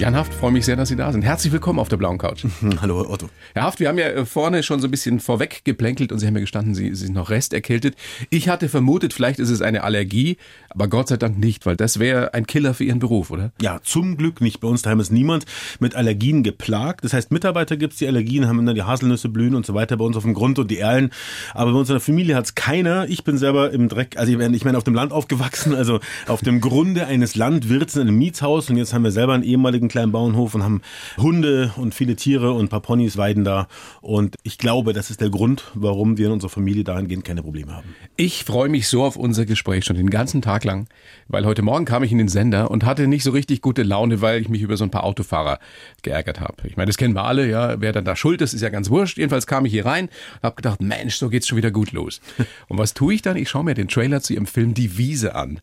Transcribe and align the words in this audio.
Jan 0.00 0.16
Haft, 0.16 0.32
freue 0.32 0.50
mich 0.50 0.64
sehr, 0.64 0.76
dass 0.76 0.88
Sie 0.88 0.96
da 0.96 1.12
sind. 1.12 1.20
Herzlich 1.20 1.52
willkommen 1.52 1.78
auf 1.78 1.90
der 1.90 1.98
blauen 1.98 2.16
Couch. 2.16 2.46
Hallo 2.80 3.06
Otto. 3.06 3.28
Herr 3.52 3.64
Haft, 3.64 3.80
wir 3.80 3.88
haben 3.88 3.98
ja 3.98 4.06
äh, 4.06 4.24
vorne 4.24 4.62
schon 4.62 4.80
so 4.80 4.88
ein 4.88 4.90
bisschen 4.90 5.20
vorweg 5.20 5.60
geplänkelt 5.64 6.10
und 6.10 6.20
Sie 6.20 6.26
haben 6.26 6.34
ja 6.36 6.40
gestanden, 6.40 6.74
Sie, 6.74 6.94
Sie 6.94 7.04
sind 7.04 7.12
noch 7.12 7.28
resterkältet. 7.28 7.96
Ich 8.30 8.48
hatte 8.48 8.70
vermutet, 8.70 9.12
vielleicht 9.12 9.38
ist 9.38 9.50
es 9.50 9.60
eine 9.60 9.84
Allergie, 9.84 10.38
aber 10.70 10.88
Gott 10.88 11.08
sei 11.08 11.18
Dank 11.18 11.38
nicht, 11.38 11.66
weil 11.66 11.76
das 11.76 11.98
wäre 11.98 12.32
ein 12.32 12.46
Killer 12.46 12.72
für 12.72 12.84
Ihren 12.84 12.98
Beruf, 12.98 13.30
oder? 13.30 13.52
Ja, 13.60 13.80
zum 13.82 14.16
Glück 14.16 14.40
nicht. 14.40 14.60
Bei 14.60 14.68
uns 14.68 14.80
daheim 14.80 15.00
ist 15.00 15.12
niemand 15.12 15.44
mit 15.80 15.94
Allergien 15.94 16.42
geplagt. 16.44 17.04
Das 17.04 17.12
heißt, 17.12 17.30
Mitarbeiter 17.30 17.76
gibt's 17.76 17.98
die 17.98 18.08
Allergien, 18.08 18.48
haben 18.48 18.64
dann 18.64 18.76
die 18.76 18.84
Haselnüsse 18.84 19.28
blühen 19.28 19.54
und 19.54 19.66
so 19.66 19.74
weiter 19.74 19.98
bei 19.98 20.04
uns 20.06 20.16
auf 20.16 20.22
dem 20.22 20.32
Grund 20.32 20.58
und 20.58 20.70
die 20.70 20.78
Erlen. 20.78 21.10
Aber 21.52 21.72
bei 21.72 21.78
uns 21.78 21.90
in 21.90 21.96
der 21.96 22.00
Familie 22.00 22.36
hat's 22.36 22.54
keiner. 22.54 23.06
Ich 23.10 23.22
bin 23.22 23.36
selber 23.36 23.70
im 23.70 23.90
Dreck, 23.90 24.16
also 24.16 24.32
ich 24.32 24.64
meine 24.64 24.78
auf 24.78 24.84
dem 24.84 24.94
Land 24.94 25.12
aufgewachsen, 25.12 25.74
also 25.74 26.00
auf 26.26 26.40
dem 26.40 26.62
Grunde 26.62 27.06
eines 27.06 27.36
Landwirts 27.36 27.96
in 27.96 28.02
einem 28.02 28.16
Mietshaus 28.16 28.70
und 28.70 28.78
jetzt 28.78 28.94
haben 28.94 29.04
wir 29.04 29.12
selber 29.12 29.34
einen 29.34 29.42
ehemaligen 29.42 29.89
kleinen 29.90 30.12
Bauernhof 30.12 30.54
und 30.54 30.62
haben 30.62 30.80
Hunde 31.18 31.72
und 31.76 31.94
viele 31.94 32.16
Tiere 32.16 32.52
und 32.52 32.66
ein 32.66 32.68
paar 32.68 32.80
Ponys 32.80 33.16
weiden 33.16 33.44
da. 33.44 33.68
Und 34.00 34.36
ich 34.42 34.58
glaube, 34.58 34.92
das 34.92 35.10
ist 35.10 35.20
der 35.20 35.30
Grund, 35.30 35.64
warum 35.74 36.16
wir 36.16 36.26
in 36.26 36.32
unserer 36.32 36.50
Familie 36.50 36.84
dahingehend 36.84 37.24
keine 37.24 37.42
Probleme 37.42 37.74
haben. 37.74 37.94
Ich 38.16 38.44
freue 38.44 38.68
mich 38.68 38.88
so 38.88 39.04
auf 39.04 39.16
unser 39.16 39.44
Gespräch 39.44 39.84
schon 39.84 39.96
den 39.96 40.10
ganzen 40.10 40.42
Tag 40.42 40.64
lang, 40.64 40.88
weil 41.28 41.44
heute 41.44 41.62
Morgen 41.62 41.84
kam 41.84 42.02
ich 42.02 42.12
in 42.12 42.18
den 42.18 42.28
Sender 42.28 42.70
und 42.70 42.84
hatte 42.84 43.06
nicht 43.06 43.22
so 43.22 43.30
richtig 43.30 43.60
gute 43.60 43.82
Laune, 43.82 44.20
weil 44.20 44.40
ich 44.40 44.48
mich 44.48 44.62
über 44.62 44.76
so 44.76 44.84
ein 44.84 44.90
paar 44.90 45.04
Autofahrer 45.04 45.58
geärgert 46.02 46.40
habe. 46.40 46.54
Ich 46.64 46.76
meine, 46.76 46.86
das 46.86 46.96
kennen 46.96 47.14
wir 47.14 47.24
alle, 47.24 47.48
ja, 47.48 47.80
wer 47.80 47.92
dann 47.92 48.04
da 48.04 48.16
schuld 48.16 48.40
ist, 48.40 48.54
ist 48.54 48.62
ja 48.62 48.68
ganz 48.68 48.90
wurscht. 48.90 49.18
Jedenfalls 49.18 49.46
kam 49.46 49.66
ich 49.66 49.72
hier 49.72 49.86
rein 49.86 50.06
und 50.06 50.42
habe 50.42 50.56
gedacht, 50.56 50.80
Mensch, 50.80 51.16
so 51.16 51.28
geht's 51.28 51.46
schon 51.48 51.58
wieder 51.58 51.70
gut 51.70 51.92
los. 51.92 52.20
Und 52.68 52.78
was 52.78 52.94
tue 52.94 53.14
ich 53.14 53.22
dann? 53.22 53.36
Ich 53.36 53.48
schaue 53.48 53.64
mir 53.64 53.74
den 53.74 53.88
Trailer 53.88 54.20
zu 54.20 54.34
ihrem 54.34 54.46
Film 54.46 54.74
Die 54.74 54.96
Wiese 54.96 55.34
an. 55.34 55.60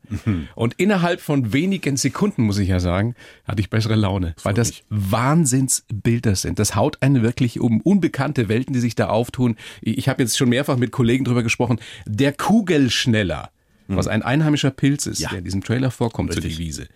Und 0.55 0.73
innerhalb 0.77 1.21
von 1.21 1.53
wenigen 1.53 1.97
Sekunden, 1.97 2.43
muss 2.43 2.57
ich 2.57 2.69
ja 2.69 2.79
sagen, 2.79 3.15
hatte 3.45 3.61
ich 3.61 3.69
bessere 3.69 3.95
Laune, 3.95 4.16
weil 4.43 4.53
das 4.53 4.73
Wahnsinnsbilder 4.89 6.35
sind. 6.35 6.59
Das 6.59 6.75
haut 6.75 7.01
einen 7.01 7.21
wirklich 7.23 7.59
um 7.59 7.81
unbekannte 7.81 8.49
Welten, 8.49 8.73
die 8.73 8.79
sich 8.79 8.95
da 8.95 9.07
auftun. 9.09 9.55
Ich 9.81 10.09
habe 10.09 10.21
jetzt 10.23 10.37
schon 10.37 10.49
mehrfach 10.49 10.77
mit 10.77 10.91
Kollegen 10.91 11.25
drüber 11.25 11.43
gesprochen. 11.43 11.79
Der 12.05 12.33
Kugelschneller, 12.33 13.49
was 13.87 14.07
ein 14.07 14.21
einheimischer 14.21 14.71
Pilz 14.71 15.05
ist, 15.05 15.19
Ja. 15.19 15.29
der 15.29 15.39
in 15.39 15.43
diesem 15.45 15.63
Trailer 15.63 15.91
vorkommt 15.91 16.33
zu 16.33 16.39
Richtig. 16.39 16.57
Die 16.57 16.63
Wiese, 16.63 16.87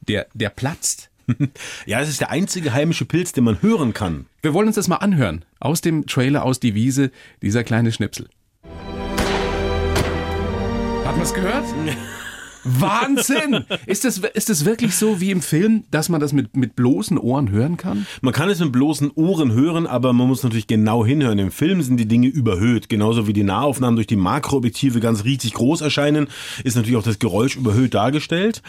der, 0.00 0.26
der 0.34 0.48
platzt. 0.50 1.08
Ja, 1.86 2.00
es 2.00 2.08
ist 2.08 2.20
der 2.20 2.30
einzige 2.30 2.72
heimische 2.74 3.04
Pilz, 3.04 3.32
den 3.32 3.44
man 3.44 3.62
hören 3.62 3.94
kann. 3.94 4.26
Wir 4.42 4.54
wollen 4.54 4.66
uns 4.66 4.74
das 4.76 4.88
mal 4.88 4.96
anhören. 4.96 5.44
Aus 5.60 5.80
dem 5.80 6.06
Trailer 6.06 6.44
aus 6.44 6.58
Die 6.58 6.74
Wiese, 6.74 7.12
dieser 7.42 7.62
kleine 7.62 7.92
Schnipsel. 7.92 8.28
Hat 11.04 11.14
man 11.16 11.22
es 11.22 11.32
gehört? 11.32 11.64
Wahnsinn! 12.64 13.64
Ist 13.86 14.04
das, 14.04 14.18
ist 14.34 14.48
das 14.48 14.64
wirklich 14.64 14.94
so 14.94 15.20
wie 15.20 15.30
im 15.30 15.42
Film, 15.42 15.84
dass 15.90 16.08
man 16.08 16.20
das 16.20 16.32
mit, 16.32 16.56
mit 16.56 16.76
bloßen 16.76 17.18
Ohren 17.18 17.50
hören 17.50 17.76
kann? 17.76 18.06
Man 18.20 18.32
kann 18.32 18.48
es 18.50 18.60
mit 18.60 18.72
bloßen 18.72 19.10
Ohren 19.14 19.52
hören, 19.52 19.86
aber 19.86 20.12
man 20.12 20.28
muss 20.28 20.42
natürlich 20.42 20.66
genau 20.66 21.04
hinhören. 21.04 21.38
Im 21.38 21.50
Film 21.50 21.82
sind 21.82 21.98
die 21.98 22.06
Dinge 22.06 22.28
überhöht. 22.28 22.88
Genauso 22.88 23.26
wie 23.26 23.32
die 23.32 23.42
Nahaufnahmen 23.42 23.96
durch 23.96 24.06
die 24.06 24.16
Makroobjektive 24.16 25.00
ganz 25.00 25.24
riesig 25.24 25.54
groß 25.54 25.80
erscheinen, 25.80 26.28
ist 26.64 26.76
natürlich 26.76 26.96
auch 26.96 27.02
das 27.02 27.18
Geräusch 27.18 27.56
überhöht 27.56 27.94
dargestellt. 27.94 28.62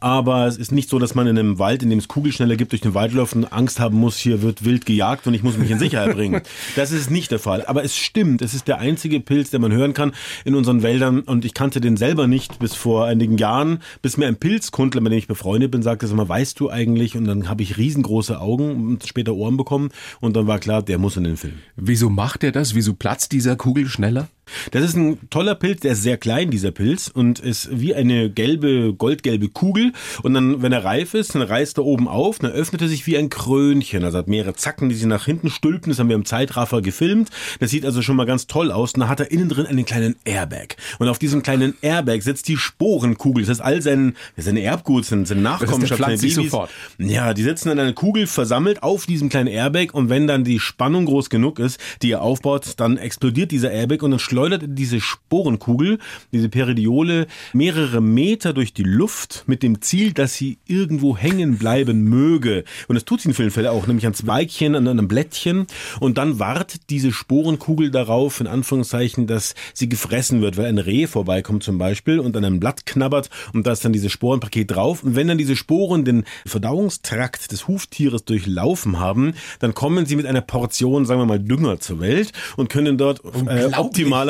Aber 0.00 0.46
es 0.46 0.56
ist 0.56 0.72
nicht 0.72 0.88
so, 0.88 0.98
dass 0.98 1.14
man 1.14 1.26
in 1.26 1.38
einem 1.38 1.58
Wald, 1.58 1.82
in 1.82 1.90
dem 1.90 1.98
es 1.98 2.08
Kugelschneller 2.08 2.56
gibt, 2.56 2.72
durch 2.72 2.82
den 2.82 2.94
Wald 2.94 3.12
läuft 3.12 3.34
und 3.34 3.52
Angst 3.52 3.80
haben 3.80 3.96
muss, 3.96 4.16
hier 4.16 4.42
wird 4.42 4.64
wild 4.64 4.86
gejagt 4.86 5.26
und 5.26 5.34
ich 5.34 5.42
muss 5.42 5.58
mich 5.58 5.70
in 5.70 5.78
Sicherheit 5.78 6.14
bringen. 6.14 6.42
Das 6.76 6.92
ist 6.92 7.10
nicht 7.10 7.30
der 7.30 7.38
Fall. 7.38 7.64
Aber 7.66 7.84
es 7.84 7.96
stimmt, 7.96 8.42
es 8.42 8.54
ist 8.54 8.68
der 8.68 8.78
einzige 8.78 9.20
Pilz, 9.20 9.50
den 9.50 9.60
man 9.60 9.72
hören 9.72 9.92
kann 9.92 10.12
in 10.44 10.54
unseren 10.54 10.82
Wäldern. 10.82 11.20
Und 11.20 11.44
ich 11.44 11.52
kannte 11.52 11.80
den 11.80 11.96
selber 11.96 12.26
nicht 12.26 12.58
bis 12.58 12.74
vor 12.74 13.06
einigen 13.06 13.36
Jahren, 13.40 13.80
bis 14.02 14.16
mir 14.16 14.28
ein 14.28 14.36
Pilzkundler, 14.36 15.00
mit 15.00 15.12
dem 15.12 15.18
ich 15.18 15.26
befreundet 15.26 15.72
bin, 15.72 15.82
sagte, 15.82 16.06
sag 16.06 16.16
mal, 16.16 16.28
weißt 16.28 16.60
du 16.60 16.70
eigentlich? 16.70 17.16
Und 17.16 17.24
dann 17.24 17.48
habe 17.48 17.64
ich 17.64 17.76
riesengroße 17.76 18.40
Augen 18.40 18.88
und 18.88 19.06
später 19.06 19.34
Ohren 19.34 19.56
bekommen. 19.56 19.90
Und 20.20 20.36
dann 20.36 20.46
war 20.46 20.60
klar, 20.60 20.82
der 20.82 20.98
muss 20.98 21.16
in 21.16 21.24
den 21.24 21.36
Film. 21.36 21.54
Wieso 21.74 22.08
macht 22.08 22.44
er 22.44 22.52
das? 22.52 22.74
Wieso 22.76 22.94
platzt 22.94 23.32
dieser 23.32 23.56
Kugel 23.56 23.88
schneller? 23.88 24.28
Das 24.70 24.82
ist 24.82 24.96
ein 24.96 25.18
toller 25.30 25.54
Pilz, 25.54 25.80
der 25.80 25.92
ist 25.92 26.02
sehr 26.02 26.16
klein, 26.16 26.50
dieser 26.50 26.70
Pilz, 26.70 27.08
und 27.08 27.38
ist 27.38 27.68
wie 27.72 27.94
eine 27.94 28.30
gelbe, 28.30 28.94
goldgelbe 28.94 29.48
Kugel. 29.48 29.92
Und 30.22 30.34
dann, 30.34 30.62
wenn 30.62 30.72
er 30.72 30.84
reif 30.84 31.14
ist, 31.14 31.34
dann 31.34 31.42
reißt 31.42 31.78
er 31.78 31.84
oben 31.84 32.08
auf, 32.08 32.38
dann 32.38 32.52
öffnet 32.52 32.82
er 32.82 32.88
sich 32.88 33.06
wie 33.06 33.16
ein 33.16 33.28
Krönchen. 33.28 34.04
Also 34.04 34.18
hat 34.18 34.28
mehrere 34.28 34.54
Zacken, 34.54 34.88
die 34.88 34.94
sich 34.94 35.06
nach 35.06 35.24
hinten 35.24 35.50
stülpen. 35.50 35.90
Das 35.90 35.98
haben 35.98 36.08
wir 36.08 36.16
im 36.16 36.24
Zeitraffer 36.24 36.82
gefilmt. 36.82 37.30
Das 37.58 37.70
sieht 37.70 37.84
also 37.84 38.02
schon 38.02 38.16
mal 38.16 38.26
ganz 38.26 38.46
toll 38.46 38.72
aus. 38.72 38.94
Und 38.94 39.00
dann 39.00 39.08
hat 39.08 39.20
er 39.20 39.30
innen 39.30 39.48
drin 39.48 39.66
einen 39.66 39.84
kleinen 39.84 40.16
Airbag. 40.24 40.76
Und 40.98 41.08
auf 41.08 41.18
diesem 41.18 41.42
kleinen 41.42 41.74
Airbag 41.82 42.22
sitzt 42.22 42.48
die 42.48 42.56
Sporenkugel. 42.56 43.44
Das 43.44 43.50
heißt, 43.50 43.62
all 43.62 43.82
sein, 43.82 44.16
sein 44.36 44.56
Erbgut, 44.56 45.04
sein, 45.04 45.26
sein 45.26 45.42
Nachkommenschaft, 45.42 46.00
seine 46.00 46.16
Babys. 46.16 46.34
sofort. 46.34 46.70
Ja, 46.98 47.34
die 47.34 47.42
sitzen 47.42 47.70
in 47.70 47.78
einer 47.78 47.92
Kugel 47.92 48.26
versammelt 48.26 48.82
auf 48.82 49.06
diesem 49.06 49.28
kleinen 49.28 49.48
Airbag 49.48 49.92
und 49.92 50.08
wenn 50.08 50.26
dann 50.26 50.44
die 50.44 50.60
Spannung 50.60 51.06
groß 51.06 51.30
genug 51.30 51.58
ist, 51.58 51.80
die 52.02 52.12
er 52.12 52.22
aufbaut, 52.22 52.74
dann 52.76 52.96
explodiert 52.96 53.50
dieser 53.50 53.70
Airbag 53.70 54.02
und 54.02 54.10
dann 54.12 54.20
schleudert 54.20 54.39
diese 54.48 55.00
Sporenkugel, 55.00 55.98
diese 56.32 56.48
Peridiole, 56.48 57.26
mehrere 57.52 58.00
Meter 58.00 58.52
durch 58.52 58.72
die 58.72 58.82
Luft 58.82 59.44
mit 59.46 59.62
dem 59.62 59.80
Ziel, 59.82 60.12
dass 60.12 60.34
sie 60.34 60.58
irgendwo 60.66 61.16
hängen 61.16 61.58
bleiben 61.58 62.04
möge. 62.04 62.64
Und 62.88 62.94
das 62.94 63.04
tut 63.04 63.20
sie 63.20 63.28
in 63.28 63.34
vielen 63.34 63.50
Fällen 63.50 63.68
auch, 63.68 63.86
nämlich 63.86 64.06
an 64.06 64.14
Zweigchen, 64.14 64.74
an 64.74 64.88
einem 64.88 65.08
Blättchen. 65.08 65.66
Und 66.00 66.18
dann 66.18 66.38
wartet 66.38 66.82
diese 66.90 67.12
Sporenkugel 67.12 67.90
darauf, 67.90 68.40
in 68.40 68.46
Anführungszeichen, 68.46 69.26
dass 69.26 69.54
sie 69.74 69.88
gefressen 69.88 70.40
wird, 70.40 70.56
weil 70.56 70.66
ein 70.66 70.78
Reh 70.78 71.06
vorbeikommt 71.06 71.62
zum 71.62 71.78
Beispiel 71.78 72.18
und 72.18 72.36
an 72.36 72.44
einem 72.44 72.60
Blatt 72.60 72.86
knabbert 72.86 73.30
und 73.52 73.66
da 73.66 73.72
ist 73.72 73.84
dann 73.84 73.92
dieses 73.92 74.12
Sporenpaket 74.12 74.70
drauf. 74.70 75.02
Und 75.02 75.16
wenn 75.16 75.28
dann 75.28 75.38
diese 75.38 75.56
Sporen 75.56 76.04
den 76.04 76.24
Verdauungstrakt 76.46 77.52
des 77.52 77.68
Huftieres 77.68 78.24
durchlaufen 78.24 78.98
haben, 78.98 79.34
dann 79.58 79.74
kommen 79.74 80.06
sie 80.06 80.16
mit 80.16 80.26
einer 80.26 80.40
Portion, 80.40 81.04
sagen 81.06 81.20
wir 81.20 81.26
mal, 81.26 81.40
Dünger 81.40 81.80
zur 81.80 82.00
Welt 82.00 82.32
und 82.56 82.68
können 82.68 82.98
dort 82.98 83.24
äh, 83.24 83.28
Unglaublich. 83.28 83.74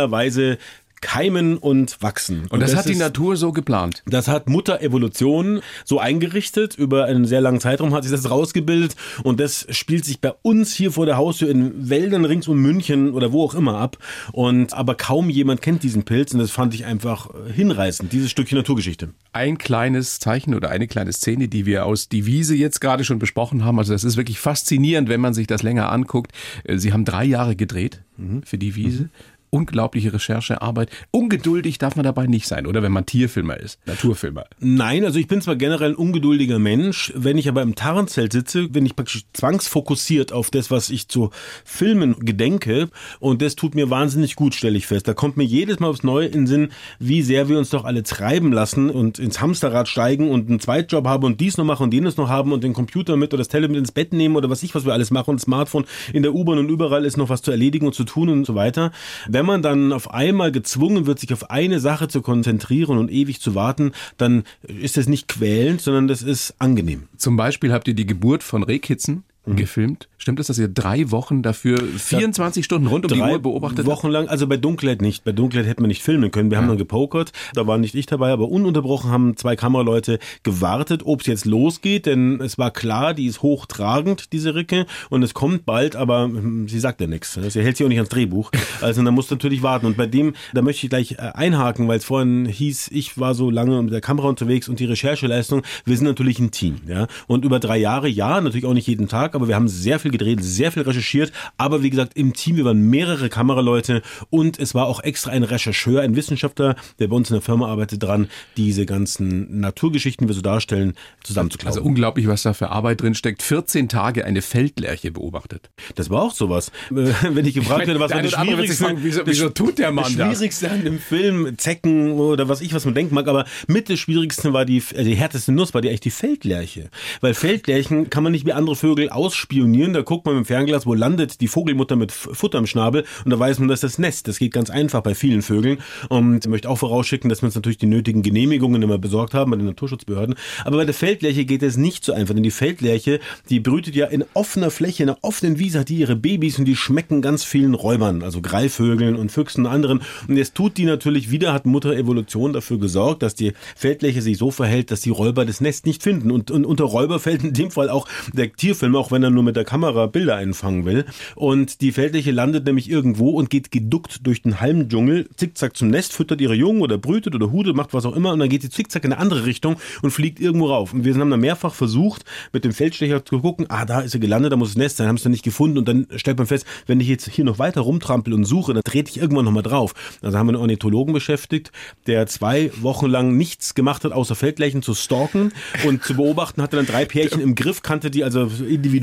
Optimalerweise 0.04 0.58
keimen 1.02 1.56
und 1.56 2.02
wachsen. 2.02 2.46
Und 2.50 2.60
das, 2.60 2.76
hat 2.76 2.84
die 2.86 2.92
ist- 2.92 2.98
Natur 2.98 3.34
so 3.38 3.52
geplant. 3.52 4.02
das 4.04 4.28
hat 4.28 4.50
Mutter 4.50 4.82
Evolution 4.82 5.62
so 5.86 5.98
eingerichtet. 5.98 6.74
Über 6.74 7.06
einen 7.06 7.24
sehr 7.24 7.40
langen 7.40 7.58
Zeitraum 7.58 7.94
hat 7.94 8.02
sich 8.04 8.12
das 8.12 8.28
rausgebildet. 8.30 8.96
Und 9.22 9.40
das 9.40 9.66
spielt 9.70 10.04
sich 10.04 10.20
bei 10.20 10.34
uns 10.42 10.74
hier 10.74 10.92
vor 10.92 11.06
der 11.06 11.16
Haustür 11.16 11.48
in 11.48 11.88
Wäldern 11.88 12.26
rings 12.26 12.48
um 12.48 12.60
München 12.60 13.12
oder 13.12 13.32
wo 13.32 13.42
auch 13.44 13.54
immer 13.54 13.78
ab. 13.78 13.96
Und 14.32 14.74
aber 14.74 14.94
kaum 14.94 15.30
jemand 15.30 15.62
kennt 15.62 15.84
diesen 15.84 16.02
Pilz. 16.02 16.34
Und 16.34 16.40
das 16.40 16.50
fand 16.50 16.74
ich 16.74 16.84
einfach 16.84 17.30
äh, 17.30 17.50
hinreißend, 17.50 18.12
dieses 18.12 18.30
Stückchen 18.30 18.58
Naturgeschichte. 18.58 19.08
ein 19.32 19.56
kleines 19.56 20.18
Zeichen 20.18 20.54
oder 20.54 20.68
eine 20.68 20.86
kleine 20.86 21.14
Szene, 21.14 21.48
die 21.48 21.64
wir 21.64 21.86
aus 21.86 22.10
Die 22.10 22.26
Wiese 22.26 22.54
jetzt 22.54 22.82
gerade 22.82 23.04
schon 23.04 23.18
besprochen 23.18 23.64
haben. 23.64 23.78
Also 23.78 23.94
das 23.94 24.04
ist 24.04 24.18
wirklich 24.18 24.38
faszinierend, 24.38 25.08
wenn 25.08 25.22
man 25.22 25.32
sich 25.32 25.46
das 25.46 25.62
länger 25.62 25.90
anguckt. 25.90 26.32
Äh, 26.64 26.76
Sie 26.76 26.92
haben 26.92 27.06
drei 27.06 27.24
Jahre 27.24 27.56
gedreht 27.56 28.02
für 28.44 28.58
Die 28.58 28.74
Wiese. 28.76 29.08
Unglaubliche 29.50 30.12
Recherchearbeit. 30.12 30.90
Ungeduldig 31.10 31.78
darf 31.78 31.96
man 31.96 32.04
dabei 32.04 32.26
nicht 32.26 32.46
sein, 32.46 32.66
oder 32.66 32.82
wenn 32.82 32.92
man 32.92 33.06
Tierfilmer 33.06 33.58
ist, 33.58 33.78
Naturfilmer. 33.86 34.44
Nein, 34.60 35.04
also 35.04 35.18
ich 35.18 35.26
bin 35.26 35.40
zwar 35.42 35.56
generell 35.56 35.90
ein 35.90 35.96
ungeduldiger 35.96 36.58
Mensch, 36.58 37.12
wenn 37.16 37.36
ich 37.36 37.48
aber 37.48 37.62
im 37.62 37.74
Tarnzelt 37.74 38.32
sitze, 38.32 38.68
bin 38.68 38.86
ich 38.86 38.96
praktisch 38.96 39.24
zwangsfokussiert 39.32 40.32
auf 40.32 40.50
das, 40.50 40.70
was 40.70 40.90
ich 40.90 41.08
zu 41.08 41.30
filmen 41.64 42.16
gedenke 42.20 42.88
und 43.18 43.42
das 43.42 43.56
tut 43.56 43.74
mir 43.74 43.90
wahnsinnig 43.90 44.36
gut, 44.36 44.54
stelle 44.54 44.78
ich 44.78 44.86
fest. 44.86 45.08
Da 45.08 45.14
kommt 45.14 45.36
mir 45.36 45.44
jedes 45.44 45.80
Mal 45.80 45.88
aufs 45.88 46.04
Neue 46.04 46.26
in 46.26 46.32
den 46.32 46.46
Sinn, 46.46 46.68
wie 46.98 47.22
sehr 47.22 47.48
wir 47.48 47.58
uns 47.58 47.70
doch 47.70 47.84
alle 47.84 48.02
treiben 48.02 48.52
lassen 48.52 48.90
und 48.90 49.18
ins 49.18 49.40
Hamsterrad 49.40 49.88
steigen 49.88 50.30
und 50.30 50.48
einen 50.48 50.60
Zweitjob 50.60 51.06
haben 51.06 51.24
und 51.24 51.40
dies 51.40 51.56
noch 51.56 51.64
machen 51.64 51.84
und 51.84 51.94
jenes 51.94 52.16
noch 52.16 52.28
haben 52.28 52.52
und 52.52 52.62
den 52.62 52.72
Computer 52.72 53.16
mit 53.16 53.32
oder 53.32 53.40
das 53.40 53.48
Tablet 53.48 53.70
mit 53.70 53.80
ins 53.80 53.92
Bett 53.92 54.12
nehmen 54.12 54.36
oder 54.36 54.50
was 54.50 54.62
ich, 54.62 54.74
was 54.74 54.84
wir 54.84 54.92
alles 54.92 55.10
machen 55.10 55.30
und 55.30 55.40
Smartphone 55.40 55.84
in 56.12 56.22
der 56.22 56.34
U-Bahn 56.34 56.58
und 56.58 56.68
überall 56.68 57.04
ist 57.04 57.16
noch 57.16 57.28
was 57.28 57.42
zu 57.42 57.50
erledigen 57.50 57.86
und 57.86 57.94
zu 57.94 58.04
tun 58.04 58.28
und 58.28 58.46
so 58.46 58.54
weiter. 58.54 58.92
Wenn 59.28 59.39
man 59.46 59.62
dann 59.62 59.92
auf 59.92 60.12
einmal 60.12 60.52
gezwungen 60.52 61.06
wird, 61.06 61.18
sich 61.18 61.32
auf 61.32 61.50
eine 61.50 61.80
Sache 61.80 62.08
zu 62.08 62.22
konzentrieren 62.22 62.98
und 62.98 63.10
ewig 63.10 63.40
zu 63.40 63.54
warten, 63.54 63.92
dann 64.16 64.44
ist 64.62 64.96
das 64.96 65.08
nicht 65.08 65.28
quälend, 65.28 65.80
sondern 65.80 66.08
das 66.08 66.22
ist 66.22 66.54
angenehm. 66.58 67.08
Zum 67.16 67.36
Beispiel 67.36 67.72
habt 67.72 67.88
ihr 67.88 67.94
die 67.94 68.06
Geburt 68.06 68.42
von 68.42 68.62
Rehkitzen 68.62 69.24
gefilmt. 69.46 70.08
Stimmt 70.18 70.38
es, 70.38 70.48
dass 70.48 70.58
ihr 70.58 70.68
drei 70.68 71.10
Wochen 71.10 71.42
dafür 71.42 71.78
24 71.78 72.64
Stunden 72.64 72.86
rund 72.86 73.06
um 73.06 73.12
die 73.12 73.20
Uhr 73.20 73.38
beobachtet 73.38 73.80
habt? 73.80 73.88
Wochen 73.88 74.08
lang, 74.08 74.28
also 74.28 74.46
bei 74.46 74.58
Dunkelheit 74.58 75.00
nicht. 75.00 75.24
Bei 75.24 75.32
Dunkelheit 75.32 75.66
hätten 75.66 75.82
wir 75.82 75.88
nicht 75.88 76.02
filmen 76.02 76.30
können. 76.30 76.50
Wir 76.50 76.58
haben 76.58 76.68
dann 76.68 76.76
gepokert. 76.76 77.32
Da 77.54 77.66
war 77.66 77.78
nicht 77.78 77.94
ich 77.94 78.06
dabei, 78.06 78.30
aber 78.30 78.48
ununterbrochen 78.48 79.10
haben 79.10 79.36
zwei 79.36 79.56
Kameraleute 79.56 80.18
gewartet, 80.42 81.02
ob 81.04 81.22
es 81.22 81.26
jetzt 81.26 81.44
losgeht, 81.46 82.06
denn 82.06 82.40
es 82.40 82.58
war 82.58 82.70
klar, 82.70 83.14
die 83.14 83.26
ist 83.26 83.42
hochtragend, 83.42 84.32
diese 84.32 84.54
Ricke, 84.54 84.86
und 85.08 85.22
es 85.22 85.32
kommt 85.32 85.64
bald, 85.64 85.96
aber 85.96 86.24
hm, 86.24 86.68
sie 86.68 86.78
sagt 86.78 87.00
ja 87.00 87.06
nichts. 87.06 87.34
Sie 87.34 87.62
hält 87.62 87.76
sich 87.76 87.84
auch 87.84 87.88
nicht 87.88 87.98
ans 87.98 88.10
Drehbuch. 88.10 88.50
Also 88.82 89.02
da 89.02 89.10
musst 89.10 89.30
du 89.30 89.34
natürlich 89.34 89.62
warten. 89.62 89.86
Und 89.86 89.96
bei 89.96 90.06
dem, 90.06 90.34
da 90.54 90.62
möchte 90.62 90.86
ich 90.86 90.90
gleich 90.90 91.12
äh, 91.12 91.32
einhaken, 91.34 91.88
weil 91.88 91.98
es 91.98 92.04
vorhin 92.04 92.46
hieß, 92.46 92.88
ich 92.92 93.18
war 93.18 93.34
so 93.34 93.50
lange 93.50 93.82
mit 93.82 93.92
der 93.92 94.00
Kamera 94.00 94.28
unterwegs 94.28 94.68
und 94.68 94.80
die 94.80 94.84
Rechercheleistung, 94.84 95.62
wir 95.84 95.96
sind 95.96 96.06
natürlich 96.06 96.38
ein 96.38 96.50
Team. 96.50 96.76
Ja? 96.86 97.06
Und 97.26 97.44
über 97.44 97.58
drei 97.58 97.78
Jahre, 97.78 98.08
ja, 98.08 98.40
natürlich 98.40 98.66
auch 98.66 98.74
nicht 98.74 98.86
jeden 98.86 99.08
Tag, 99.08 99.29
Tag, 99.30 99.34
aber 99.34 99.48
wir 99.48 99.54
haben 99.54 99.68
sehr 99.68 99.98
viel 99.98 100.10
gedreht, 100.10 100.42
sehr 100.42 100.72
viel 100.72 100.82
recherchiert. 100.82 101.32
Aber 101.56 101.82
wie 101.82 101.90
gesagt, 101.90 102.16
im 102.16 102.32
Team, 102.32 102.56
wir 102.56 102.64
waren 102.64 102.80
mehrere 102.80 103.28
Kameraleute 103.28 104.02
und 104.30 104.58
es 104.58 104.74
war 104.74 104.86
auch 104.86 105.02
extra 105.02 105.30
ein 105.30 105.42
Rechercheur, 105.42 106.02
ein 106.02 106.16
Wissenschaftler, 106.16 106.76
der 106.98 107.08
bei 107.08 107.16
uns 107.16 107.30
in 107.30 107.34
der 107.34 107.42
Firma 107.42 107.68
arbeitet, 107.68 108.02
dran, 108.02 108.28
diese 108.56 108.86
ganzen 108.86 109.60
Naturgeschichten, 109.60 110.26
die 110.26 110.30
wir 110.30 110.34
so 110.34 110.40
darstellen, 110.40 110.94
zusammenzuklauen. 111.22 111.76
Also 111.76 111.82
unglaublich, 111.82 112.26
was 112.26 112.42
da 112.42 112.52
für 112.52 112.70
Arbeit 112.70 113.02
drin 113.02 113.14
steckt. 113.14 113.42
14 113.42 113.88
Tage 113.88 114.24
eine 114.24 114.42
Feldlerche 114.42 115.10
beobachtet. 115.10 115.70
Das 115.94 116.10
war 116.10 116.22
auch 116.22 116.34
sowas. 116.34 116.72
Wenn 116.90 117.46
ich 117.46 117.54
gefragt 117.54 117.86
werde, 117.86 118.00
was 118.00 118.12
war 118.12 118.22
das 118.22 118.32
Schwierigste, 118.32 118.94
wieso, 118.96 119.22
wieso 119.24 119.48
tut 119.50 119.78
der 119.78 119.92
Mann 119.92 120.16
das? 120.16 120.36
Schwierigste 120.36 120.70
an 120.70 120.84
dem 120.84 120.98
Film, 120.98 121.56
Zecken 121.56 122.12
oder 122.12 122.48
was 122.48 122.60
ich, 122.60 122.74
was 122.74 122.84
man 122.84 122.94
denken 122.94 123.14
mag, 123.14 123.28
aber 123.28 123.44
mit 123.66 123.88
das 123.88 123.98
Schwierigste 123.98 124.52
war 124.52 124.64
die, 124.64 124.82
also 124.96 125.08
die 125.08 125.16
härteste 125.16 125.52
Nuss 125.52 125.74
war 125.74 125.80
die 125.80 125.88
echt 125.88 126.04
die 126.04 126.10
Feldlerche. 126.10 126.90
Weil 127.20 127.34
Feldlerchen 127.34 128.10
kann 128.10 128.22
man 128.22 128.32
nicht 128.32 128.46
wie 128.46 128.52
andere 128.52 128.76
Vögel 128.76 129.10
ausspionieren. 129.20 129.92
Da 129.92 130.00
guckt 130.00 130.24
man 130.24 130.34
dem 130.34 130.44
Fernglas, 130.44 130.86
wo 130.86 130.94
landet 130.94 131.40
die 131.40 131.48
Vogelmutter 131.48 131.96
mit 131.96 132.10
Futter 132.10 132.58
im 132.58 132.66
Schnabel 132.66 133.04
und 133.24 133.30
da 133.30 133.38
weiß 133.38 133.58
man, 133.58 133.68
dass 133.68 133.80
das 133.80 133.98
Nest. 133.98 134.28
Das 134.28 134.38
geht 134.38 134.52
ganz 134.52 134.70
einfach 134.70 135.02
bei 135.02 135.14
vielen 135.14 135.42
Vögeln. 135.42 135.78
Und 136.08 136.44
ich 136.44 136.50
möchte 136.50 136.70
auch 136.70 136.78
vorausschicken, 136.78 137.28
dass 137.28 137.42
wir 137.42 137.46
uns 137.46 137.54
natürlich 137.54 137.78
die 137.78 137.86
nötigen 137.86 138.22
Genehmigungen 138.22 138.82
immer 138.82 138.98
besorgt 138.98 139.34
haben 139.34 139.50
bei 139.50 139.56
den 139.56 139.66
Naturschutzbehörden. 139.66 140.34
Aber 140.64 140.78
bei 140.78 140.84
der 140.84 140.94
Feldlerche 140.94 141.44
geht 141.44 141.62
es 141.62 141.76
nicht 141.76 142.04
so 142.04 142.12
einfach, 142.12 142.34
denn 142.34 142.42
die 142.42 142.50
Feldlerche, 142.50 143.20
die 143.48 143.60
brütet 143.60 143.94
ja 143.94 144.06
in 144.06 144.24
offener 144.34 144.70
Fläche, 144.70 145.02
in 145.02 145.10
einer 145.10 145.18
offenen 145.22 145.58
Wiese 145.58 145.80
hat 145.80 145.88
die 145.88 145.96
ihre 145.96 146.16
Babys 146.16 146.58
und 146.58 146.64
die 146.64 146.76
schmecken 146.76 147.22
ganz 147.22 147.44
vielen 147.44 147.74
Räubern, 147.74 148.22
also 148.22 148.40
Greifvögeln 148.40 149.16
und 149.16 149.30
Füchsen 149.30 149.66
und 149.66 149.72
anderen. 149.72 150.00
Und 150.28 150.36
jetzt 150.36 150.54
tut 150.54 150.78
die 150.78 150.84
natürlich 150.84 151.30
wieder, 151.30 151.52
hat 151.52 151.66
Mutter 151.66 151.94
Evolution 151.94 152.52
dafür 152.52 152.78
gesorgt, 152.78 153.22
dass 153.22 153.34
die 153.34 153.52
Feldlerche 153.76 154.22
sich 154.22 154.38
so 154.38 154.50
verhält, 154.50 154.90
dass 154.90 155.00
die 155.00 155.10
Räuber 155.10 155.44
das 155.44 155.60
Nest 155.60 155.86
nicht 155.86 156.02
finden. 156.02 156.30
Und, 156.30 156.50
und 156.50 156.64
unter 156.64 156.84
Räuber 156.84 157.20
fällt 157.20 157.44
in 157.44 157.52
dem 157.52 157.70
Fall 157.70 157.90
auch 157.90 158.08
der 158.32 158.52
Tierfilm, 158.52 158.96
auch 158.96 159.09
wenn 159.10 159.22
er 159.22 159.30
nur 159.30 159.42
mit 159.42 159.56
der 159.56 159.64
Kamera 159.64 160.06
Bilder 160.06 160.36
einfangen 160.36 160.84
will. 160.84 161.04
Und 161.34 161.80
die 161.80 161.92
Feldlerche 161.92 162.30
landet 162.30 162.66
nämlich 162.66 162.90
irgendwo 162.90 163.30
und 163.30 163.50
geht 163.50 163.70
geduckt 163.70 164.26
durch 164.26 164.42
den 164.42 164.60
Halmdschungel, 164.60 165.28
zickzack 165.36 165.76
zum 165.76 165.88
Nest, 165.88 166.12
füttert 166.12 166.40
ihre 166.40 166.54
Jungen 166.54 166.82
oder 166.82 166.98
brütet 166.98 167.34
oder 167.34 167.50
hudet, 167.50 167.76
macht 167.76 167.94
was 167.94 168.04
auch 168.04 168.14
immer 168.14 168.32
und 168.32 168.38
dann 168.38 168.48
geht 168.48 168.62
sie 168.62 168.70
zickzack 168.70 169.04
in 169.04 169.12
eine 169.12 169.20
andere 169.20 169.46
Richtung 169.46 169.76
und 170.02 170.10
fliegt 170.10 170.40
irgendwo 170.40 170.66
rauf. 170.66 170.92
Und 170.92 171.04
wir 171.04 171.14
haben 171.14 171.30
dann 171.30 171.40
mehrfach 171.40 171.74
versucht, 171.74 172.24
mit 172.52 172.64
dem 172.64 172.72
Feldstecher 172.72 173.24
zu 173.24 173.40
gucken, 173.40 173.66
ah, 173.68 173.84
da 173.84 174.00
ist 174.00 174.12
sie 174.12 174.20
gelandet, 174.20 174.52
da 174.52 174.56
muss 174.56 174.70
das 174.70 174.76
Nest 174.76 174.96
sein, 174.96 175.08
haben 175.08 175.16
es 175.16 175.22
dann 175.22 175.32
nicht 175.32 175.44
gefunden 175.44 175.78
und 175.78 175.88
dann 175.88 176.06
stellt 176.16 176.38
man 176.38 176.46
fest, 176.46 176.66
wenn 176.86 177.00
ich 177.00 177.08
jetzt 177.08 177.28
hier 177.28 177.44
noch 177.44 177.58
weiter 177.58 177.80
rumtrampel 177.82 178.32
und 178.32 178.44
suche, 178.44 178.74
dann 178.74 178.82
trete 178.82 179.10
ich 179.10 179.18
irgendwann 179.18 179.44
nochmal 179.44 179.62
drauf. 179.62 179.94
Also 180.22 180.38
haben 180.38 180.46
wir 180.46 180.52
einen 180.52 180.60
Ornithologen 180.60 181.12
beschäftigt, 181.12 181.72
der 182.06 182.26
zwei 182.26 182.70
Wochen 182.80 183.06
lang 183.06 183.36
nichts 183.36 183.74
gemacht 183.74 184.04
hat, 184.04 184.12
außer 184.12 184.34
Feldlerchen 184.34 184.82
zu 184.82 184.94
stalken 184.94 185.52
und 185.86 186.04
zu 186.04 186.14
beobachten, 186.14 186.62
hatte 186.62 186.76
dann 186.76 186.86
drei 186.86 187.04
Pärchen 187.04 187.40
im 187.40 187.54
Griff, 187.54 187.82
kannte 187.82 188.10
die 188.10 188.24
also 188.24 188.44
individuell 188.44 188.99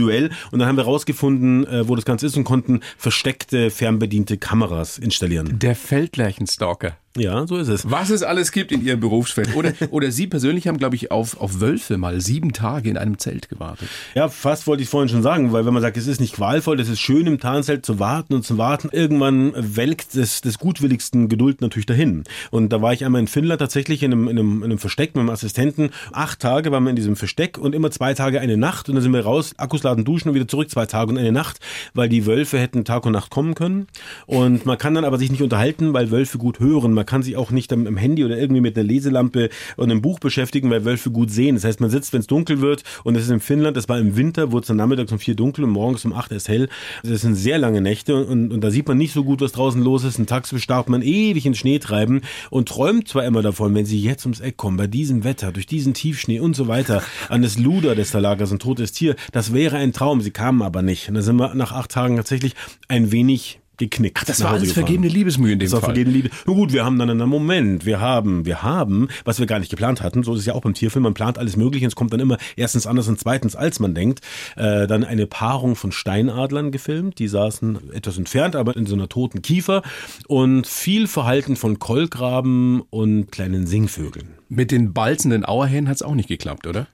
und 0.51 0.59
dann 0.59 0.67
haben 0.67 0.77
wir 0.77 0.85
rausgefunden, 0.85 1.65
äh, 1.67 1.87
wo 1.87 1.95
das 1.95 2.05
Ganze 2.05 2.25
ist 2.25 2.37
und 2.37 2.43
konnten 2.43 2.81
versteckte, 2.97 3.69
fernbediente 3.69 4.37
Kameras 4.37 4.97
installieren. 4.97 5.59
Der 5.59 5.75
Feldlerchenstalker. 5.75 6.97
Ja, 7.17 7.47
so 7.47 7.57
ist 7.57 7.67
es. 7.67 7.89
Was 7.89 8.09
es 8.09 8.23
alles 8.23 8.51
gibt 8.51 8.71
in 8.71 8.83
Ihrem 8.83 8.99
Berufsfeld. 8.99 9.55
Oder, 9.55 9.73
oder 9.91 10.11
Sie 10.11 10.27
persönlich 10.27 10.67
haben, 10.67 10.77
glaube 10.77 10.95
ich, 10.95 11.11
auf, 11.11 11.39
auf 11.41 11.59
Wölfe 11.59 11.97
mal 11.97 12.21
sieben 12.21 12.53
Tage 12.53 12.89
in 12.89 12.97
einem 12.97 13.17
Zelt 13.17 13.49
gewartet. 13.49 13.87
Ja, 14.15 14.29
fast 14.29 14.67
wollte 14.67 14.83
ich 14.83 14.89
vorhin 14.89 15.09
schon 15.09 15.23
sagen, 15.23 15.51
weil 15.51 15.65
wenn 15.65 15.73
man 15.73 15.81
sagt, 15.81 15.97
es 15.97 16.07
ist 16.07 16.21
nicht 16.21 16.35
qualvoll, 16.35 16.79
es 16.79 16.89
ist 16.89 16.99
schön 16.99 17.27
im 17.27 17.39
Tarnzelt 17.39 17.85
zu 17.85 17.99
warten 17.99 18.33
und 18.33 18.45
zu 18.45 18.57
warten, 18.57 18.89
irgendwann 18.91 19.53
welkt 19.55 20.15
das, 20.15 20.41
das 20.41 20.59
gutwilligsten 20.59 21.29
Geduld 21.29 21.61
natürlich 21.61 21.85
dahin. 21.85 22.23
Und 22.51 22.71
da 22.71 22.81
war 22.81 22.93
ich 22.93 23.03
einmal 23.03 23.21
in 23.21 23.27
Finnland 23.27 23.59
tatsächlich 23.59 24.03
in 24.03 24.13
einem, 24.13 24.27
in 24.27 24.37
einem, 24.37 24.57
in 24.57 24.63
einem 24.65 24.79
Versteck 24.79 25.15
mit 25.15 25.21
einem 25.21 25.29
Assistenten. 25.29 25.89
Acht 26.11 26.39
Tage 26.39 26.71
waren 26.71 26.83
wir 26.83 26.91
in 26.91 26.95
diesem 26.95 27.15
Versteck 27.15 27.57
und 27.57 27.73
immer 27.73 27.91
zwei 27.91 28.13
Tage 28.13 28.39
eine 28.39 28.57
Nacht. 28.57 28.89
Und 28.89 28.95
dann 28.95 29.01
sind 29.01 29.13
wir 29.13 29.21
raus, 29.21 29.53
Akkus 29.57 29.83
laden, 29.83 30.05
duschen 30.05 30.29
und 30.29 30.35
wieder 30.35 30.47
zurück, 30.47 30.69
zwei 30.69 30.85
Tage 30.85 31.11
und 31.11 31.17
eine 31.17 31.31
Nacht, 31.31 31.59
weil 31.93 32.09
die 32.09 32.25
Wölfe 32.25 32.59
hätten 32.59 32.85
Tag 32.85 33.05
und 33.05 33.13
Nacht 33.13 33.31
kommen 33.31 33.55
können. 33.55 33.87
Und 34.25 34.65
man 34.65 34.77
kann 34.77 34.93
dann 34.93 35.05
aber 35.05 35.17
sich 35.17 35.31
nicht 35.31 35.41
unterhalten, 35.41 35.93
weil 35.93 36.11
Wölfe 36.11 36.37
gut 36.37 36.59
hören. 36.59 36.93
Man 36.93 37.05
kann 37.07 37.23
sich 37.23 37.37
auch 37.37 37.49
nicht 37.49 37.73
am, 37.73 37.87
am 37.87 37.97
Handy 37.97 38.23
oder 38.23 38.37
irgendwie 38.37 38.61
mit 38.61 38.77
einer 38.77 38.87
Leselampe 38.87 39.49
und 39.75 39.89
einem 39.89 40.01
Buch 40.01 40.19
beschäftigen, 40.19 40.69
weil 40.69 40.85
Wölfe 40.85 41.09
gut 41.09 41.31
sehen. 41.31 41.55
Das 41.55 41.63
heißt, 41.63 41.81
man 41.81 41.89
sitzt, 41.89 42.13
wenn 42.13 42.19
es 42.19 42.27
dunkel 42.27 42.61
wird 42.61 42.83
und 43.03 43.15
es 43.15 43.23
ist 43.23 43.31
in 43.31 43.39
Finnland, 43.39 43.75
das 43.75 43.89
war 43.89 43.97
im 43.97 44.15
Winter, 44.15 44.51
wurde 44.51 44.61
es 44.61 44.67
dann 44.67 44.77
nachmittags 44.77 45.11
um 45.11 45.19
vier 45.19 45.35
dunkel 45.35 45.63
und 45.63 45.71
morgens 45.71 46.05
um 46.05 46.13
acht 46.13 46.31
erst 46.31 46.49
hell. 46.49 46.69
Das 47.03 47.21
sind 47.21 47.35
sehr 47.35 47.57
lange 47.57 47.81
Nächte 47.81 48.15
und, 48.15 48.51
und 48.51 48.61
da 48.61 48.69
sieht 48.69 48.87
man 48.87 48.97
nicht 48.97 49.13
so 49.13 49.23
gut, 49.23 49.41
was 49.41 49.53
draußen 49.53 49.81
los 49.81 50.03
ist. 50.03 50.19
Ein 50.19 50.27
tagsüber 50.27 50.61
starrt 50.61 50.89
man 50.89 51.01
ewig 51.01 51.45
in 51.45 51.55
Schnee 51.55 51.79
treiben 51.79 52.21
und 52.49 52.67
träumt 52.67 53.07
zwar 53.07 53.25
immer 53.25 53.41
davon, 53.41 53.73
wenn 53.73 53.85
sie 53.85 53.99
jetzt 53.99 54.25
ums 54.25 54.39
Eck 54.39 54.57
kommen, 54.57 54.77
bei 54.77 54.87
diesem 54.87 55.23
Wetter, 55.23 55.51
durch 55.51 55.65
diesen 55.65 55.93
Tiefschnee 55.93 56.39
und 56.39 56.55
so 56.55 56.67
weiter, 56.67 57.01
an 57.29 57.41
das 57.41 57.57
Luder 57.57 57.95
des 57.95 58.11
da 58.11 58.19
also 58.33 58.55
ein 58.55 58.59
totes 58.59 58.91
Tier, 58.91 59.15
das 59.31 59.53
wäre 59.53 59.77
ein 59.77 59.93
Traum. 59.93 60.21
Sie 60.21 60.31
kamen 60.31 60.61
aber 60.61 60.81
nicht. 60.81 61.07
Und 61.09 61.15
da 61.15 61.21
sind 61.21 61.37
wir 61.37 61.53
nach 61.55 61.71
acht 61.71 61.91
Tagen 61.91 62.17
tatsächlich 62.17 62.53
ein 62.87 63.11
wenig 63.11 63.59
geknickt. 63.77 64.17
Ach, 64.21 64.25
das 64.25 64.43
war 64.43 64.51
alles 64.51 64.69
gefahren. 64.69 64.85
vergebene 64.85 65.07
Liebesmühe 65.07 65.53
in 65.53 65.59
dem 65.59 65.65
das 65.65 65.73
war 65.73 65.81
Fall. 65.81 65.95
Vergebene 65.95 66.15
Liebe. 66.15 66.29
Nun 66.45 66.55
gut, 66.55 66.73
wir 66.73 66.85
haben 66.85 66.97
dann 66.99 67.09
einen 67.09 67.29
Moment, 67.29 67.85
wir 67.85 67.99
haben, 67.99 68.45
wir 68.45 68.63
haben, 68.63 69.07
was 69.23 69.39
wir 69.39 69.45
gar 69.45 69.59
nicht 69.59 69.69
geplant 69.69 70.01
hatten, 70.01 70.23
so 70.23 70.33
ist 70.33 70.41
es 70.41 70.45
ja 70.45 70.53
auch 70.53 70.61
beim 70.61 70.73
Tierfilm, 70.73 71.03
man 71.03 71.13
plant 71.13 71.37
alles 71.37 71.55
Mögliche 71.55 71.85
und 71.85 71.89
es 71.89 71.95
kommt 71.95 72.13
dann 72.13 72.19
immer 72.19 72.37
erstens 72.55 72.87
anders 72.87 73.07
und 73.07 73.19
zweitens 73.19 73.55
als 73.55 73.79
man 73.79 73.93
denkt. 73.93 74.21
Äh, 74.55 74.87
dann 74.87 75.03
eine 75.03 75.27
Paarung 75.27 75.75
von 75.75 75.91
Steinadlern 75.91 76.71
gefilmt, 76.71 77.19
die 77.19 77.27
saßen 77.27 77.93
etwas 77.93 78.17
entfernt, 78.17 78.55
aber 78.55 78.75
in 78.75 78.85
so 78.85 78.95
einer 78.95 79.09
toten 79.09 79.41
Kiefer 79.41 79.81
und 80.27 80.67
viel 80.67 81.07
Verhalten 81.07 81.55
von 81.55 81.79
Kolkraben 81.79 82.81
und 82.89 83.31
kleinen 83.31 83.67
Singvögeln. 83.67 84.37
Mit 84.49 84.71
den 84.71 84.93
balzenden 84.93 85.43
Auerhähnen 85.43 85.89
hat 85.89 85.97
es 85.97 86.01
auch 86.01 86.15
nicht 86.15 86.29
geklappt, 86.29 86.67
oder? 86.67 86.87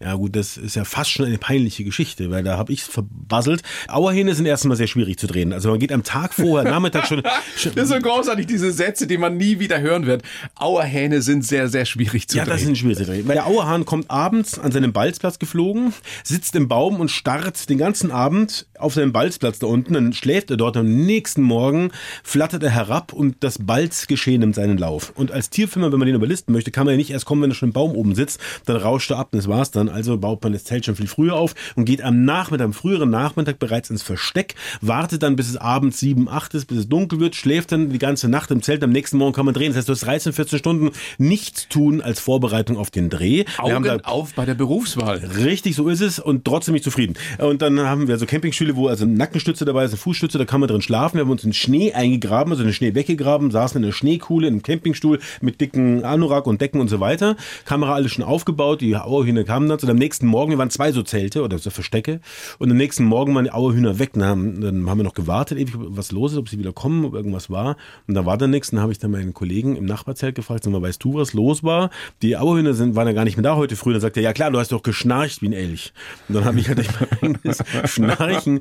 Ja 0.00 0.14
gut, 0.14 0.34
das 0.34 0.56
ist 0.56 0.76
ja 0.76 0.84
fast 0.84 1.10
schon 1.10 1.26
eine 1.26 1.38
peinliche 1.38 1.84
Geschichte, 1.84 2.30
weil 2.30 2.42
da 2.42 2.58
habe 2.58 2.72
ich 2.72 2.82
es 2.82 2.88
verbasselt. 2.88 3.62
Auerhähne 3.88 4.34
sind 4.34 4.46
erstmal 4.46 4.76
sehr 4.76 4.88
schwierig 4.88 5.18
zu 5.18 5.26
drehen. 5.26 5.52
Also 5.52 5.70
man 5.70 5.78
geht 5.78 5.92
am 5.92 6.02
Tag 6.02 6.34
vorher, 6.34 6.68
Nachmittag 6.68 7.06
schon. 7.08 7.22
Das 7.22 7.66
ist 7.74 7.88
so 7.88 7.98
großartig, 7.98 8.46
diese 8.46 8.72
Sätze, 8.72 9.06
die 9.06 9.18
man 9.18 9.36
nie 9.36 9.60
wieder 9.60 9.80
hören 9.80 10.06
wird. 10.06 10.22
Auerhähne 10.56 11.22
sind 11.22 11.44
sehr, 11.44 11.68
sehr 11.68 11.84
schwierig 11.84 12.28
zu 12.28 12.36
ja, 12.36 12.44
drehen. 12.44 12.50
Ja, 12.50 12.54
das 12.56 12.64
sind 12.64 12.76
schwierig 12.76 12.98
zu 12.98 13.04
drehen. 13.04 13.28
Weil 13.28 13.36
der 13.36 13.46
Auerhahn 13.46 13.84
kommt 13.84 14.10
abends 14.10 14.58
an 14.58 14.72
seinem 14.72 14.92
Balzplatz 14.92 15.38
geflogen, 15.38 15.92
sitzt 16.24 16.56
im 16.56 16.68
Baum 16.68 16.98
und 16.98 17.10
starrt 17.10 17.68
den 17.68 17.78
ganzen 17.78 18.10
Abend 18.10 18.66
auf 18.78 18.94
seinem 18.94 19.12
Balzplatz 19.12 19.58
da 19.58 19.66
unten. 19.68 19.94
Dann 19.94 20.12
schläft 20.12 20.50
er 20.50 20.56
dort. 20.56 20.76
Am 20.76 20.86
nächsten 21.06 21.42
Morgen 21.42 21.92
flattert 22.22 22.62
er 22.62 22.70
herab 22.70 23.12
und 23.12 23.36
das 23.40 23.58
Balzgeschehen 23.58 24.40
nimmt 24.40 24.56
seinen 24.56 24.78
Lauf. 24.78 25.12
Und 25.14 25.30
als 25.30 25.50
Tierfilmer, 25.50 25.92
wenn 25.92 25.98
man 25.98 26.06
den 26.06 26.16
überlisten 26.16 26.52
möchte, 26.52 26.70
kann 26.70 26.86
man 26.86 26.95
ja 26.96 26.98
nicht 26.98 27.10
erst 27.10 27.26
kommen, 27.26 27.42
wenn 27.42 27.50
er 27.50 27.54
schon 27.54 27.68
im 27.68 27.72
Baum 27.72 27.92
oben 27.92 28.14
sitzt. 28.14 28.40
Dann 28.64 28.76
rauscht 28.76 29.10
er 29.10 29.18
ab 29.18 29.28
und 29.32 29.38
das 29.38 29.48
war's 29.48 29.70
dann. 29.70 29.88
Also 29.88 30.16
baut 30.16 30.42
man 30.42 30.52
das 30.52 30.64
Zelt 30.64 30.86
schon 30.86 30.96
viel 30.96 31.06
früher 31.06 31.34
auf 31.34 31.54
und 31.76 31.84
geht 31.84 32.02
am 32.02 32.24
Nachmittag, 32.24 32.64
am 32.64 32.72
früheren 32.72 33.10
Nachmittag 33.10 33.58
bereits 33.58 33.90
ins 33.90 34.02
Versteck, 34.02 34.54
wartet 34.80 35.22
dann 35.22 35.36
bis 35.36 35.48
es 35.48 35.56
abends 35.56 36.00
sieben, 36.00 36.28
acht 36.28 36.54
ist, 36.54 36.66
bis 36.66 36.78
es 36.78 36.88
dunkel 36.88 37.20
wird, 37.20 37.34
schläft 37.34 37.72
dann 37.72 37.90
die 37.90 37.98
ganze 37.98 38.28
Nacht 38.28 38.50
im 38.50 38.62
Zelt. 38.62 38.82
Am 38.82 38.90
nächsten 38.90 39.18
Morgen 39.18 39.32
kann 39.32 39.44
man 39.44 39.54
drehen. 39.54 39.68
Das 39.68 39.78
heißt, 39.78 39.88
du 39.88 39.92
hast 39.92 40.06
13, 40.06 40.32
14 40.32 40.58
Stunden 40.58 40.90
nichts 41.18 41.68
tun 41.68 42.00
als 42.00 42.20
Vorbereitung 42.20 42.76
auf 42.76 42.90
den 42.90 43.10
Dreh. 43.10 43.44
Augen 43.58 44.00
auf 44.04 44.34
bei 44.34 44.44
der 44.44 44.54
Berufswahl. 44.54 45.18
Richtig, 45.18 45.76
so 45.76 45.88
ist 45.88 46.00
es 46.00 46.18
und 46.18 46.44
trotzdem 46.44 46.74
nicht 46.74 46.84
zufrieden. 46.84 47.14
Und 47.38 47.62
dann 47.62 47.78
haben 47.80 48.08
wir 48.08 48.18
so 48.18 48.26
Campingstühle, 48.26 48.76
wo 48.76 48.88
also 48.88 49.04
Nackenstütze 49.04 49.64
dabei 49.64 49.84
ist, 49.84 49.92
eine 49.92 49.98
Fußstütze, 49.98 50.38
da 50.38 50.44
kann 50.44 50.60
man 50.60 50.68
drin 50.68 50.82
schlafen. 50.82 51.16
Wir 51.16 51.22
haben 51.22 51.30
uns 51.30 51.44
in 51.44 51.52
Schnee 51.52 51.92
eingegraben, 51.92 52.52
also 52.52 52.62
in 52.62 52.68
den 52.68 52.74
Schnee 52.74 52.94
weggegraben, 52.94 53.50
saßen 53.50 53.78
in 53.78 53.84
einer 53.84 53.92
Schneekuhle, 53.92 54.46
in 54.46 54.54
einem 54.54 54.62
Campingstuhl 54.62 55.20
mit 55.40 55.60
dicken 55.60 56.04
Anorak 56.04 56.46
und 56.46 56.60
Decken 56.60 56.80
und 56.80 56.85
so 56.88 57.00
weiter. 57.00 57.36
Kamera 57.64 57.94
alles 57.94 58.12
schon 58.12 58.24
aufgebaut, 58.24 58.80
die 58.80 58.96
Auerhühner 58.96 59.44
kamen 59.44 59.68
dann. 59.68 59.78
Und 59.78 59.90
am 59.90 59.96
nächsten 59.96 60.26
Morgen, 60.26 60.50
wir 60.50 60.58
waren 60.58 60.70
zwei 60.70 60.92
so 60.92 61.02
Zelte 61.02 61.42
oder 61.42 61.58
so 61.58 61.70
Verstecke. 61.70 62.20
Und 62.58 62.70
am 62.70 62.76
nächsten 62.76 63.04
Morgen 63.04 63.34
waren 63.34 63.44
die 63.44 63.52
Auerhühner 63.52 63.98
weg. 63.98 64.12
Dann 64.14 64.24
haben, 64.24 64.60
dann 64.60 64.88
haben 64.88 64.98
wir 64.98 65.04
noch 65.04 65.14
gewartet, 65.14 65.58
ewig, 65.58 65.74
was 65.76 66.12
los 66.12 66.32
ist, 66.32 66.38
ob 66.38 66.48
sie 66.48 66.58
wieder 66.58 66.72
kommen, 66.72 67.04
ob 67.04 67.14
irgendwas 67.14 67.50
war. 67.50 67.76
Und 68.06 68.14
da 68.14 68.24
war 68.24 68.38
dann 68.38 68.50
nichts. 68.50 68.70
Dann 68.70 68.80
habe 68.80 68.92
ich 68.92 68.98
dann 68.98 69.10
meinen 69.10 69.34
Kollegen 69.34 69.76
im 69.76 69.84
Nachbarzelt 69.84 70.34
gefragt, 70.34 70.64
sag 70.64 70.72
mal, 70.72 70.82
weißt 70.82 71.02
du, 71.02 71.14
was 71.14 71.32
los 71.32 71.62
war? 71.62 71.90
Die 72.22 72.36
Auerhühner 72.36 72.74
sind, 72.74 72.96
waren 72.96 73.06
ja 73.06 73.12
gar 73.12 73.24
nicht 73.24 73.36
mehr 73.36 73.44
da 73.44 73.56
heute 73.56 73.76
früh. 73.76 73.92
Dann 73.92 74.00
sagt 74.00 74.16
er, 74.16 74.22
ja 74.22 74.32
klar, 74.32 74.50
du 74.50 74.58
hast 74.58 74.72
doch 74.72 74.82
geschnarcht 74.82 75.42
wie 75.42 75.48
ein 75.48 75.52
Elch. 75.52 75.92
Und 76.28 76.36
dann 76.36 76.44
habe 76.44 76.58
ich 76.58 76.68
halt 76.68 76.86
mein 77.00 77.34
eigenes 77.34 77.62
Schnarchen, 77.84 78.60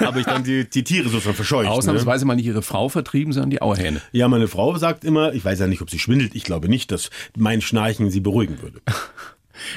habe 0.00 0.20
ich 0.20 0.26
dann 0.26 0.44
die, 0.44 0.68
die 0.68 0.84
Tiere 0.84 1.08
sozusagen 1.08 1.36
verscheucht. 1.36 1.68
Ausnahmsweise 1.68 2.24
ne? 2.24 2.28
mal 2.28 2.34
nicht 2.36 2.46
ihre 2.46 2.62
Frau 2.62 2.88
vertrieben, 2.88 3.32
sondern 3.32 3.50
die 3.50 3.62
Auerhähne. 3.62 4.00
Ja, 4.12 4.28
meine 4.28 4.48
Frau 4.48 4.76
sagt 4.78 5.04
immer, 5.04 5.32
ich 5.34 5.44
weiß 5.44 5.58
ja 5.60 5.66
nicht, 5.66 5.82
ob 5.82 5.90
sie 5.90 5.98
schwindelt. 5.98 6.34
Ich 6.34 6.44
glaube 6.44 6.68
nicht, 6.68 6.90
dass 6.90 7.10
mein 7.50 7.60
Schnarchen 7.60 8.12
sie 8.12 8.20
beruhigen 8.20 8.62
würde. 8.62 8.80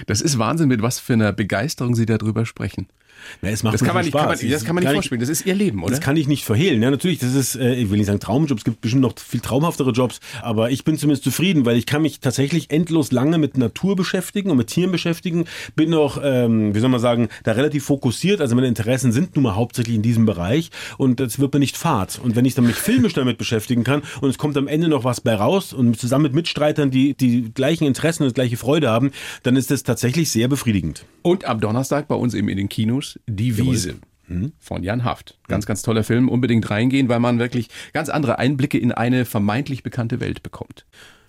Das 0.06 0.22
ist 0.22 0.38
Wahnsinn, 0.40 0.70
mit 0.70 0.82
was 0.82 1.00
für 1.00 1.14
einer 1.14 1.34
Begeisterung 1.34 1.94
Sie 1.94 2.06
darüber 2.06 2.46
sprechen. 2.46 2.88
Na, 3.42 3.50
es 3.50 3.64
macht 3.64 3.76
das, 3.76 3.84
kann 3.84 3.94
man 3.94 4.06
nicht, 4.06 4.14
kann 4.14 4.28
man, 4.28 4.38
das 4.38 4.66
kann 4.66 4.76
man 4.76 4.84
nicht 4.84 4.94
vorspielen. 4.94 5.20
Das 5.20 5.30
ist 5.30 5.46
ihr 5.46 5.56
Leben, 5.56 5.84
oder? 5.84 5.92
Das 5.92 6.02
kann 6.02 6.18
ich 6.18 6.28
nicht 6.28 6.46
verhehlen. 6.46 6.82
Ja, 6.82 6.92
natürlich, 6.92 7.20
das 7.20 7.34
ist, 7.34 7.56
äh, 7.56 7.76
ich 7.76 7.90
will 7.90 7.98
nicht 7.98 8.08
sagen 8.08 8.20
Traumjob, 8.20 8.58
es 8.58 8.64
gibt 8.64 8.82
bestimmt 8.82 9.02
noch 9.02 9.14
viel 9.18 9.40
traumhaftere 9.40 9.92
Jobs, 9.92 10.20
aber 10.42 10.72
ich 10.72 10.84
bin 10.84 10.98
zumindest 10.98 11.24
zufrieden, 11.24 11.66
weil 11.66 11.78
ich 11.78 11.86
kann 11.86 12.02
mich 12.02 12.20
tatsächlich 12.20 12.72
endlos 12.72 13.12
lange 13.12 13.38
mit 13.38 13.58
Natur 13.58 13.96
beschäftigen 13.96 14.52
und 14.52 14.58
mit 14.58 14.68
Tieren 14.68 14.92
beschäftigen. 14.92 15.46
Bin 15.76 15.94
auch, 15.94 16.20
ähm, 16.24 16.74
wie 16.76 16.80
soll 16.80 16.90
man 16.90 17.00
sagen, 17.00 17.30
da 17.44 17.54
relativ 17.54 17.86
fokussiert. 17.86 18.42
Also 18.42 18.56
meine 18.56 18.68
Interessen 18.68 19.12
sind 19.12 19.36
nun 19.36 19.44
mal 19.44 19.56
hauptsächlich 19.56 19.96
in 19.96 20.02
diesem 20.02 20.26
Bereich 20.26 20.70
und 20.98 21.20
das 21.20 21.40
wird 21.40 21.54
mir 21.54 21.60
nicht 21.60 21.78
fad. 21.78 22.20
Und 22.24 22.36
wenn 22.36 22.46
ich 22.46 22.56
dann 22.56 22.66
mich 22.66 22.76
filmisch 22.76 23.14
damit 23.14 23.38
beschäftigen 23.38 23.84
kann 23.84 24.02
und 24.22 24.30
es 24.30 24.38
kommt 24.38 24.58
am 24.58 24.68
Ende 24.68 24.88
noch 24.88 25.04
was 25.04 25.22
bei 25.22 25.36
raus 25.36 25.74
und 25.74 26.00
zusammen 26.00 26.24
mit 26.24 26.34
Mitstreitern, 26.34 26.92
die 26.92 27.14
die 27.16 27.52
gleichen 27.54 27.86
Interessen 27.86 28.24
und 28.24 28.34
gleiche 28.34 28.58
Freude 28.58 28.90
haben, 28.90 29.12
dann 29.44 29.56
ist 29.56 29.72
das 29.72 29.84
tatsächlich 29.84 30.32
sehr 30.32 30.48
befriedigend. 30.48 31.06
Und 31.22 31.46
am 31.46 31.60
Donnerstag 31.60 32.08
bei 32.08 32.16
uns 32.16 32.34
eben 32.34 32.50
in 32.50 32.58
den 32.58 32.70
Kinos 32.70 33.13
Die 33.28 33.58
Wiese. 33.58 33.96
Von 34.60 34.84
Jan 34.84 35.04
Haft. 35.04 35.38
Ganz, 35.48 35.66
ganz 35.66 35.82
toller 35.82 36.04
Film. 36.04 36.30
Unbedingt 36.30 36.70
reingehen, 36.70 37.10
weil 37.10 37.20
man 37.20 37.40
wirklich 37.40 37.70
ganz 37.92 38.10
andere 38.10 38.40
Einblicke 38.40 38.78
in 38.78 38.92
eine 38.92 39.26
vermeintlich 39.26 39.84
bekannte 39.84 40.20
Welt 40.20 40.44
bekommt. 40.44 40.86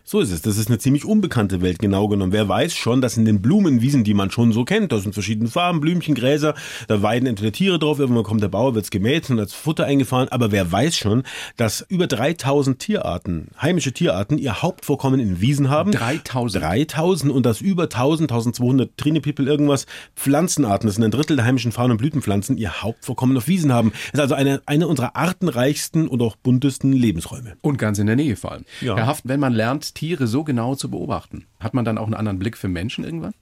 So 0.07 0.21
ist 0.21 0.31
es. 0.31 0.43
Das 0.43 0.59
ist 0.59 0.69
eine 0.69 0.79
ziemlich 0.79 1.07
unbekannte 1.07 1.63
Welt, 1.63 1.79
genau 1.79 2.09
genommen. 2.09 2.31
Wer 2.31 2.47
weiß 2.47 2.75
schon, 2.75 3.01
dass 3.01 3.17
in 3.17 3.25
den 3.25 3.41
Blumenwiesen, 3.41 4.05
die 4.05 4.13
man 4.13 4.31
schon 4.31 4.53
so 4.53 4.67
kennt, 4.67 4.93
da 4.93 4.99
sind 4.99 5.15
verschiedene 5.15 5.49
Farben, 5.49 5.81
Blümchen, 5.81 6.15
Gräser, 6.15 6.55
da 6.89 7.01
weiden 7.01 7.27
entweder 7.27 7.53
Tiere 7.53 7.79
drauf, 7.79 7.99
irgendwann 7.99 8.23
kommt 8.23 8.43
der 8.43 8.49
Bauer, 8.49 8.75
wird's 8.75 8.91
gemäht 8.91 9.31
und 9.31 9.41
als 9.41 9.55
Futter 9.55 9.87
eingefahren. 9.87 10.29
Aber 10.29 10.53
wer 10.53 10.71
weiß 10.71 10.95
schon, 10.99 11.23
dass 11.57 11.81
über 11.89 12.07
3000 12.07 12.79
Tierarten, 12.79 13.49
heimische 13.61 13.93
Tierarten, 13.93 14.37
ihr 14.37 14.61
Hauptvorkommen 14.61 15.21
in 15.21 15.41
Wiesen 15.41 15.71
haben. 15.71 15.91
3000. 15.93 16.63
3000 16.63 17.33
und 17.33 17.47
dass 17.47 17.63
über 17.63 17.85
1000, 17.85 18.31
1200 18.31 18.99
Trinipipel 18.99 19.49
irgendwas 19.49 19.87
Pflanzenarten, 20.17 20.87
das 20.87 20.97
sind 20.97 21.05
ein 21.05 21.13
Drittel 21.13 21.37
der 21.37 21.47
heimischen 21.47 21.73
Farn- 21.73 21.91
und 21.91 21.97
Blütenpflanzen, 21.97 22.59
ihr 22.59 22.83
Hauptvorkommen 22.83 23.39
auf 23.39 23.49
Wiesen 23.49 23.73
haben. 23.73 23.93
Das 24.13 24.19
ist 24.19 24.21
also 24.21 24.35
eine, 24.35 24.61
eine 24.67 24.87
unserer 24.87 25.17
artenreichsten 25.17 26.09
und 26.09 26.21
auch 26.21 26.37
buntesten 26.37 26.93
Lebensräume. 26.93 27.57
Und 27.63 27.79
ganz 27.79 27.99
in 27.99 28.07
der 28.07 28.17
Nähe 28.17 28.37
vor 28.37 28.53
allem. 28.53 28.67
Ja. 28.83 28.97
Herr 28.97 29.07
Haft, 29.07 29.27
wenn 29.27 29.41
man 29.41 29.55
lernt, 29.55 29.94
Tiere 29.95 30.27
so 30.27 30.45
genau 30.45 30.75
zu 30.75 30.91
beobachten, 30.91 31.47
hat 31.65 31.75
man 31.75 31.85
dann 31.85 31.99
auch 31.99 32.05
einen 32.07 32.15
anderen 32.15 32.39
Blick 32.39 32.57
für 32.57 32.69
Menschen 32.69 33.05
irgendwann? 33.05 33.33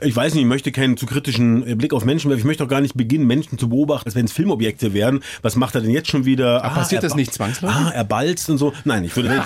Ich 0.00 0.16
weiß 0.16 0.34
nicht, 0.34 0.42
ich 0.42 0.48
möchte 0.48 0.72
keinen 0.72 0.96
zu 0.96 1.06
kritischen 1.06 1.66
äh, 1.66 1.74
Blick 1.74 1.92
auf 1.92 2.04
Menschen 2.04 2.30
werfen. 2.30 2.40
Ich 2.40 2.44
möchte 2.46 2.64
auch 2.64 2.68
gar 2.68 2.80
nicht 2.80 2.94
beginnen, 2.96 3.26
Menschen 3.26 3.58
zu 3.58 3.68
beobachten, 3.68 4.06
als 4.08 4.14
wenn 4.14 4.24
es 4.24 4.32
Filmobjekte 4.32 4.94
wären. 4.94 5.20
Was 5.42 5.56
macht 5.56 5.74
er 5.74 5.80
denn 5.82 5.90
jetzt 5.90 6.08
schon 6.10 6.24
wieder? 6.24 6.64
Aber 6.64 6.74
passiert 6.76 7.02
er 7.02 7.08
das 7.08 7.16
nicht 7.16 7.32
zwangsläufig? 7.32 7.76
Ah, 7.76 7.90
er 7.90 8.04
balzt 8.04 8.50
und 8.50 8.58
so. 8.58 8.72
Nein, 8.84 9.04
ich 9.04 9.14
würde 9.14 9.28
nicht. 9.28 9.42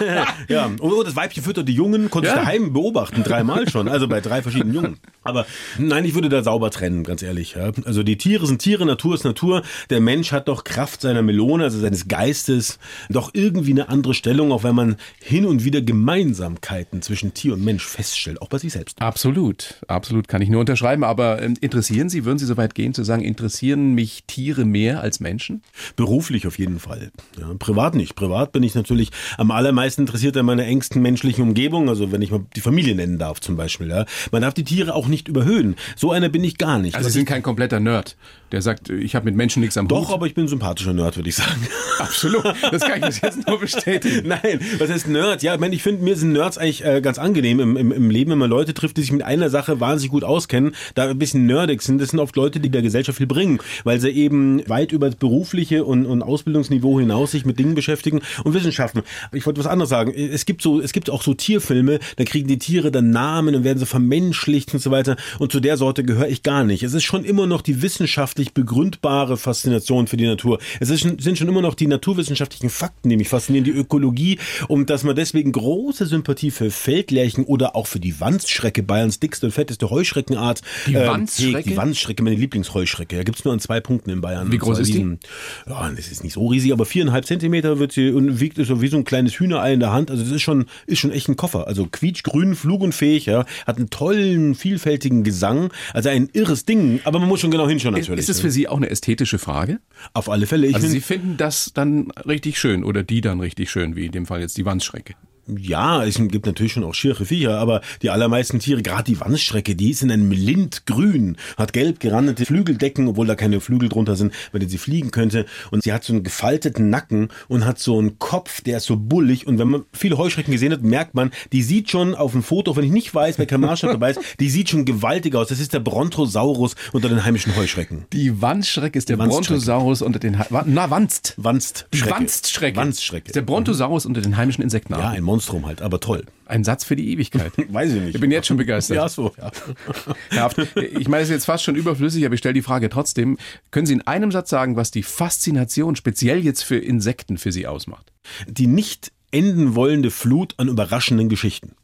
ja. 0.48 0.66
Und 0.66 0.80
oh, 0.80 1.02
das 1.02 1.14
Weibchen 1.16 1.42
füttert 1.42 1.68
die 1.68 1.74
Jungen, 1.74 2.10
konnte 2.10 2.28
ich 2.28 2.34
Ja. 2.34 2.40
daheim 2.40 2.72
beobachten, 2.72 3.22
dreimal 3.22 3.68
schon. 3.68 3.88
Also 3.88 4.08
bei 4.08 4.20
drei 4.20 4.42
verschiedenen 4.42 4.74
Jungen. 4.74 4.96
Aber 5.22 5.46
nein, 5.78 6.04
ich 6.04 6.14
würde 6.14 6.28
da 6.28 6.42
sauber 6.42 6.70
trennen, 6.70 7.04
ganz 7.04 7.22
ehrlich. 7.22 7.54
Ja. 7.54 7.70
Also 7.84 8.02
die 8.02 8.16
Tiere 8.16 8.46
sind 8.46 8.60
Tiere, 8.60 8.84
Natur 8.86 9.14
ist 9.14 9.24
Natur. 9.24 9.62
Der 9.90 10.00
Mensch 10.00 10.32
hat 10.32 10.48
doch 10.48 10.64
Kraft 10.64 11.00
seiner 11.02 11.22
Melone, 11.22 11.64
also 11.64 11.78
seines 11.78 12.08
Geistes, 12.08 12.78
doch 13.10 13.30
irgendwie 13.34 13.72
eine 13.72 13.88
andere 13.88 14.14
Stellung, 14.14 14.52
auch 14.52 14.64
wenn 14.64 14.74
man 14.74 14.96
hin 15.20 15.44
und 15.46 15.64
wieder 15.64 15.82
Gemeinsamkeiten 15.82 17.02
zwischen 17.02 17.34
Tier 17.34 17.54
und 17.54 17.64
Mensch 17.64 17.73
feststellt, 17.82 18.40
auch 18.40 18.48
bei 18.48 18.58
sich 18.58 18.72
selbst. 18.72 19.00
Absolut, 19.00 19.80
absolut 19.88 20.28
kann 20.28 20.42
ich 20.42 20.48
nur 20.48 20.60
unterschreiben. 20.60 21.04
Aber 21.04 21.42
ähm, 21.42 21.54
interessieren 21.60 22.08
Sie, 22.08 22.24
würden 22.24 22.38
Sie 22.38 22.46
so 22.46 22.56
weit 22.56 22.74
gehen 22.74 22.94
zu 22.94 23.04
sagen, 23.04 23.22
interessieren 23.22 23.94
mich 23.94 24.24
Tiere 24.26 24.64
mehr 24.64 25.00
als 25.00 25.20
Menschen? 25.20 25.62
Beruflich 25.96 26.46
auf 26.46 26.58
jeden 26.58 26.78
Fall. 26.78 27.10
Ja, 27.38 27.52
privat 27.58 27.94
nicht. 27.94 28.14
Privat 28.14 28.52
bin 28.52 28.62
ich 28.62 28.74
natürlich 28.74 29.10
am 29.38 29.50
allermeisten 29.50 30.02
interessiert 30.02 30.36
an 30.36 30.46
meiner 30.46 30.64
engsten 30.64 31.02
menschlichen 31.02 31.42
Umgebung. 31.42 31.88
Also 31.88 32.12
wenn 32.12 32.22
ich 32.22 32.30
mal 32.30 32.44
die 32.54 32.60
Familie 32.60 32.94
nennen 32.94 33.18
darf 33.18 33.40
zum 33.40 33.56
Beispiel. 33.56 33.88
Ja. 33.88 34.06
Man 34.30 34.42
darf 34.42 34.54
die 34.54 34.64
Tiere 34.64 34.94
auch 34.94 35.08
nicht 35.08 35.28
überhöhen. 35.28 35.76
So 35.96 36.12
einer 36.12 36.28
bin 36.28 36.44
ich 36.44 36.58
gar 36.58 36.78
nicht. 36.78 36.94
Also 36.94 37.08
Sie 37.08 37.14
sind 37.14 37.26
kein 37.26 37.42
kompletter 37.42 37.80
Nerd, 37.80 38.16
der 38.52 38.62
sagt, 38.62 38.90
ich 38.90 39.14
habe 39.14 39.24
mit 39.26 39.36
Menschen 39.36 39.60
nichts 39.60 39.76
am 39.76 39.88
doch, 39.88 40.08
Hut. 40.08 40.14
aber 40.14 40.26
ich 40.26 40.34
bin 40.34 40.44
ein 40.44 40.48
sympathischer 40.48 40.92
Nerd, 40.92 41.16
würde 41.16 41.28
ich 41.28 41.36
sagen. 41.36 41.66
Absolut, 41.98 42.44
das 42.70 42.82
kann 42.82 42.98
ich 42.98 43.06
bis 43.06 43.20
jetzt 43.20 43.46
nur 43.46 43.58
bestätigen. 43.58 44.22
Nein, 44.28 44.60
was 44.78 44.90
heißt 44.90 45.08
Nerd? 45.08 45.42
Ja, 45.42 45.54
ich, 45.54 45.60
meine, 45.60 45.74
ich 45.74 45.82
finde, 45.82 46.02
mir 46.02 46.16
sind 46.16 46.32
Nerds 46.32 46.58
eigentlich 46.58 46.84
äh, 46.84 47.00
ganz 47.00 47.18
angenehm 47.18 47.53
im, 47.60 47.76
im, 47.76 47.92
im 47.92 48.10
Leben, 48.10 48.30
wenn 48.30 48.38
man 48.38 48.50
Leute 48.50 48.74
trifft, 48.74 48.96
die 48.96 49.02
sich 49.02 49.12
mit 49.12 49.22
einer 49.22 49.50
Sache 49.50 49.80
wahnsinnig 49.80 50.10
gut 50.10 50.24
auskennen, 50.24 50.74
da 50.94 51.08
ein 51.08 51.18
bisschen 51.18 51.46
nerdig 51.46 51.82
sind. 51.82 52.00
Das 52.00 52.10
sind 52.10 52.20
oft 52.20 52.36
Leute, 52.36 52.60
die 52.60 52.70
der 52.70 52.82
Gesellschaft 52.82 53.18
viel 53.18 53.26
bringen, 53.26 53.58
weil 53.84 54.00
sie 54.00 54.10
eben 54.10 54.66
weit 54.68 54.92
über 54.92 55.06
das 55.06 55.16
berufliche 55.16 55.84
und, 55.84 56.06
und 56.06 56.22
Ausbildungsniveau 56.22 57.00
hinaus 57.00 57.32
sich 57.32 57.44
mit 57.44 57.58
Dingen 57.58 57.74
beschäftigen 57.74 58.20
und 58.44 58.54
Wissenschaften. 58.54 59.02
Ich 59.32 59.46
wollte 59.46 59.60
was 59.60 59.66
anderes 59.66 59.90
sagen. 59.90 60.12
Es 60.14 60.46
gibt 60.46 60.62
so, 60.62 60.80
es 60.80 60.92
gibt 60.92 61.10
auch 61.10 61.22
so 61.22 61.34
Tierfilme, 61.34 61.98
da 62.16 62.24
kriegen 62.24 62.48
die 62.48 62.58
Tiere 62.58 62.90
dann 62.90 63.10
Namen 63.10 63.54
und 63.54 63.64
werden 63.64 63.78
so 63.78 63.86
vermenschlicht 63.86 64.74
und 64.74 64.80
so 64.80 64.90
weiter. 64.90 65.16
Und 65.38 65.52
zu 65.52 65.60
der 65.60 65.76
Sorte 65.76 66.04
gehöre 66.04 66.28
ich 66.28 66.42
gar 66.42 66.64
nicht. 66.64 66.82
Es 66.82 66.94
ist 66.94 67.04
schon 67.04 67.24
immer 67.24 67.46
noch 67.46 67.62
die 67.62 67.82
wissenschaftlich 67.82 68.52
begründbare 68.54 69.36
Faszination 69.36 70.06
für 70.06 70.16
die 70.16 70.26
Natur. 70.26 70.58
Es 70.80 70.90
ist, 70.90 71.02
sind 71.20 71.38
schon 71.38 71.48
immer 71.48 71.62
noch 71.62 71.74
die 71.74 71.86
naturwissenschaftlichen 71.86 72.70
Fakten, 72.70 73.08
die 73.08 73.16
mich 73.16 73.28
faszinieren, 73.28 73.64
die 73.64 73.70
Ökologie 73.70 74.38
und 74.68 74.90
dass 74.90 75.04
man 75.04 75.16
deswegen 75.16 75.52
große 75.52 76.06
Sympathie 76.06 76.50
für 76.50 76.70
Feldlärchen 76.70 77.43
oder 77.44 77.76
auch 77.76 77.86
für 77.86 78.00
die 78.00 78.20
Wandsschrecke, 78.20 78.82
Bayerns 78.82 79.20
dickste 79.20 79.46
und 79.46 79.52
fetteste 79.52 79.90
Heuschreckenart. 79.90 80.62
Die 80.86 80.94
Wandsschrecke? 80.94 81.56
hegt. 81.58 81.66
Die 81.70 81.76
Wandsschrecke, 81.76 82.22
meine 82.22 82.36
Lieblingsheuschrecke. 82.36 83.16
Da 83.16 83.22
gibt's 83.22 83.44
nur 83.44 83.52
an 83.54 83.60
zwei 83.60 83.80
Punkten 83.80 84.10
in 84.10 84.20
Bayern. 84.20 84.50
Wie 84.52 84.58
groß 84.58 84.78
ist 84.78 84.88
die? 84.88 84.92
diesen- 84.94 85.20
Ja, 85.68 85.90
das 85.90 86.08
ist 86.08 86.24
nicht 86.24 86.32
so 86.34 86.46
riesig, 86.48 86.72
aber 86.72 86.84
viereinhalb 86.84 87.26
Zentimeter 87.26 87.78
wird 87.78 87.92
sie 87.92 88.10
und 88.10 88.40
wiegt 88.40 88.56
so 88.64 88.80
wie 88.80 88.88
so 88.88 88.96
ein 88.96 89.04
kleines 89.04 89.34
Hühnerei 89.38 89.72
in 89.72 89.80
der 89.80 89.92
Hand. 89.92 90.10
Also 90.10 90.22
das 90.22 90.32
ist 90.32 90.42
schon, 90.42 90.66
ist 90.86 90.98
schon 90.98 91.10
echt 91.12 91.28
ein 91.28 91.36
Koffer. 91.36 91.66
Also 91.66 91.86
quietschgrün, 91.90 92.54
flugunfähig, 92.54 93.26
ja. 93.26 93.44
Hat 93.66 93.76
einen 93.78 93.90
tollen, 93.90 94.54
vielfältigen 94.54 95.24
Gesang. 95.24 95.72
Also 95.92 96.08
ein 96.08 96.28
irres 96.32 96.64
Ding. 96.64 97.00
Aber 97.04 97.18
man 97.18 97.28
muss 97.28 97.40
schon 97.40 97.50
genau 97.50 97.68
hinschauen 97.68 97.94
natürlich. 97.94 98.20
ist 98.20 98.28
es 98.28 98.40
für 98.40 98.50
Sie 98.50 98.68
auch 98.68 98.76
eine 98.76 98.90
ästhetische 98.90 99.38
Frage? 99.38 99.80
Auf 100.12 100.28
alle 100.28 100.46
Fälle. 100.46 100.66
Ich 100.66 100.74
Also 100.74 100.86
find- 100.88 100.94
Sie 100.94 101.00
finden 101.00 101.36
das 101.36 101.72
dann 101.74 102.10
richtig 102.26 102.58
schön 102.58 102.84
oder 102.84 103.02
die 103.02 103.20
dann 103.20 103.40
richtig 103.40 103.70
schön, 103.70 103.96
wie 103.96 104.06
in 104.06 104.12
dem 104.12 104.26
Fall 104.26 104.40
jetzt 104.40 104.56
die 104.56 104.64
Wandsschrecke? 104.64 105.14
Ja, 105.46 106.04
es 106.04 106.16
gibt 106.16 106.46
natürlich 106.46 106.72
schon 106.72 106.84
auch 106.84 106.94
schiere 106.94 107.26
Viecher, 107.26 107.58
aber 107.58 107.80
die 108.02 108.10
allermeisten 108.10 108.60
Tiere, 108.60 108.82
gerade 108.82 109.04
die 109.04 109.20
Wandstrecke, 109.20 109.74
die 109.76 109.90
ist 109.90 110.02
in 110.02 110.10
einem 110.10 110.30
Lindgrün, 110.30 111.36
hat 111.56 111.72
gelb 111.72 112.00
gerandete 112.00 112.46
Flügeldecken, 112.46 113.08
obwohl 113.08 113.26
da 113.26 113.34
keine 113.34 113.60
Flügel 113.60 113.88
drunter 113.88 114.16
sind, 114.16 114.32
weil 114.52 114.66
sie 114.68 114.78
fliegen 114.78 115.10
könnte. 115.10 115.44
Und 115.70 115.82
sie 115.82 115.92
hat 115.92 116.04
so 116.04 116.12
einen 116.12 116.22
gefalteten 116.22 116.88
Nacken 116.90 117.28
und 117.48 117.66
hat 117.66 117.78
so 117.78 117.98
einen 117.98 118.18
Kopf, 118.18 118.62
der 118.62 118.78
ist 118.78 118.84
so 118.86 118.96
bullig. 118.96 119.46
Und 119.46 119.58
wenn 119.58 119.68
man 119.68 119.84
viele 119.92 120.16
Heuschrecken 120.16 120.52
gesehen 120.52 120.72
hat, 120.72 120.82
merkt 120.82 121.14
man, 121.14 121.30
die 121.52 121.62
sieht 121.62 121.90
schon 121.90 122.14
auf 122.14 122.32
dem 122.32 122.42
Foto, 122.42 122.76
wenn 122.76 122.84
ich 122.84 122.92
nicht 122.92 123.14
weiß, 123.14 123.38
wer 123.38 123.46
kein 123.46 123.60
Maßstab 123.60 123.92
dabei 123.92 124.12
ist, 124.12 124.20
die 124.40 124.48
sieht 124.48 124.70
schon 124.70 124.84
gewaltig 124.84 125.34
aus. 125.34 125.48
Das 125.48 125.60
ist 125.60 125.72
der 125.72 125.80
Brontosaurus 125.80 126.74
unter 126.92 127.08
den 127.08 127.24
heimischen 127.24 127.54
Heuschrecken. 127.56 128.06
Die 128.12 128.40
Wandsschrecke 128.40 128.98
ist 128.98 129.08
der. 129.08 129.16
Brontosaurus 129.16 130.02
unter 130.02 130.18
den 130.18 130.38
He 130.38 130.44
na 130.66 130.90
Wanst. 130.90 131.34
Wanstschrecke. 131.36 132.10
Wanstschrecke. 132.10 132.76
Wanstschrecke. 132.76 133.26
Ist 133.26 133.36
der 133.36 133.42
Brontosaurus 133.42 134.06
unter 134.06 134.20
den 134.20 134.36
heimischen 134.36 134.62
Ja, 134.62 134.64
Insektenarten. 134.64 135.16
ein 135.16 135.22
Monstrum 135.34 135.66
halt, 135.66 135.82
aber 135.82 135.98
toll. 135.98 136.24
Ein 136.46 136.62
Satz 136.62 136.84
für 136.84 136.94
die 136.94 137.10
Ewigkeit. 137.10 137.52
Weiß 137.68 137.92
ich 137.92 138.00
nicht. 138.00 138.14
Ich 138.14 138.20
bin 138.20 138.30
jetzt 138.30 138.46
schon 138.46 138.56
begeistert. 138.56 138.96
Ja, 138.96 139.08
so. 139.08 139.32
Ja. 139.36 139.50
Herr 140.30 140.42
Haft, 140.44 140.58
ich 140.76 141.08
meine, 141.08 141.24
es 141.24 141.28
ist 141.28 141.34
jetzt 141.34 141.44
fast 141.46 141.64
schon 141.64 141.74
überflüssig, 141.74 142.24
aber 142.24 142.34
ich 142.34 142.38
stelle 142.38 142.54
die 142.54 142.62
Frage 142.62 142.88
trotzdem. 142.88 143.36
Können 143.72 143.86
Sie 143.86 143.94
in 143.94 144.02
einem 144.02 144.30
Satz 144.30 144.48
sagen, 144.48 144.76
was 144.76 144.92
die 144.92 145.02
Faszination 145.02 145.96
speziell 145.96 146.44
jetzt 146.44 146.62
für 146.62 146.76
Insekten 146.76 147.36
für 147.36 147.50
Sie 147.50 147.66
ausmacht? 147.66 148.12
Die 148.46 148.68
nicht 148.68 149.10
enden 149.32 149.74
wollende 149.74 150.12
Flut 150.12 150.54
an 150.58 150.68
überraschenden 150.68 151.28
Geschichten. 151.28 151.74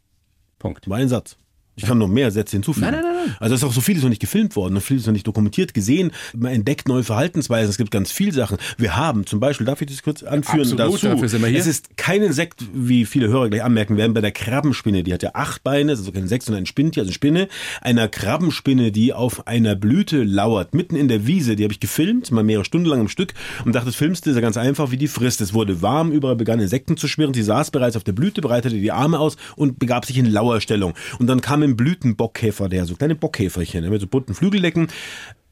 Punkt. 0.57 0.89
War 0.89 0.97
ein 0.97 1.09
Satz. 1.09 1.35
Ich 1.75 1.85
kann 1.85 1.97
noch 1.97 2.07
mehr 2.07 2.31
Sätze 2.31 2.55
hinzufügen. 2.55 2.85
Nein, 2.85 2.93
nein, 2.93 3.03
nein, 3.03 3.10
nein. 3.10 3.10
Also 3.39 3.55
es 3.55 3.61
ist 3.61 3.67
auch 3.67 3.73
so 3.73 3.81
vieles 3.81 4.03
noch 4.03 4.09
nicht 4.09 4.21
gefilmt 4.21 4.55
worden, 4.55 4.73
noch 4.73 4.81
vieles 4.81 5.05
noch 5.05 5.13
nicht 5.13 5.27
dokumentiert, 5.27 5.73
gesehen. 5.73 6.11
Man 6.35 6.51
entdeckt 6.53 6.87
neue 6.87 7.03
Verhaltensweisen. 7.03 7.69
Es 7.69 7.77
gibt 7.77 7.91
ganz 7.91 8.11
viele 8.11 8.33
Sachen. 8.33 8.57
Wir 8.77 8.95
haben 8.95 9.25
zum 9.25 9.39
Beispiel, 9.39 9.65
darf 9.65 9.81
ich 9.81 9.87
das 9.87 10.03
kurz 10.03 10.23
anführen? 10.23 10.61
Absolut, 10.61 10.79
dazu, 10.79 11.07
dafür 11.07 11.29
sind 11.29 11.41
wir 11.41 11.49
hier. 11.49 11.59
Es 11.59 11.67
ist 11.67 11.97
kein 11.97 12.21
Insekt, 12.21 12.63
wie 12.73 13.05
viele 13.05 13.27
Hörer 13.27 13.49
gleich 13.49 13.63
anmerken 13.63 13.97
werden, 13.97 14.13
bei 14.13 14.21
der 14.21 14.31
Krabbenspinne. 14.31 15.03
Die 15.03 15.13
hat 15.13 15.23
ja 15.23 15.31
acht 15.33 15.63
Beine, 15.63 15.91
also 15.91 16.11
kein 16.11 16.23
Insekt, 16.23 16.43
sondern 16.43 16.63
ein 16.63 16.67
Spinntier, 16.67 17.03
also 17.03 17.13
Spinne. 17.13 17.47
Einer 17.81 18.07
Krabbenspinne, 18.07 18.91
die 18.91 19.13
auf 19.13 19.47
einer 19.47 19.75
Blüte 19.75 20.23
lauert, 20.23 20.73
mitten 20.73 20.95
in 20.95 21.07
der 21.07 21.27
Wiese. 21.27 21.55
Die 21.55 21.63
habe 21.63 21.73
ich 21.73 21.79
gefilmt, 21.79 22.31
mal 22.31 22.43
mehrere 22.43 22.65
Stunden 22.65 22.87
lang 22.87 23.01
am 23.01 23.07
Stück 23.07 23.33
und 23.65 23.73
dachte, 23.73 23.87
das 23.87 23.95
Filmste 23.95 24.29
ist 24.29 24.35
ja 24.35 24.41
ganz 24.41 24.57
einfach, 24.57 24.91
wie 24.91 24.97
die 24.97 25.07
frisst. 25.07 25.41
Es 25.41 25.53
wurde 25.53 25.81
warm, 25.81 26.11
überall 26.11 26.35
begannen 26.35 26.61
Insekten 26.61 26.97
zu 26.97 27.07
schwirren. 27.07 27.33
Sie 27.33 27.43
saß 27.43 27.71
bereits 27.71 27.95
auf 27.95 28.03
der 28.03 28.13
Blüte, 28.13 28.41
breitete 28.41 28.75
die 28.75 28.91
Arme 28.91 29.19
aus 29.19 29.37
und 29.55 29.79
begab 29.79 30.05
sich 30.05 30.17
in 30.17 30.25
Lauerstellung. 30.25 30.93
Und 31.19 31.27
dann 31.27 31.41
kam 31.41 31.63
ein 31.63 31.75
Blütenbockkäfer, 31.75 32.69
der 32.69 32.85
so 32.85 32.95
kleine 32.95 33.10
Bockkäferchen, 33.19 33.89
mit 33.89 34.01
so 34.01 34.07
bunten 34.07 34.33
Flügeldecken. 34.33 34.87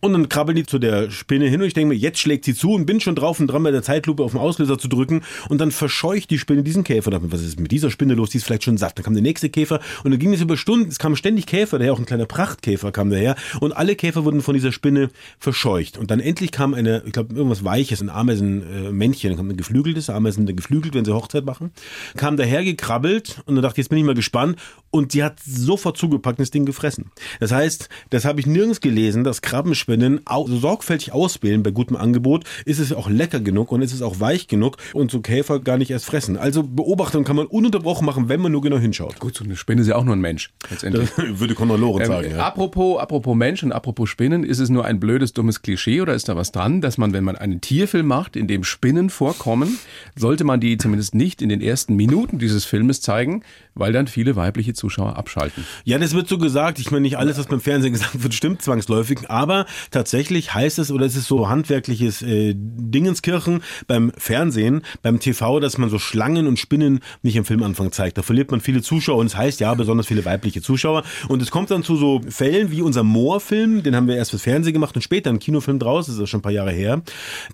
Und 0.02 0.14
dann 0.14 0.30
krabbeln 0.30 0.56
die 0.56 0.66
zu 0.66 0.80
der 0.80 1.12
Spinne 1.12 1.50
hin 1.50 1.62
und 1.62 1.68
ich 1.68 1.74
denke 1.74 1.90
mir, 1.94 2.00
jetzt 2.00 2.20
schlägt 2.20 2.46
sie 2.46 2.56
zu 2.56 2.72
und 2.72 2.86
bin 2.86 3.02
schon 3.02 3.16
drauf 3.16 3.40
und 3.40 3.48
dran 3.48 3.64
bei 3.64 3.72
der 3.72 3.84
Zeitlupe 3.84 4.24
auf 4.24 4.32
den 4.32 4.40
Auslöser 4.40 4.78
zu 4.78 4.88
drücken 4.88 5.22
und 5.50 5.60
dann 5.60 5.72
verscheucht 5.72 6.30
die 6.30 6.40
Spinne 6.40 6.64
diesen 6.64 6.86
Käfer. 6.86 7.12
Da 7.12 7.20
dachte 7.20 7.32
was 7.34 7.44
ist 7.44 7.60
mit 7.60 7.72
dieser 7.72 7.92
Spinne 7.92 8.14
los? 8.14 8.30
Die 8.30 8.38
ist 8.38 8.46
vielleicht 8.46 8.64
schon 8.64 8.78
satt. 8.78 8.98
Dann 8.98 9.04
kam 9.04 9.14
der 9.14 9.24
nächste 9.24 9.50
Käfer 9.50 9.82
und 10.04 10.12
dann 10.12 10.20
ging 10.20 10.34
es 10.34 10.40
über 10.40 10.56
Stunden. 10.56 10.88
Es 10.88 11.00
kamen 11.00 11.18
ständig 11.18 11.48
Käfer, 11.48 11.80
daher 11.80 11.94
auch 11.94 12.00
ein 12.00 12.06
kleiner 12.06 12.26
Prachtkäfer 12.26 12.92
kam 12.92 13.10
daher 13.10 13.36
und 13.60 13.74
alle 13.74 13.96
Käfer 13.96 14.24
wurden 14.24 14.42
von 14.42 14.54
dieser 14.54 14.72
Spinne 14.72 15.10
verscheucht. 15.38 15.98
Und 15.98 16.12
dann 16.12 16.22
endlich 16.22 16.52
kam 16.52 16.74
eine, 16.74 17.04
ich 17.06 17.12
glaube 17.12 17.36
irgendwas 17.36 17.66
Weiches, 17.66 18.02
ein 18.02 18.10
Ameisenmännchen, 18.10 19.32
dann 19.32 19.38
kam 19.38 19.50
ein 19.50 19.58
geflügeltes, 19.58 20.10
Ameisen 20.10 20.48
sind 20.48 20.56
geflügelt, 20.56 20.94
wenn 20.94 21.04
sie 21.04 21.14
Hochzeit 21.14 21.46
machen, 21.46 21.72
kam 22.16 22.38
daher 22.38 22.64
gekrabbelt 22.64 23.42
und 23.46 23.56
dann 23.56 23.64
dachte 23.64 23.74
ich, 23.74 23.86
jetzt 23.86 23.90
bin 23.90 23.98
ich 23.98 24.06
mal 24.06 24.16
gespannt 24.16 24.58
und 24.92 25.12
sie 25.12 25.24
hat 25.24 25.40
sofort 25.46 25.98
zugepackt 25.98 26.40
und 26.40 26.44
das 26.44 26.52
Ding 26.52 26.66
gefressen. 26.66 27.12
Das 27.40 27.52
heißt, 27.52 27.90
das 28.12 28.26
habe 28.26 28.40
ich 28.40 28.48
nirgends 28.48 28.80
gelesen, 28.80 29.24
dass 29.24 29.42
Krabbenspinnen 29.42 29.89
au 30.26 30.48
so 30.48 30.58
sorgfältig 30.58 31.12
auswählen 31.14 31.64
bei 31.64 31.72
gutem 31.72 31.96
Angebot, 31.96 32.44
ist 32.66 32.80
es 32.80 32.94
auch 32.94 33.10
lecker 33.10 33.40
genug 33.40 33.72
und 33.72 33.82
ist 33.82 33.94
es 33.94 34.02
auch 34.02 34.20
weich 34.20 34.48
genug 34.48 34.78
und 34.94 35.12
so 35.12 35.20
Käfer 35.22 35.60
gar 35.60 35.78
nicht 35.78 35.92
erst 35.92 36.06
fressen. 36.06 36.38
Also 36.38 36.64
Beobachtung 36.64 37.24
kann 37.24 37.36
man 37.36 37.48
ununterbrochen 37.48 38.06
machen, 38.06 38.30
wenn 38.30 38.40
man 38.42 38.52
nur 38.52 38.62
genau 38.62 38.78
hinschaut. 38.78 39.20
Gut, 39.20 39.36
so 39.36 39.44
eine 39.44 39.56
Spinne 39.56 39.82
ist 39.82 39.88
ja 39.88 39.96
auch 39.96 40.04
nur 40.04 40.16
ein 40.16 40.22
Mensch, 40.22 40.52
letztendlich. 40.70 41.10
Würde 41.18 41.56
Conor 41.56 41.78
Lorenz 41.78 42.08
Ähm, 42.08 42.14
sagen. 42.14 42.32
Ja. 42.32 42.46
apropos, 42.48 43.00
apropos 43.00 43.36
Mensch 43.36 43.64
und 43.64 43.72
apropos 43.72 44.10
Spinnen, 44.10 44.44
ist 44.44 44.60
es 44.60 44.70
nur 44.70 44.86
ein 44.86 45.00
blödes, 45.00 45.34
dummes 45.34 45.62
Klischee 45.62 46.02
oder 46.02 46.14
ist 46.14 46.30
da 46.30 46.36
was 46.36 46.52
dran, 46.52 46.82
dass 46.82 46.98
man, 46.98 47.14
wenn 47.14 47.24
man 47.24 47.36
einen 47.36 47.62
Tierfilm 47.62 48.08
macht, 48.08 48.36
in 48.36 48.48
dem 48.48 48.64
Spinnen 48.64 49.10
vorkommen, 49.10 49.78
sollte 50.16 50.44
man 50.44 50.60
die 50.60 50.78
zumindest 50.78 51.16
nicht 51.16 51.42
in 51.42 51.50
den 51.50 51.62
ersten 51.62 51.96
Minuten 51.96 52.40
dieses 52.40 52.66
Filmes 52.66 53.02
zeigen, 53.02 53.44
weil 53.76 53.94
dann 53.94 54.08
viele 54.08 54.36
weibliche 54.36 54.74
Zuschauer 54.74 55.16
abschalten. 55.18 55.64
Ja, 55.86 55.98
das 55.98 56.14
wird 56.14 56.28
so 56.28 56.38
gesagt. 56.38 56.80
Ich 56.80 56.92
meine, 56.92 57.02
nicht 57.02 57.18
alles, 57.18 57.38
was 57.38 57.48
beim 57.48 57.62
Fernsehen 57.62 57.94
gesagt 57.94 58.22
wird, 58.22 58.34
stimmt 58.34 58.62
zwangsläufig. 58.62 59.30
Aber 59.30 59.66
tatsächlich 59.92 60.54
heißt 60.54 60.80
es, 60.80 60.92
oder 60.92 61.06
es 61.06 61.16
ist 61.16 61.28
so 61.28 61.50
handwerkliches 61.50 62.22
äh, 62.22 62.54
Dingenskirchen 62.56 63.62
beim 63.88 64.12
Fernsehen, 64.18 64.82
beim 65.02 65.20
TV, 65.20 65.60
dass 65.60 65.78
man 65.78 65.90
so 65.90 66.00
Schlangen 66.00 66.48
und 66.48 66.60
Spinnen 66.60 67.00
nicht 67.22 67.36
im 67.36 67.46
Filmanfang 67.46 67.92
zeigt. 67.92 68.18
Da 68.18 68.22
verliert 68.22 68.52
man 68.52 68.62
viele 68.62 68.82
Zuschauer 68.82 69.18
und 69.18 69.28
es 69.28 69.36
heißt 69.38 69.60
ja 69.60 69.74
besonders 69.74 70.08
viele 70.08 70.26
weibliche 70.26 70.62
Zuschauer. 70.62 71.04
Und 71.28 71.42
es 71.42 71.52
kommt 71.52 71.72
dann 71.72 71.84
zu 71.84 71.96
so 71.96 72.22
Fällen 72.30 72.72
wie 72.72 72.82
unser 72.82 73.04
Moorfilm, 73.04 73.84
den 73.84 73.96
haben 73.96 74.08
wir 74.08 74.16
erst 74.16 74.32
fürs 74.32 74.44
Fernsehen 74.44 74.74
gemacht 74.74 74.96
und 74.96 75.02
später 75.02 75.30
einen 75.30 75.40
Kinofilm 75.40 75.80
draus, 75.80 76.08
das 76.08 76.18
ist 76.18 76.30
schon 76.30 76.40
ein 76.40 76.44
paar 76.44 76.52
Jahre 76.52 76.72
her. 76.72 77.02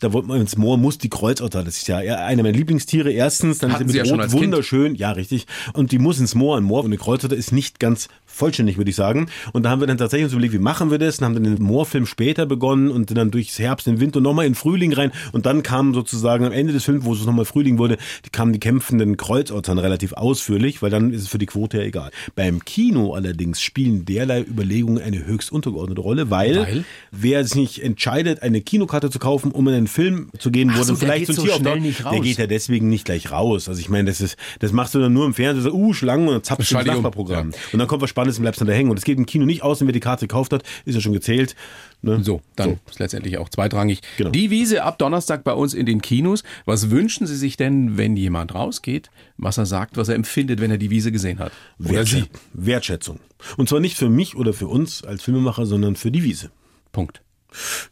Da 0.02 0.14
wollte 0.14 0.28
man 0.28 0.42
ins 0.42 0.58
Moor 0.58 0.78
muss 0.78 0.98
die 0.98 1.10
Kreuzotter, 1.10 1.64
das 1.64 1.78
ist 1.78 1.88
ja 1.88 1.98
eine 1.98 2.44
meiner 2.44 2.56
Lieblingstiere. 2.56 3.12
Erstens, 3.12 3.60
dann 3.60 3.74
Hatten 3.74 3.86
ist 3.86 3.92
Sie 3.92 3.98
ja 3.98 4.04
mit 4.04 4.10
schon 4.10 4.20
Rot 4.20 4.24
als 4.24 4.34
Kind. 4.34 4.44
wunderschön, 4.44 4.96
ja 4.96 5.12
richtig. 5.12 5.46
Und 5.74 5.92
die 5.92 6.00
muss 6.00 6.20
ins 6.20 6.36
Moor, 6.36 6.58
ein 6.58 6.64
Moor 6.64 6.82
und 6.82 6.88
eine 6.88 6.98
Kreuzotter 6.98 7.36
ist 7.36 7.52
nicht 7.52 7.80
ganz 7.80 8.08
vollständig, 8.36 8.78
würde 8.78 8.90
ich 8.90 8.96
sagen. 8.96 9.28
Und 9.54 9.64
da 9.64 9.70
haben 9.70 9.80
wir 9.80 9.88
dann 9.88 9.98
tatsächlich 9.98 10.26
uns 10.26 10.34
überlegt, 10.34 10.54
wie 10.54 10.60
machen 10.60 10.92
wir 10.92 11.00
das? 11.00 11.20
Und 11.20 11.26
haben 11.26 11.34
dann 11.36 11.44
den 11.44 11.62
Moorfilm 11.62 12.06
später 12.06 12.46
begonnen 12.46 12.92
und 12.92 13.16
dann 13.16 13.32
durchs 13.32 13.58
Herbst, 13.60 13.88
den 13.88 14.00
Winter 14.00 14.22
nochmal 14.22 14.46
in 14.46 14.56
Frühling 14.56 14.94
rein. 14.94 15.12
Und 15.32 15.46
dann 15.46 15.64
kam 15.64 15.94
sozusagen 15.94 16.46
am 16.46 16.52
Ende 16.52 16.74
des 16.74 16.84
Films, 16.84 17.06
wo 17.06 17.14
es 17.14 17.26
nochmal 17.26 17.46
Frühling 17.46 17.78
wurde, 17.78 17.98
die 18.26 18.30
kamen 18.30 18.54
die 18.54 18.60
kämpfenden 18.60 19.18
Kreuzottern 19.18 19.78
relativ 19.78 20.14
ausführlich, 20.14 20.82
weil 20.82 20.90
dann 20.90 21.14
ist 21.14 21.22
es 21.22 21.28
für 21.28 21.38
die 21.38 21.46
Quote 21.46 21.78
ja 21.78 21.84
egal. 21.84 22.12
Beim 22.36 22.64
Kino 22.66 23.14
allerdings 23.14 23.62
spielen 23.62 24.06
derlei 24.06 24.42
Überlegungen 24.42 25.02
eine 25.02 25.26
höchst 25.26 25.52
untergeordnete 25.52 26.02
Rolle, 26.02 26.30
weil, 26.30 26.58
Weil? 26.58 26.86
wer 27.12 27.46
sich 27.46 27.84
entscheidet, 27.84 28.42
eine 28.44 28.62
Kinokarte 28.62 29.10
zu 29.10 29.20
kaufen, 29.20 29.52
um 29.52 29.68
in 29.68 29.74
einen 29.74 29.88
Film 29.88 30.30
zu 30.38 30.52
gehen, 30.52 30.72
Ach 30.74 30.80
wo 30.80 30.84
so, 30.84 30.94
dann 30.94 30.98
vielleicht 30.98 31.28
geht 31.28 31.36
so 31.36 31.42
ein 31.42 31.48
so 31.48 31.54
Tier 31.54 31.62
schnell 31.62 31.74
auftaucht, 31.74 31.86
nicht 31.86 32.12
der 32.12 32.20
geht 32.20 32.38
ja 32.38 32.48
deswegen 32.48 32.90
nicht 32.90 33.06
gleich 33.06 33.32
raus. 33.32 33.70
Also 33.70 33.80
ich 33.80 33.90
meine, 33.90 34.10
das 34.10 34.22
ist, 34.22 34.38
das 34.60 34.72
machst 34.72 34.94
du 34.96 35.00
dann 35.00 35.14
nur 35.14 35.26
im 35.26 35.34
Fernsehen, 35.34 35.64
so, 35.64 35.72
uh, 35.72 35.94
Schlangen 35.94 36.28
und 36.28 36.34
dann 36.34 36.44
zappst 36.44 36.72
du 36.72 36.78
um. 36.78 36.86
Nachbarprogramm. 36.86 37.52
Und 37.72 37.80
dann 37.80 37.88
kommt 37.88 38.02
was 38.02 38.10
Spannendes 38.10 38.25
und 38.28 38.42
bleibst 38.42 38.62
dann 38.62 38.68
da 38.68 38.74
hängen. 38.74 38.90
Und 38.90 38.98
es 38.98 39.04
geht 39.04 39.18
im 39.18 39.26
Kino 39.26 39.46
nicht 39.46 39.64
aus, 39.64 39.82
und 39.82 39.88
wer 39.88 39.94
die 39.94 40.00
Karte 40.00 40.28
gekauft 40.28 40.54
hat, 40.54 40.64
ist 40.86 40.96
ja 40.96 41.02
schon 41.02 41.14
gezählt. 41.14 41.56
Ne? 42.02 42.24
So, 42.24 42.42
dann 42.56 42.80
ist 42.90 43.00
letztendlich 43.00 43.38
auch 43.38 43.50
zweitrangig. 43.50 44.02
Genau. 44.18 44.30
Die 44.30 44.50
Wiese 44.52 44.84
ab 44.84 45.00
Donnerstag 45.00 45.44
bei 45.44 45.54
uns 45.54 45.74
in 45.74 45.86
den 45.86 46.02
Kinos. 46.02 46.44
Was 46.66 46.90
wünschen 46.90 47.28
Sie 47.28 47.36
sich 47.36 47.58
denn, 47.58 47.98
wenn 47.98 48.16
jemand 48.16 48.54
rausgeht, 48.54 49.10
was 49.38 49.58
er 49.58 49.66
sagt, 49.66 49.98
was 49.98 50.10
er 50.10 50.16
empfindet, 50.16 50.62
wenn 50.62 50.72
er 50.72 50.78
die 50.78 50.90
Wiese 50.90 51.12
gesehen 51.12 51.40
hat? 51.40 51.52
Oder 51.80 51.90
Wertschä 51.90 52.22
sie? 52.22 52.30
Wertschätzung. 52.54 53.20
Und 53.58 53.70
zwar 53.70 53.80
nicht 53.80 53.98
für 53.98 54.10
mich 54.10 54.36
oder 54.36 54.54
für 54.54 54.68
uns 54.68 55.04
als 55.04 55.24
Filmemacher, 55.24 55.66
sondern 55.66 55.96
für 55.96 56.12
die 56.12 56.24
Wiese. 56.24 56.52
Punkt. 56.92 57.22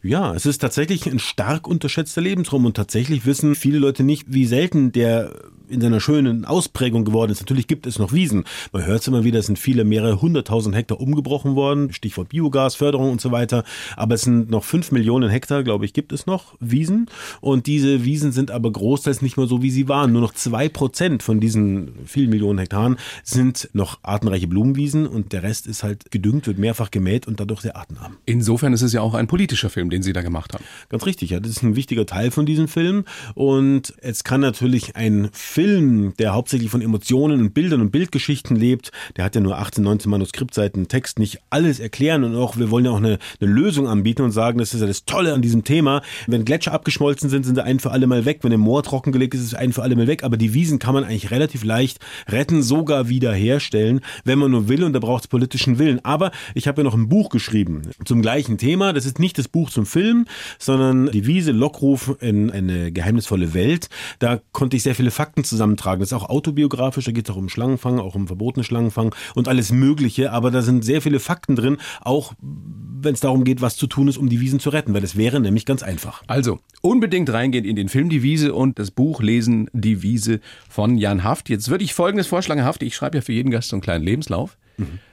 Ja, 0.02 0.34
es 0.34 0.46
ist 0.46 0.58
tatsächlich 0.58 1.06
ein 1.06 1.18
stark 1.18 1.66
unterschätzter 1.66 2.20
Lebensraum 2.20 2.66
und 2.66 2.76
tatsächlich 2.76 3.26
wissen 3.26 3.54
viele 3.54 3.78
Leute 3.78 4.04
nicht, 4.04 4.26
wie 4.32 4.46
selten 4.46 4.92
der 4.92 5.32
in 5.68 5.80
seiner 5.80 6.00
schönen 6.00 6.44
Ausprägung 6.44 7.04
geworden 7.04 7.32
ist. 7.32 7.40
Natürlich 7.40 7.66
gibt 7.66 7.86
es 7.86 7.98
noch 7.98 8.12
Wiesen. 8.12 8.44
Man 8.72 8.84
hört 8.84 9.00
es 9.00 9.08
immer 9.08 9.24
wieder, 9.24 9.38
es 9.38 9.46
sind 9.46 9.58
viele, 9.58 9.84
mehrere 9.84 10.20
hunderttausend 10.20 10.74
Hektar 10.74 11.00
umgebrochen 11.00 11.54
worden. 11.54 11.92
Stichwort 11.92 12.28
Biogas, 12.28 12.74
Förderung 12.74 13.10
und 13.10 13.20
so 13.20 13.32
weiter. 13.32 13.64
Aber 13.96 14.14
es 14.14 14.22
sind 14.22 14.50
noch 14.50 14.64
fünf 14.64 14.92
Millionen 14.92 15.30
Hektar, 15.30 15.62
glaube 15.62 15.84
ich, 15.84 15.92
gibt 15.92 16.12
es 16.12 16.26
noch 16.26 16.54
Wiesen. 16.60 17.06
Und 17.40 17.66
diese 17.66 18.04
Wiesen 18.04 18.32
sind 18.32 18.50
aber 18.50 18.70
großteils 18.70 19.22
nicht 19.22 19.36
mehr 19.36 19.46
so, 19.46 19.62
wie 19.62 19.70
sie 19.70 19.88
waren. 19.88 20.12
Nur 20.12 20.20
noch 20.22 20.34
zwei 20.34 20.68
Prozent 20.68 21.22
von 21.22 21.40
diesen 21.40 21.92
vielen 22.06 22.30
Millionen 22.30 22.58
Hektaren 22.58 22.96
sind 23.22 23.68
noch 23.72 23.98
artenreiche 24.02 24.46
Blumenwiesen 24.46 25.06
und 25.06 25.32
der 25.32 25.42
Rest 25.42 25.66
ist 25.66 25.82
halt 25.82 26.10
gedüngt, 26.10 26.46
wird 26.46 26.58
mehrfach 26.58 26.90
gemäht 26.90 27.26
und 27.26 27.40
dadurch 27.40 27.60
sehr 27.62 27.76
artenarm. 27.76 28.16
Insofern 28.26 28.72
ist 28.72 28.82
es 28.82 28.92
ja 28.92 29.00
auch 29.00 29.14
ein 29.14 29.26
politischer 29.54 29.70
Film, 29.70 29.90
den 29.90 30.02
Sie 30.02 30.12
da 30.12 30.22
gemacht 30.22 30.52
haben. 30.52 30.64
Ganz 30.88 31.06
richtig, 31.06 31.30
ja. 31.30 31.40
Das 31.40 31.50
ist 31.50 31.62
ein 31.62 31.76
wichtiger 31.76 32.06
Teil 32.06 32.30
von 32.30 32.46
diesem 32.46 32.68
Film. 32.68 33.04
Und 33.34 33.94
es 33.98 34.24
kann 34.24 34.40
natürlich 34.40 34.96
ein 34.96 35.28
Film, 35.32 36.14
der 36.18 36.34
hauptsächlich 36.34 36.70
von 36.70 36.80
Emotionen 36.80 37.40
und 37.40 37.54
Bildern 37.54 37.80
und 37.80 37.90
Bildgeschichten 37.90 38.56
lebt, 38.56 38.90
der 39.16 39.24
hat 39.24 39.34
ja 39.34 39.40
nur 39.40 39.58
18, 39.58 39.84
19 39.84 40.10
Manuskriptseiten 40.10 40.88
Text, 40.88 41.18
nicht 41.18 41.38
alles 41.50 41.78
erklären. 41.78 42.24
Und 42.24 42.34
auch, 42.34 42.56
wir 42.56 42.70
wollen 42.70 42.84
ja 42.84 42.90
auch 42.90 42.98
eine, 42.98 43.18
eine 43.40 43.50
Lösung 43.50 43.86
anbieten 43.86 44.22
und 44.22 44.32
sagen, 44.32 44.58
das 44.58 44.74
ist 44.74 44.80
ja 44.80 44.86
das 44.86 45.04
Tolle 45.04 45.34
an 45.34 45.42
diesem 45.42 45.62
Thema. 45.62 46.02
Wenn 46.26 46.44
Gletscher 46.44 46.72
abgeschmolzen 46.72 47.30
sind, 47.30 47.44
sind 47.44 47.54
sie 47.54 47.64
ein 47.64 47.78
für 47.78 47.92
alle 47.92 48.06
Mal 48.06 48.24
weg. 48.24 48.40
Wenn 48.42 48.52
ein 48.52 48.60
Moor 48.60 48.82
trockengelegt 48.82 49.34
ist, 49.34 49.42
ist 49.42 49.54
ein 49.54 49.72
für 49.72 49.82
alle 49.82 49.96
Mal 49.96 50.06
weg. 50.06 50.24
Aber 50.24 50.36
die 50.36 50.54
Wiesen 50.54 50.78
kann 50.78 50.94
man 50.94 51.04
eigentlich 51.04 51.30
relativ 51.30 51.64
leicht 51.64 51.98
retten, 52.28 52.62
sogar 52.62 53.08
wiederherstellen, 53.08 54.00
wenn 54.24 54.38
man 54.38 54.50
nur 54.50 54.68
will. 54.68 54.82
Und 54.82 54.94
da 54.94 54.98
braucht 54.98 55.24
es 55.24 55.28
politischen 55.28 55.78
Willen. 55.78 56.04
Aber 56.04 56.32
ich 56.54 56.66
habe 56.66 56.80
ja 56.80 56.84
noch 56.84 56.94
ein 56.94 57.08
Buch 57.08 57.30
geschrieben 57.30 57.82
zum 58.04 58.22
gleichen 58.22 58.58
Thema. 58.58 58.92
Das 58.92 59.06
ist 59.06 59.18
nicht 59.18 59.38
das 59.38 59.43
Buch 59.48 59.70
zum 59.70 59.86
Film, 59.86 60.26
sondern 60.58 61.10
die 61.10 61.26
Wiese 61.26 61.52
Lockruf 61.52 62.16
in 62.20 62.50
eine 62.50 62.92
geheimnisvolle 62.92 63.54
Welt. 63.54 63.88
Da 64.18 64.40
konnte 64.52 64.76
ich 64.76 64.82
sehr 64.82 64.94
viele 64.94 65.10
Fakten 65.10 65.44
zusammentragen. 65.44 66.00
Das 66.00 66.10
ist 66.10 66.12
auch 66.12 66.28
autobiografisch, 66.28 67.04
da 67.04 67.12
geht 67.12 67.28
es 67.28 67.34
auch 67.34 67.38
um 67.38 67.48
Schlangenfang, 67.48 67.98
auch 67.98 68.14
um 68.14 68.26
verbotene 68.26 68.64
Schlangenfang 68.64 69.14
und 69.34 69.48
alles 69.48 69.72
Mögliche. 69.72 70.32
Aber 70.32 70.50
da 70.50 70.62
sind 70.62 70.84
sehr 70.84 71.02
viele 71.02 71.20
Fakten 71.20 71.56
drin, 71.56 71.78
auch 72.00 72.34
wenn 72.40 73.14
es 73.14 73.20
darum 73.20 73.44
geht, 73.44 73.60
was 73.60 73.76
zu 73.76 73.86
tun 73.86 74.08
ist, 74.08 74.16
um 74.16 74.28
die 74.28 74.40
Wiesen 74.40 74.60
zu 74.60 74.70
retten, 74.70 74.94
weil 74.94 75.04
es 75.04 75.16
wäre 75.16 75.40
nämlich 75.40 75.66
ganz 75.66 75.82
einfach. 75.82 76.22
Also, 76.26 76.58
unbedingt 76.80 77.30
reingehen 77.30 77.64
in 77.64 77.76
den 77.76 77.88
Film 77.88 78.08
Die 78.08 78.22
Wiese 78.22 78.54
und 78.54 78.78
das 78.78 78.90
Buch 78.90 79.20
lesen 79.20 79.68
Die 79.72 80.02
Wiese 80.02 80.40
von 80.68 80.96
Jan 80.96 81.22
Haft. 81.22 81.48
Jetzt 81.48 81.68
würde 81.68 81.84
ich 81.84 81.94
folgendes 81.94 82.26
vorschlagen, 82.26 82.64
Haft, 82.64 82.82
ich 82.82 82.94
schreibe 82.94 83.18
ja 83.18 83.22
für 83.22 83.32
jeden 83.32 83.50
Gast 83.50 83.68
so 83.68 83.76
einen 83.76 83.82
kleinen 83.82 84.04
Lebenslauf. 84.04 84.56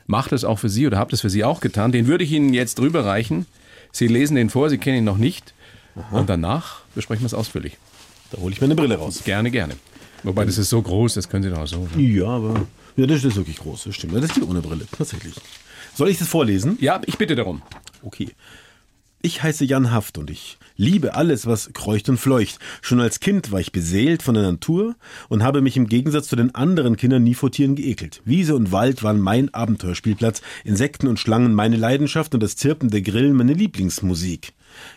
Macht 0.08 0.32
es 0.32 0.44
auch 0.44 0.60
für 0.60 0.70
Sie 0.70 0.88
oder 0.88 0.98
habt 0.98 1.14
es 1.14 1.22
für 1.22 1.30
Sie 1.30 1.44
auch 1.44 1.62
getan. 1.62 1.92
Den 1.92 2.08
würde 2.08 2.24
ich 2.24 2.32
Ihnen 2.32 2.54
jetzt 2.54 2.80
drüber 2.80 3.06
reichen. 3.06 3.46
Sie 3.92 4.08
lesen 4.08 4.36
den 4.36 4.50
vor, 4.50 4.70
Sie 4.70 4.78
kennen 4.78 5.00
ihn 5.00 5.04
noch 5.04 5.18
nicht. 5.18 5.54
Und 6.12 6.30
danach 6.30 6.82
besprechen 6.96 7.24
wir 7.24 7.28
es 7.28 7.34
ausführlich. 7.34 7.78
Da 8.32 8.38
hole 8.40 8.54
ich 8.54 8.62
mir 8.62 8.66
eine 8.66 8.76
Brille 8.76 8.96
raus. 8.96 9.22
Gerne, 9.26 9.52
gerne. 9.52 9.76
Wobei, 10.24 10.46
das 10.46 10.58
ist 10.58 10.70
so 10.70 10.82
groß, 10.82 11.16
das 11.16 11.28
können 11.28 11.44
Sie 11.44 11.50
doch 11.50 11.60
auch 11.60 11.68
so. 11.68 11.88
ne? 11.96 12.02
Ja, 12.02 12.28
aber 12.28 12.66
ja, 12.96 13.06
das 13.08 13.24
ist 13.24 13.36
wirklich 13.36 13.58
groß, 13.58 13.86
das 13.86 13.96
stimmt. 13.96 14.16
Das 14.16 14.34
geht 14.34 14.48
ohne 14.48 14.62
Brille, 14.62 14.86
tatsächlich. 14.92 15.36
Soll 15.96 16.10
ich 16.10 16.18
das 16.20 16.28
vorlesen? 16.28 16.78
Ja, 16.80 17.02
ich 17.06 17.18
bitte 17.18 17.36
darum. 17.36 17.62
Okay. 18.04 18.30
Ich 19.24 19.44
heiße 19.44 19.66
Jan 19.66 19.92
Haft 19.92 20.18
und 20.18 20.32
ich 20.32 20.58
liebe 20.78 21.14
alles, 21.14 21.46
was 21.46 21.72
kreucht 21.74 22.10
und 22.10 22.18
fleucht. 22.18 22.58
Schon 22.82 23.00
als 23.00 23.20
Kind 23.20 23.52
war 23.52 23.60
ich 23.60 23.72
beseelt 23.72 24.24
von 24.24 24.34
der 24.34 24.44
Natur 24.44 24.96
und 25.30 25.44
habe 25.44 25.62
mich 25.62 25.78
im 25.78 25.88
Gegensatz 25.88 26.28
zu 26.28 26.36
den 26.36 26.56
anderen 26.56 26.98
Kindern 26.98 27.24
nie 27.24 27.36
vor 27.36 27.52
Tieren 27.52 27.76
geekelt. 27.76 28.24
Wiese 28.26 28.56
und 28.56 28.72
Wald 28.72 29.04
waren 29.04 29.20
mein 29.20 29.54
Abenteuerspielplatz, 29.54 30.42
Insekten 30.64 31.08
und 31.08 31.20
Schlangen 31.20 31.54
meine 31.54 31.78
Leidenschaft 31.78 32.34
und 32.34 32.42
das 32.42 32.56
Zirpen 32.56 32.90
der 32.90 33.04
Grillen 33.04 33.36
meine 33.36 33.54
Lieblingsmusik. 33.54 34.54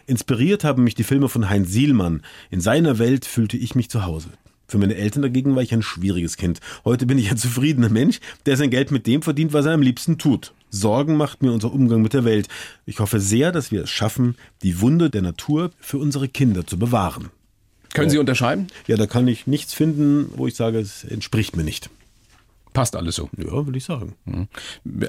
Inspiriert 0.07 0.65
haben 0.65 0.85
mich 0.85 0.95
die 0.95 1.05
Filme 1.05 1.29
von 1.29 1.51
Heinz 1.51 1.71
Sielmann. 1.71 2.23
In 2.51 2.63
seiner 2.63 2.99
Welt 2.99 3.27
fühlte 3.27 3.59
ich 3.59 3.75
mich 3.75 3.91
zu 3.91 4.07
Hause. 4.07 4.29
Für 4.67 4.79
meine 4.79 4.97
Eltern 4.97 5.23
dagegen 5.23 5.55
war 5.55 5.63
ich 5.63 5.73
ein 5.75 5.83
schwieriges 5.83 6.37
Kind. 6.37 6.61
Heute 6.85 7.07
bin 7.07 7.19
ich 7.19 7.31
ein 7.31 7.37
zufriedener 7.37 7.91
Mensch, 7.91 8.21
der 8.47 8.57
sein 8.57 8.71
Geld 8.71 8.91
mit 8.91 9.07
dem 9.07 9.23
verdient, 9.23 9.53
was 9.53 9.67
er 9.67 9.73
am 9.73 9.83
liebsten 9.83 10.19
tut. 10.19 10.53
Sorgen 10.71 11.17
macht 11.17 11.43
mir 11.43 11.53
unser 11.53 11.73
Umgang 11.73 12.03
mit 12.03 12.15
der 12.15 12.25
Welt. 12.25 12.49
Ich 12.87 12.99
hoffe 12.99 13.21
sehr, 13.21 13.53
dass 13.53 13.71
wir 13.71 13.85
es 13.85 13.91
schaffen, 13.91 14.37
die 14.63 14.81
Wunder 14.81 15.09
der 15.09 15.23
Natur 15.23 15.71
für 15.79 15.99
unsere 15.99 16.29
Kinder 16.29 16.67
zu 16.67 16.79
bewahren. 16.79 17.31
Können 17.93 18.11
Sie 18.11 18.19
unterschreiben? 18.19 18.67
Ja, 18.89 18.97
da 18.97 19.07
kann 19.07 19.29
ich 19.29 19.47
nichts 19.47 19.73
finden, 19.73 20.27
wo 20.37 20.49
ich 20.49 20.57
sage, 20.57 20.79
es 20.81 21.05
entspricht 21.05 21.57
mir 21.57 21.63
nicht. 21.63 21.91
Passt 22.75 22.97
alles 22.97 23.15
so. 23.15 23.31
Ja, 23.39 23.65
würde 23.65 23.79
ich 23.79 23.85
sagen. 23.85 24.15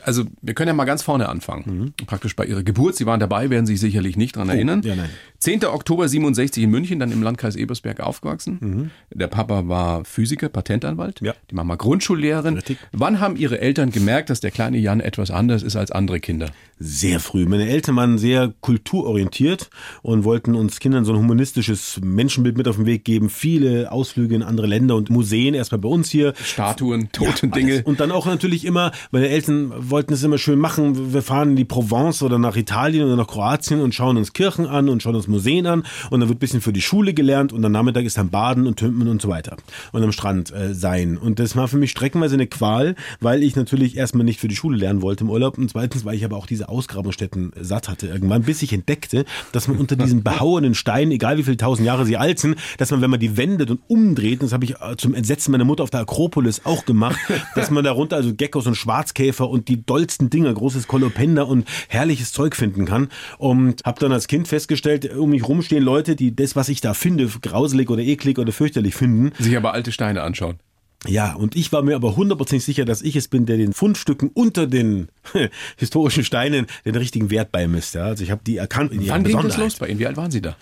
Also, 0.04 0.24
wir 0.42 0.54
können 0.54 0.68
ja 0.68 0.74
mal 0.76 0.86
ganz 0.86 1.02
vorne 1.02 1.28
anfangen. 1.28 1.94
Praktisch 2.06 2.36
bei 2.36 2.46
Ihrer 2.46 2.62
Geburt. 2.64 2.96
Sie 2.96 3.08
waren 3.08 3.20
dabei, 3.20 3.50
werden 3.50 3.66
sich 3.66 3.80
sicherlich 3.80 4.16
nicht 4.18 4.36
dran 4.36 4.50
erinnern. 4.50 4.82
ja, 4.84 4.96
nein. 4.96 5.10
10. 5.40 5.66
Oktober 5.66 6.08
67 6.08 6.64
in 6.64 6.70
München, 6.70 7.00
dann 7.00 7.12
im 7.12 7.22
Landkreis 7.22 7.56
Ebersberg 7.56 8.00
aufgewachsen. 8.00 8.92
Der 9.14 9.28
Papa 9.28 9.68
war 9.68 10.06
Physiker, 10.06 10.48
Patentanwalt. 10.50 11.22
Ja. 11.22 11.34
Die 11.50 11.56
Mama 11.56 11.76
Grundschullehrerin. 11.76 12.54
Richtig. 12.56 12.78
Wann 12.92 13.20
haben 13.20 13.36
Ihre 13.36 13.60
Eltern 13.60 13.90
gemerkt, 13.90 14.30
dass 14.30 14.40
der 14.40 14.52
kleine 14.52 14.78
Jan 14.78 15.00
etwas 15.00 15.32
anders 15.32 15.64
ist 15.64 15.76
als 15.76 15.92
andere 15.92 16.20
Kinder? 16.20 16.52
Sehr 16.78 17.20
früh. 17.20 17.46
Meine 17.48 17.68
Eltern 17.68 17.96
waren 17.96 18.18
sehr 18.20 18.54
kulturorientiert 18.62 19.70
und 20.04 20.24
wollten 20.24 20.54
uns 20.56 20.80
Kindern 20.80 21.04
so 21.06 21.14
ein 21.14 21.20
humanistisches 21.20 22.00
Menschenbild 22.04 22.58
mit 22.58 22.68
auf 22.68 22.76
den 22.76 22.86
Weg 22.86 23.06
geben. 23.06 23.30
Viele 23.30 23.92
Ausflüge 23.92 24.36
in 24.36 24.44
andere 24.44 24.68
Länder 24.68 24.96
und 24.96 25.10
Museen, 25.10 25.54
erstmal 25.56 25.80
bei 25.80 25.90
uns 25.90 26.10
hier. 26.12 26.34
Statuen, 26.44 27.12
tote 27.12 27.48
Alles. 27.52 27.55
Dinge. 27.56 27.84
Und 27.84 28.00
dann 28.00 28.12
auch 28.12 28.26
natürlich 28.26 28.66
immer, 28.66 28.92
meine 29.12 29.30
Eltern 29.30 29.72
wollten 29.78 30.14
es 30.14 30.24
immer 30.24 30.38
schön 30.38 30.60
machen. 30.60 31.14
Wir 31.14 31.22
fahren 31.22 31.52
in 31.52 31.56
die 31.56 31.66
Provence 31.66 32.22
oder 32.24 32.38
nach 32.38 32.56
Italien 32.56 33.06
oder 33.06 33.16
nach 33.16 33.28
Kroatien 33.28 33.82
und 33.82 33.94
schauen 33.94 34.18
uns 34.18 34.34
Kirchen 34.34 34.66
an 34.66 34.90
und 34.90 35.02
schauen 35.02 35.16
uns 35.16 35.28
Museen 35.28 35.66
an. 35.66 35.84
Und 36.10 36.20
dann 36.20 36.30
wird 36.30 36.38
ein 36.38 36.40
bisschen 36.40 36.62
für 36.62 36.74
die 36.74 36.82
Schule 36.82 37.14
gelernt 37.14 37.54
und 37.54 37.64
am 37.66 37.72
Nachmittag 37.72 38.06
ist 38.06 38.18
dann 38.18 38.30
Baden 38.30 38.68
und 38.68 38.78
Tümpen 38.78 39.08
und 39.08 39.22
so 39.22 39.30
weiter. 39.30 39.58
Und 39.92 40.04
am 40.04 40.12
Strand 40.12 40.54
äh, 40.54 40.74
sein. 40.74 41.18
Und 41.18 41.40
das 41.40 41.56
war 41.56 41.68
für 41.68 41.78
mich 41.78 41.92
streckenweise 41.92 42.36
eine 42.36 42.48
Qual, 42.48 42.96
weil 43.20 43.44
ich 43.44 43.56
natürlich 43.56 43.98
erstmal 43.98 44.26
nicht 44.26 44.40
für 44.40 44.48
die 44.48 44.56
Schule 44.56 44.78
lernen 44.78 45.02
wollte 45.02 45.24
im 45.24 45.30
Urlaub 45.30 45.58
und 45.58 45.70
zweitens, 45.70 46.06
weil 46.06 46.16
ich 46.16 46.26
aber 46.26 46.38
auch 46.38 46.48
diese 46.48 46.70
Ausgrabungsstätten 46.70 47.52
satt 47.60 47.90
hatte 47.90 48.08
irgendwann, 48.08 48.44
bis 48.44 48.62
ich 48.62 48.74
entdeckte, 48.74 49.26
dass 49.52 49.68
man 49.68 49.78
unter 49.78 49.96
diesen 49.96 50.24
behauenen 50.24 50.76
Steinen, 50.76 51.12
egal 51.12 51.38
wie 51.38 51.44
viele 51.44 51.58
tausend 51.58 51.86
Jahre 51.86 52.06
sie 52.06 52.18
alt 52.18 52.40
sind, 52.40 52.58
dass 52.78 52.92
man, 52.92 53.02
wenn 53.02 53.10
man 53.10 53.20
die 53.20 53.38
wendet 53.38 53.72
und 53.72 53.80
umdreht, 53.88 54.42
und 54.42 54.44
das 54.44 54.54
habe 54.54 54.66
ich 54.66 54.72
äh, 54.72 54.96
zum 54.98 55.14
Entsetzen 55.14 55.52
meiner 55.52 55.66
Mutter 55.66 55.84
auf 55.84 55.90
der 55.90 56.02
Akropolis 56.02 56.62
auch 56.64 56.86
gemacht, 56.86 57.20
dass 57.54 57.70
man 57.70 57.84
darunter 57.84 58.16
also 58.16 58.34
Geckos 58.34 58.68
und 58.68 58.76
Schwarzkäfer 58.76 59.50
und 59.50 59.68
die 59.68 59.86
dollsten 59.86 60.30
Dinger, 60.30 60.54
großes 60.54 60.88
Kolopender 60.88 61.48
und 61.48 61.68
herrliches 61.88 62.32
Zeug 62.32 62.56
finden 62.56 62.86
kann. 62.86 63.10
Und 63.38 63.84
habe 63.86 64.00
dann 64.00 64.12
als 64.12 64.28
Kind 64.28 64.48
festgestellt, 64.48 65.16
um 65.16 65.30
mich 65.30 65.48
rumstehen 65.48 65.84
Leute, 65.84 66.16
die 66.16 66.36
das, 66.36 66.56
was 66.56 66.70
ich 66.70 66.82
da 66.82 66.94
finde, 66.94 67.28
grauselig 67.42 67.90
oder 67.90 68.02
eklig 68.02 68.40
oder 68.40 68.52
fürchterlich 68.52 68.96
finden. 68.96 69.32
Sich 69.40 69.56
aber 69.56 69.74
alte 69.74 69.92
Steine 69.92 70.24
anschauen. 70.24 70.60
Ja, 71.08 71.34
und 71.34 71.56
ich 71.56 71.72
war 71.72 71.82
mir 71.82 71.96
aber 71.96 72.16
hundertprozentig 72.16 72.66
sicher, 72.66 72.86
dass 72.86 73.02
ich 73.02 73.16
es 73.16 73.28
bin, 73.28 73.46
der 73.46 73.58
den 73.58 73.74
Fundstücken 73.74 74.32
unter 74.34 74.68
den 74.68 75.10
historischen 75.78 76.24
Steinen 76.24 76.66
den 76.84 76.96
richtigen 76.96 77.30
Wert 77.30 77.52
beimisst. 77.52 77.96
Ja, 77.96 78.06
also 78.06 78.24
ich 78.24 78.32
habe 78.32 78.42
die 78.46 78.58
erkannt. 78.58 78.92
In 78.92 79.08
Wann 79.08 79.24
ging 79.24 79.40
das 79.42 79.58
los 79.58 79.76
bei 79.76 79.88
Ihnen? 79.88 80.00
Wie 80.00 80.08
alt 80.08 80.18
waren 80.18 80.32
Sie 80.32 80.42
da? 80.42 80.56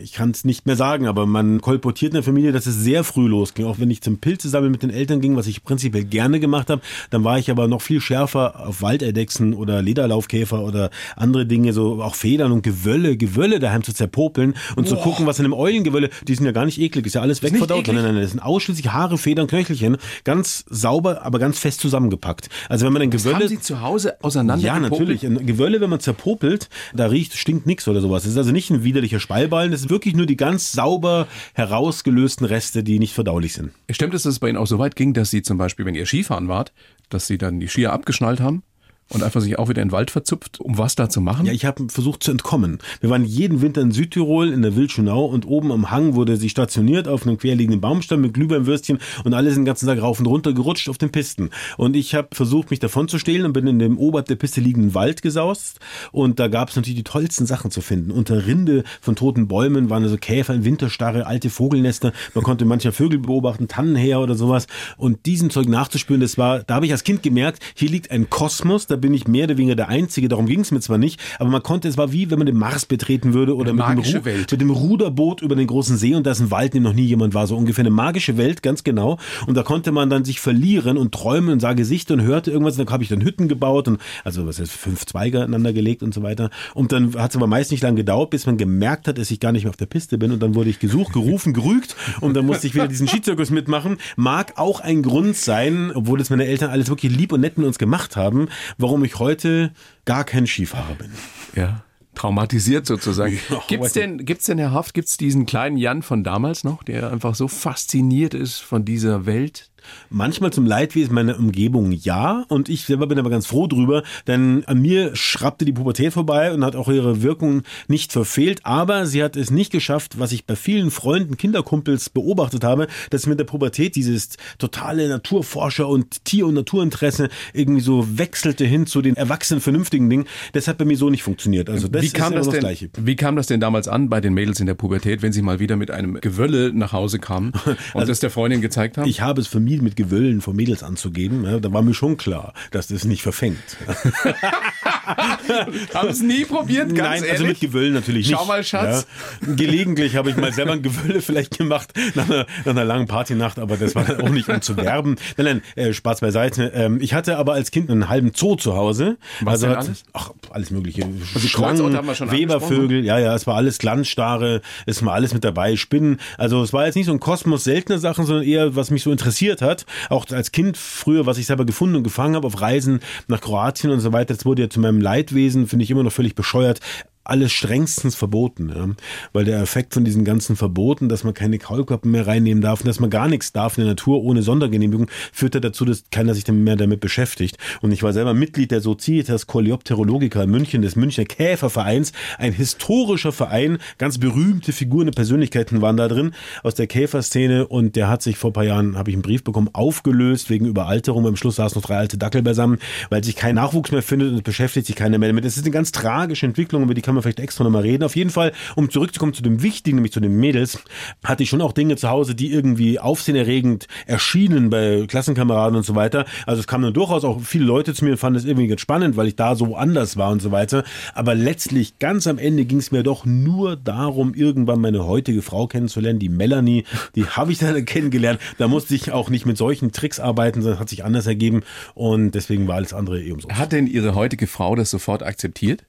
Ich 0.00 0.12
kann 0.12 0.30
es 0.30 0.44
nicht 0.44 0.66
mehr 0.66 0.76
sagen, 0.76 1.08
aber 1.08 1.26
man 1.26 1.60
kolportiert 1.60 2.10
in 2.10 2.14
der 2.14 2.22
Familie, 2.22 2.52
dass 2.52 2.66
es 2.66 2.76
sehr 2.76 3.02
früh 3.02 3.26
losging. 3.26 3.66
Auch 3.66 3.80
wenn 3.80 3.90
ich 3.90 4.02
zum 4.02 4.18
Pilze 4.18 4.48
sammeln 4.48 4.70
mit 4.70 4.84
den 4.84 4.90
Eltern 4.90 5.20
ging, 5.20 5.36
was 5.36 5.48
ich 5.48 5.64
prinzipiell 5.64 6.04
gerne 6.04 6.38
gemacht 6.38 6.70
habe, 6.70 6.80
dann 7.10 7.24
war 7.24 7.38
ich 7.38 7.50
aber 7.50 7.66
noch 7.66 7.82
viel 7.82 8.00
schärfer 8.00 8.66
auf 8.68 8.82
Waldeidechsen 8.82 9.52
oder 9.52 9.82
Lederlaufkäfer 9.82 10.62
oder 10.62 10.90
andere 11.16 11.44
Dinge, 11.44 11.72
so 11.72 12.02
auch 12.02 12.14
Federn 12.14 12.52
und 12.52 12.62
Gewölle, 12.62 13.16
Gewölle 13.16 13.58
daheim 13.58 13.82
zu 13.82 13.92
zerpopeln 13.92 14.54
und 14.76 14.88
Boah. 14.88 14.96
zu 14.96 14.96
gucken, 14.96 15.26
was 15.26 15.40
in 15.40 15.44
einem 15.44 15.54
Eulengewölle, 15.54 16.10
die 16.28 16.34
sind 16.36 16.46
ja 16.46 16.52
gar 16.52 16.66
nicht 16.66 16.80
eklig, 16.80 17.06
ist 17.06 17.14
ja 17.14 17.20
alles 17.20 17.42
wegverdaut. 17.42 17.86
Nein, 17.88 17.96
nein, 17.96 18.04
nein, 18.04 18.22
das 18.22 18.30
sind 18.30 18.40
ausschließlich 18.40 18.92
Haare, 18.92 19.18
Federn, 19.18 19.48
Knöchelchen, 19.48 19.96
ganz 20.22 20.64
sauber, 20.70 21.22
aber 21.22 21.40
ganz 21.40 21.58
fest 21.58 21.80
zusammengepackt. 21.80 22.48
Also 22.68 22.86
wenn 22.86 22.92
man 22.92 23.02
ein 23.02 23.10
Gewölle... 23.10 23.34
Das 23.34 23.42
haben 23.42 23.48
Sie 23.48 23.60
zu 23.60 23.80
Hause 23.80 24.22
auseinander 24.22 24.64
Ja, 24.64 24.78
natürlich. 24.78 25.26
Ein 25.26 25.44
Gewölle, 25.46 25.80
wenn 25.80 25.90
man 25.90 25.98
zerpopelt, 25.98 26.68
da 26.94 27.06
riecht, 27.06 27.36
stinkt 27.36 27.66
nichts 27.66 27.88
oder 27.88 28.00
sowas. 28.00 28.22
Das 28.22 28.32
ist 28.32 28.38
also 28.38 28.52
nicht 28.52 28.70
ein 28.70 28.84
widerlicher 28.84 29.18
Spallball, 29.18 29.63
Ballen, 29.64 29.72
das 29.72 29.80
sind 29.80 29.90
wirklich 29.90 30.14
nur 30.14 30.26
die 30.26 30.36
ganz 30.36 30.72
sauber 30.72 31.26
herausgelösten 31.54 32.46
Reste, 32.46 32.84
die 32.84 32.98
nicht 32.98 33.14
verdaulich 33.14 33.54
sind. 33.54 33.70
Stimmt 33.90 34.12
es, 34.12 34.24
dass 34.24 34.34
es 34.34 34.38
bei 34.38 34.48
Ihnen 34.48 34.58
auch 34.58 34.66
so 34.66 34.78
weit 34.78 34.94
ging, 34.94 35.14
dass 35.14 35.30
Sie 35.30 35.42
zum 35.42 35.56
Beispiel, 35.56 35.86
wenn 35.86 35.94
ihr 35.94 36.06
Skifahren 36.06 36.48
wart, 36.48 36.72
dass 37.08 37.26
Sie 37.26 37.38
dann 37.38 37.60
die 37.60 37.68
Skier 37.68 37.92
abgeschnallt 37.92 38.40
haben 38.40 38.62
und 39.10 39.22
einfach 39.22 39.40
sich 39.40 39.58
auch 39.58 39.68
wieder 39.68 39.82
in 39.82 39.88
den 39.88 39.92
Wald 39.92 40.10
verzupft, 40.10 40.60
um 40.60 40.78
was 40.78 40.94
da 40.94 41.08
zu 41.08 41.20
machen? 41.20 41.46
Ja, 41.46 41.52
ich 41.52 41.64
habe 41.64 41.88
versucht 41.88 42.22
zu 42.22 42.30
entkommen. 42.30 42.78
Wir 43.00 43.10
waren 43.10 43.24
jeden 43.24 43.60
Winter 43.60 43.80
in 43.80 43.92
Südtirol 43.92 44.52
in 44.52 44.62
der 44.62 44.76
Wildschönau 44.76 45.24
und 45.24 45.46
oben 45.46 45.72
am 45.72 45.90
Hang 45.90 46.14
wurde 46.14 46.36
sie 46.36 46.48
stationiert 46.48 47.06
auf 47.08 47.26
einem 47.26 47.38
querliegenden 47.38 47.80
Baumstamm 47.80 48.20
mit 48.20 48.34
Glühweinwürstchen 48.34 48.98
und 49.24 49.34
alle 49.34 49.50
sind 49.50 49.60
den 49.60 49.66
ganzen 49.66 49.86
Tag 49.86 50.00
rauf 50.00 50.20
und 50.20 50.26
runter 50.26 50.52
gerutscht 50.52 50.88
auf 50.88 50.98
den 50.98 51.10
Pisten. 51.10 51.50
Und 51.76 51.96
ich 51.96 52.14
habe 52.14 52.28
versucht, 52.32 52.70
mich 52.70 52.80
davon 52.80 53.08
zu 53.08 53.18
stehlen 53.18 53.44
und 53.44 53.52
bin 53.52 53.66
in 53.66 53.78
dem 53.78 53.98
oberhalb 53.98 54.26
der 54.26 54.36
Piste 54.36 54.60
liegenden 54.60 54.94
Wald 54.94 55.22
gesaust 55.22 55.80
und 56.12 56.38
da 56.38 56.48
gab 56.48 56.70
es 56.70 56.76
natürlich 56.76 56.96
die 56.96 57.04
tollsten 57.04 57.46
Sachen 57.46 57.70
zu 57.70 57.80
finden. 57.80 58.10
Unter 58.10 58.46
Rinde 58.46 58.84
von 59.00 59.16
toten 59.16 59.48
Bäumen 59.48 59.90
waren 59.90 60.02
also 60.02 60.16
Käfer 60.16 60.54
in 60.54 60.64
Winterstarre, 60.64 61.26
alte 61.26 61.50
Vogelnester. 61.50 62.12
Man 62.34 62.44
konnte 62.44 62.64
mancher 62.64 62.92
Vögel 62.92 63.18
beobachten, 63.18 63.68
Tannenher 63.68 64.20
oder 64.20 64.34
sowas. 64.34 64.66
Und 64.96 65.26
diesem 65.26 65.50
Zeug 65.50 65.68
nachzuspüren, 65.68 66.20
das 66.20 66.38
war, 66.38 66.62
da 66.62 66.74
habe 66.76 66.86
ich 66.86 66.92
als 66.92 67.04
Kind 67.04 67.22
gemerkt, 67.22 67.62
hier 67.74 67.88
liegt 67.90 68.10
ein 68.10 68.30
Kosmos, 68.30 68.86
da 68.94 69.00
bin 69.00 69.12
ich 69.12 69.26
mehr 69.26 69.44
oder 69.44 69.56
weniger 69.56 69.74
der 69.74 69.88
Einzige, 69.88 70.28
darum 70.28 70.46
ging 70.46 70.60
es 70.60 70.70
mir 70.70 70.80
zwar 70.80 70.98
nicht, 70.98 71.20
aber 71.40 71.50
man 71.50 71.62
konnte, 71.62 71.88
es 71.88 71.98
war 71.98 72.12
wie, 72.12 72.30
wenn 72.30 72.38
man 72.38 72.46
den 72.46 72.56
Mars 72.56 72.86
betreten 72.86 73.34
würde 73.34 73.56
oder 73.56 73.72
mit 73.72 73.84
dem, 73.84 74.22
mit 74.22 74.60
dem, 74.60 74.70
Ruderboot 74.70 75.42
über 75.42 75.56
den 75.56 75.66
großen 75.66 75.96
See 75.96 76.14
und 76.14 76.24
da 76.26 76.30
ist 76.30 76.40
ein 76.40 76.50
Wald, 76.50 76.74
in 76.74 76.82
dem 76.82 76.84
noch 76.84 76.94
nie 76.94 77.04
jemand 77.04 77.34
war, 77.34 77.46
so 77.48 77.56
ungefähr 77.56 77.82
eine 77.82 77.90
magische 77.90 78.36
Welt, 78.36 78.62
ganz 78.62 78.84
genau. 78.84 79.18
Und 79.46 79.56
da 79.56 79.64
konnte 79.64 79.90
man 79.90 80.10
dann 80.10 80.24
sich 80.24 80.38
verlieren 80.38 80.96
und 80.96 81.12
träumen 81.12 81.50
und 81.50 81.60
sah 81.60 81.72
Gesichter 81.72 82.14
und 82.14 82.22
hörte 82.22 82.52
irgendwas, 82.52 82.78
und 82.78 82.86
dann 82.86 82.92
habe 82.92 83.02
ich 83.02 83.08
dann 83.08 83.22
Hütten 83.22 83.48
gebaut 83.48 83.88
und, 83.88 84.00
also 84.22 84.46
was 84.46 84.60
heißt, 84.60 84.70
fünf 84.70 85.06
Zweige 85.06 85.40
aneinander 85.40 85.72
gelegt 85.72 86.02
und 86.04 86.14
so 86.14 86.22
weiter. 86.22 86.50
Und 86.74 86.92
dann 86.92 87.14
hat 87.14 87.32
es 87.32 87.36
aber 87.36 87.48
meist 87.48 87.72
nicht 87.72 87.82
lange 87.82 87.96
gedauert, 87.96 88.30
bis 88.30 88.46
man 88.46 88.56
gemerkt 88.56 89.08
hat, 89.08 89.18
dass 89.18 89.30
ich 89.30 89.40
gar 89.40 89.50
nicht 89.50 89.64
mehr 89.64 89.70
auf 89.70 89.76
der 89.76 89.86
Piste 89.86 90.18
bin 90.18 90.30
und 90.30 90.40
dann 90.40 90.54
wurde 90.54 90.70
ich 90.70 90.78
gesucht, 90.78 91.12
gerufen, 91.12 91.52
gerügt 91.52 91.96
und 92.20 92.34
dann 92.34 92.46
musste 92.46 92.66
ich 92.66 92.74
wieder 92.74 92.86
diesen 92.86 93.08
Skizirkus 93.08 93.50
mitmachen. 93.50 93.96
Mag 94.16 94.52
auch 94.56 94.80
ein 94.80 95.02
Grund 95.02 95.36
sein, 95.36 95.90
obwohl 95.94 96.20
es 96.20 96.30
meine 96.30 96.46
Eltern 96.46 96.70
alles 96.70 96.88
wirklich 96.88 97.16
lieb 97.16 97.32
und 97.32 97.40
nett 97.40 97.58
mit 97.58 97.66
uns 97.66 97.78
gemacht 97.78 98.16
haben, 98.16 98.48
warum 98.84 99.02
ich 99.02 99.18
heute 99.18 99.72
gar 100.04 100.24
kein 100.24 100.46
Skifahrer 100.46 100.94
bin. 100.94 101.10
Ja 101.56 101.82
traumatisiert 102.14 102.86
sozusagen. 102.86 103.40
Gibt's 103.66 103.92
denn, 103.92 104.24
gibt's 104.24 104.46
denn, 104.46 104.58
Herr 104.58 104.70
Haft, 104.70 104.94
gibt's 104.94 105.16
diesen 105.16 105.46
kleinen 105.46 105.76
Jan 105.76 106.02
von 106.02 106.22
damals 106.22 106.62
noch, 106.62 106.84
der 106.84 107.10
einfach 107.10 107.34
so 107.34 107.48
fasziniert 107.48 108.34
ist 108.34 108.60
von 108.60 108.84
dieser 108.84 109.26
Welt? 109.26 109.72
Manchmal 110.10 110.52
zum 110.52 110.66
Leidwesen 110.66 111.14
meiner 111.14 111.38
Umgebung 111.38 111.92
ja. 111.92 112.44
Und 112.48 112.68
ich 112.68 112.84
selber 112.84 113.06
bin 113.06 113.18
aber 113.18 113.30
ganz 113.30 113.46
froh 113.46 113.66
drüber, 113.66 114.02
denn 114.26 114.64
an 114.66 114.80
mir 114.80 115.14
schrappte 115.14 115.64
die 115.64 115.72
Pubertät 115.72 116.12
vorbei 116.12 116.52
und 116.52 116.64
hat 116.64 116.76
auch 116.76 116.88
ihre 116.88 117.22
Wirkung 117.22 117.62
nicht 117.88 118.12
verfehlt. 118.12 118.60
Aber 118.64 119.06
sie 119.06 119.22
hat 119.22 119.36
es 119.36 119.50
nicht 119.50 119.72
geschafft, 119.72 120.18
was 120.18 120.32
ich 120.32 120.46
bei 120.46 120.56
vielen 120.56 120.90
Freunden, 120.90 121.36
Kinderkumpels 121.36 122.10
beobachtet 122.10 122.64
habe, 122.64 122.88
dass 123.10 123.26
mit 123.26 123.38
der 123.38 123.44
Pubertät 123.44 123.96
dieses 123.96 124.30
totale 124.58 125.08
Naturforscher 125.08 125.88
und 125.88 126.24
Tier- 126.24 126.46
und 126.46 126.54
Naturinteresse 126.54 127.28
irgendwie 127.52 127.80
so 127.80 128.18
wechselte 128.18 128.64
hin 128.64 128.86
zu 128.86 129.02
den 129.02 129.16
erwachsenen, 129.16 129.60
vernünftigen 129.60 130.08
Dingen. 130.08 130.24
Das 130.52 130.68
hat 130.68 130.78
bei 130.78 130.84
mir 130.84 130.96
so 130.96 131.10
nicht 131.10 131.22
funktioniert. 131.22 131.68
Also 131.68 131.88
das 131.88 132.02
wie 132.02 132.10
kam 132.10 132.32
ist 132.32 132.38
das, 132.38 132.46
das 132.46 132.52
denn, 132.52 132.60
Gleiche. 132.60 132.90
Wie 132.96 133.16
kam 133.16 133.36
das 133.36 133.46
denn 133.46 133.60
damals 133.60 133.88
an 133.88 134.08
bei 134.08 134.20
den 134.20 134.34
Mädels 134.34 134.60
in 134.60 134.66
der 134.66 134.74
Pubertät, 134.74 135.22
wenn 135.22 135.32
sie 135.32 135.42
mal 135.42 135.60
wieder 135.60 135.76
mit 135.76 135.90
einem 135.90 136.20
Gewölle 136.20 136.72
nach 136.72 136.92
Hause 136.92 137.18
kamen 137.18 137.52
und 137.64 137.76
also, 137.94 138.06
das 138.06 138.20
der 138.20 138.30
Freundin 138.30 138.60
gezeigt 138.60 138.96
haben? 138.96 139.08
Ich 139.08 139.20
habe 139.20 139.40
es 139.40 139.46
für 139.46 139.60
mich 139.60 139.73
mit 139.82 139.96
Gewöllen 139.96 140.40
von 140.40 140.56
Mädels 140.56 140.82
anzugeben, 140.82 141.44
ja, 141.44 141.58
da 141.58 141.72
war 141.72 141.82
mir 141.82 141.94
schon 141.94 142.16
klar, 142.16 142.54
dass 142.70 142.88
das 142.88 143.04
nicht 143.04 143.22
verfängt. 143.22 143.58
Haben 145.94 146.08
es 146.08 146.22
nie 146.22 146.44
probiert, 146.44 146.94
ganz 146.94 146.98
Nein, 146.98 147.16
ehrlich? 147.16 147.32
also 147.32 147.44
mit 147.44 147.60
Gewöllen 147.60 147.92
natürlich 147.92 148.28
nicht. 148.28 148.38
Schau 148.38 148.46
mal, 148.46 148.64
Schatz. 148.64 149.06
Ja. 149.46 149.54
Gelegentlich 149.54 150.16
habe 150.16 150.30
ich 150.30 150.36
mal 150.36 150.52
selber 150.52 150.72
ein 150.72 150.82
Gewölle 150.82 151.20
vielleicht 151.20 151.58
gemacht 151.58 151.92
nach 152.14 152.28
einer, 152.28 152.46
nach 152.64 152.72
einer 152.72 152.84
langen 152.84 153.06
Partynacht, 153.06 153.58
aber 153.58 153.76
das 153.76 153.94
war 153.94 154.04
dann 154.04 154.20
auch 154.20 154.30
nicht, 154.30 154.48
um 154.48 154.60
zu 154.60 154.76
werben. 154.76 155.16
Nein, 155.36 155.46
nein, 155.46 155.62
äh, 155.76 155.92
Spaß 155.92 156.20
beiseite. 156.20 156.72
Ähm, 156.74 156.98
ich 157.00 157.14
hatte 157.14 157.36
aber 157.36 157.52
als 157.52 157.70
Kind 157.70 157.90
einen 157.90 158.08
halben 158.08 158.32
Zoo 158.34 158.56
zu 158.56 158.76
Hause. 158.76 159.18
Was 159.40 159.54
also 159.54 159.66
denn 159.66 159.76
alles? 159.76 160.04
Ach, 160.12 160.30
alles 160.50 160.70
mögliche. 160.70 161.02
Also 161.34 161.48
Schlangen, 161.48 161.82
Webervögel, 161.82 163.04
ja, 163.04 163.18
ja, 163.18 163.34
es 163.34 163.46
war 163.46 163.56
alles 163.56 163.78
Glanzstarre, 163.78 164.62
es 164.86 165.04
war 165.04 165.14
alles 165.14 165.34
mit 165.34 165.44
dabei, 165.44 165.76
Spinnen. 165.76 166.18
Also 166.38 166.62
es 166.62 166.72
war 166.72 166.86
jetzt 166.86 166.94
nicht 166.94 167.06
so 167.06 167.12
ein 167.12 167.20
Kosmos 167.20 167.64
seltene 167.64 167.98
Sachen, 167.98 168.26
sondern 168.26 168.44
eher, 168.44 168.76
was 168.76 168.90
mich 168.90 169.02
so 169.02 169.12
interessiert 169.12 169.62
hat. 169.62 169.63
Auch 170.10 170.26
als 170.30 170.52
Kind 170.52 170.76
früher, 170.76 171.26
was 171.26 171.38
ich 171.38 171.46
selber 171.46 171.64
gefunden 171.64 171.96
und 171.96 172.04
gefangen 172.04 172.36
habe 172.36 172.46
auf 172.46 172.60
Reisen 172.60 173.00
nach 173.28 173.40
Kroatien 173.40 173.90
und 173.90 174.00
so 174.00 174.12
weiter. 174.12 174.34
Das 174.34 174.44
wurde 174.44 174.62
ja 174.62 174.70
zu 174.70 174.80
meinem 174.80 175.00
Leidwesen, 175.00 175.66
finde 175.66 175.84
ich 175.84 175.90
immer 175.90 176.02
noch 176.02 176.12
völlig 176.12 176.34
bescheuert 176.34 176.80
alles 177.24 177.52
strengstens 177.52 178.14
verboten, 178.14 178.68
ja? 178.74 178.88
weil 179.32 179.44
der 179.44 179.60
Effekt 179.60 179.94
von 179.94 180.04
diesen 180.04 180.24
ganzen 180.24 180.56
Verboten, 180.56 181.08
dass 181.08 181.24
man 181.24 181.34
keine 181.34 181.58
Kaulquappen 181.58 182.10
mehr 182.10 182.26
reinnehmen 182.26 182.62
darf 182.62 182.80
und 182.80 182.88
dass 182.88 183.00
man 183.00 183.10
gar 183.10 183.28
nichts 183.28 183.52
darf 183.52 183.78
in 183.78 183.84
der 183.84 183.92
Natur 183.92 184.22
ohne 184.22 184.42
Sondergenehmigung, 184.42 185.08
führt 185.32 185.54
ja 185.54 185.60
dazu, 185.60 185.84
dass 185.84 186.04
keiner 186.10 186.34
sich 186.34 186.46
mehr 186.46 186.76
damit 186.76 187.00
beschäftigt. 187.00 187.56
Und 187.80 187.92
ich 187.92 188.02
war 188.02 188.12
selber 188.12 188.34
Mitglied 188.34 188.70
der 188.70 188.80
Societas 188.80 189.46
Coleopterologica 189.46 190.42
in 190.42 190.50
München, 190.50 190.82
des 190.82 190.96
Münchner 190.96 191.24
Käfervereins, 191.24 192.12
ein 192.38 192.52
historischer 192.52 193.32
Verein, 193.32 193.78
ganz 193.98 194.18
berühmte 194.18 194.72
Figuren 194.72 195.08
und 195.08 195.16
Persönlichkeiten 195.16 195.80
waren 195.80 195.96
da 195.96 196.08
drin 196.08 196.32
aus 196.62 196.74
der 196.74 196.86
Käferszene 196.86 197.66
und 197.66 197.96
der 197.96 198.08
hat 198.08 198.22
sich 198.22 198.36
vor 198.36 198.50
ein 198.50 198.54
paar 198.54 198.64
Jahren, 198.64 198.98
habe 198.98 199.10
ich 199.10 199.16
einen 199.16 199.22
Brief 199.22 199.42
bekommen, 199.42 199.70
aufgelöst 199.72 200.50
wegen 200.50 200.66
Überalterung. 200.66 201.26
Am 201.26 201.36
Schluss 201.36 201.56
saßen 201.56 201.80
noch 201.80 201.86
drei 201.86 201.96
alte 201.96 202.18
Dackel 202.18 202.42
beisammen, 202.42 202.78
weil 203.08 203.24
sich 203.24 203.36
kein 203.36 203.54
Nachwuchs 203.54 203.92
mehr 203.92 204.02
findet 204.02 204.32
und 204.32 204.44
beschäftigt 204.44 204.86
sich 204.86 204.96
keiner 204.96 205.18
mehr 205.18 205.28
damit. 205.30 205.44
Das 205.44 205.56
ist 205.56 205.64
eine 205.64 205.70
ganz 205.70 205.92
tragische 205.92 206.46
Entwicklung, 206.46 206.82
über 206.82 206.94
die 206.94 207.02
kann 207.02 207.13
kann 207.14 207.18
man 207.18 207.22
vielleicht 207.22 207.40
extra 207.40 207.62
nochmal 207.62 207.82
reden. 207.82 208.02
Auf 208.02 208.16
jeden 208.16 208.30
Fall, 208.30 208.52
um 208.74 208.90
zurückzukommen 208.90 209.34
zu 209.34 209.42
dem 209.42 209.62
Wichtigen, 209.62 209.96
nämlich 209.96 210.12
zu 210.12 210.20
den 210.20 210.36
Mädels, 210.36 210.80
hatte 211.22 211.44
ich 211.44 211.48
schon 211.48 211.60
auch 211.60 211.72
Dinge 211.72 211.94
zu 211.96 212.10
Hause, 212.10 212.34
die 212.34 212.52
irgendwie 212.52 212.98
aufsehenerregend 212.98 213.86
erschienen 214.06 214.68
bei 214.68 215.04
Klassenkameraden 215.06 215.76
und 215.76 215.84
so 215.84 215.94
weiter. 215.94 216.24
Also 216.44 216.60
es 216.60 216.66
kamen 216.66 216.84
dann 216.84 216.94
durchaus 216.94 217.24
auch 217.24 217.40
viele 217.40 217.64
Leute 217.64 217.94
zu 217.94 218.04
mir 218.04 218.12
und 218.12 218.16
fanden 218.16 218.38
es 218.38 218.44
irgendwie 218.44 218.66
ganz 218.66 218.80
spannend, 218.80 219.16
weil 219.16 219.28
ich 219.28 219.36
da 219.36 219.54
so 219.54 219.76
anders 219.76 220.16
war 220.16 220.32
und 220.32 220.42
so 220.42 220.50
weiter. 220.50 220.82
Aber 221.14 221.36
letztlich, 221.36 222.00
ganz 222.00 222.26
am 222.26 222.38
Ende 222.38 222.64
ging 222.64 222.78
es 222.78 222.90
mir 222.90 223.04
doch 223.04 223.24
nur 223.24 223.76
darum, 223.76 224.34
irgendwann 224.34 224.80
meine 224.80 225.06
heutige 225.06 225.42
Frau 225.42 225.68
kennenzulernen, 225.68 226.18
die 226.18 226.28
Melanie. 226.28 226.84
Die 227.14 227.26
habe 227.28 227.52
ich 227.52 227.58
dann 227.58 227.84
kennengelernt. 227.84 228.40
Da 228.58 228.66
musste 228.66 228.96
ich 228.96 229.12
auch 229.12 229.30
nicht 229.30 229.46
mit 229.46 229.56
solchen 229.56 229.92
Tricks 229.92 230.18
arbeiten, 230.18 230.62
sondern 230.62 230.80
hat 230.80 230.88
sich 230.88 231.04
anders 231.04 231.28
ergeben. 231.28 231.62
Und 231.94 232.32
deswegen 232.32 232.66
war 232.66 232.74
alles 232.74 232.92
andere 232.92 233.22
eh 233.22 233.30
umsonst. 233.30 233.56
Hat 233.56 233.70
denn 233.70 233.86
Ihre 233.86 234.16
heutige 234.16 234.48
Frau 234.48 234.74
das 234.74 234.90
sofort 234.90 235.22
akzeptiert? 235.22 235.84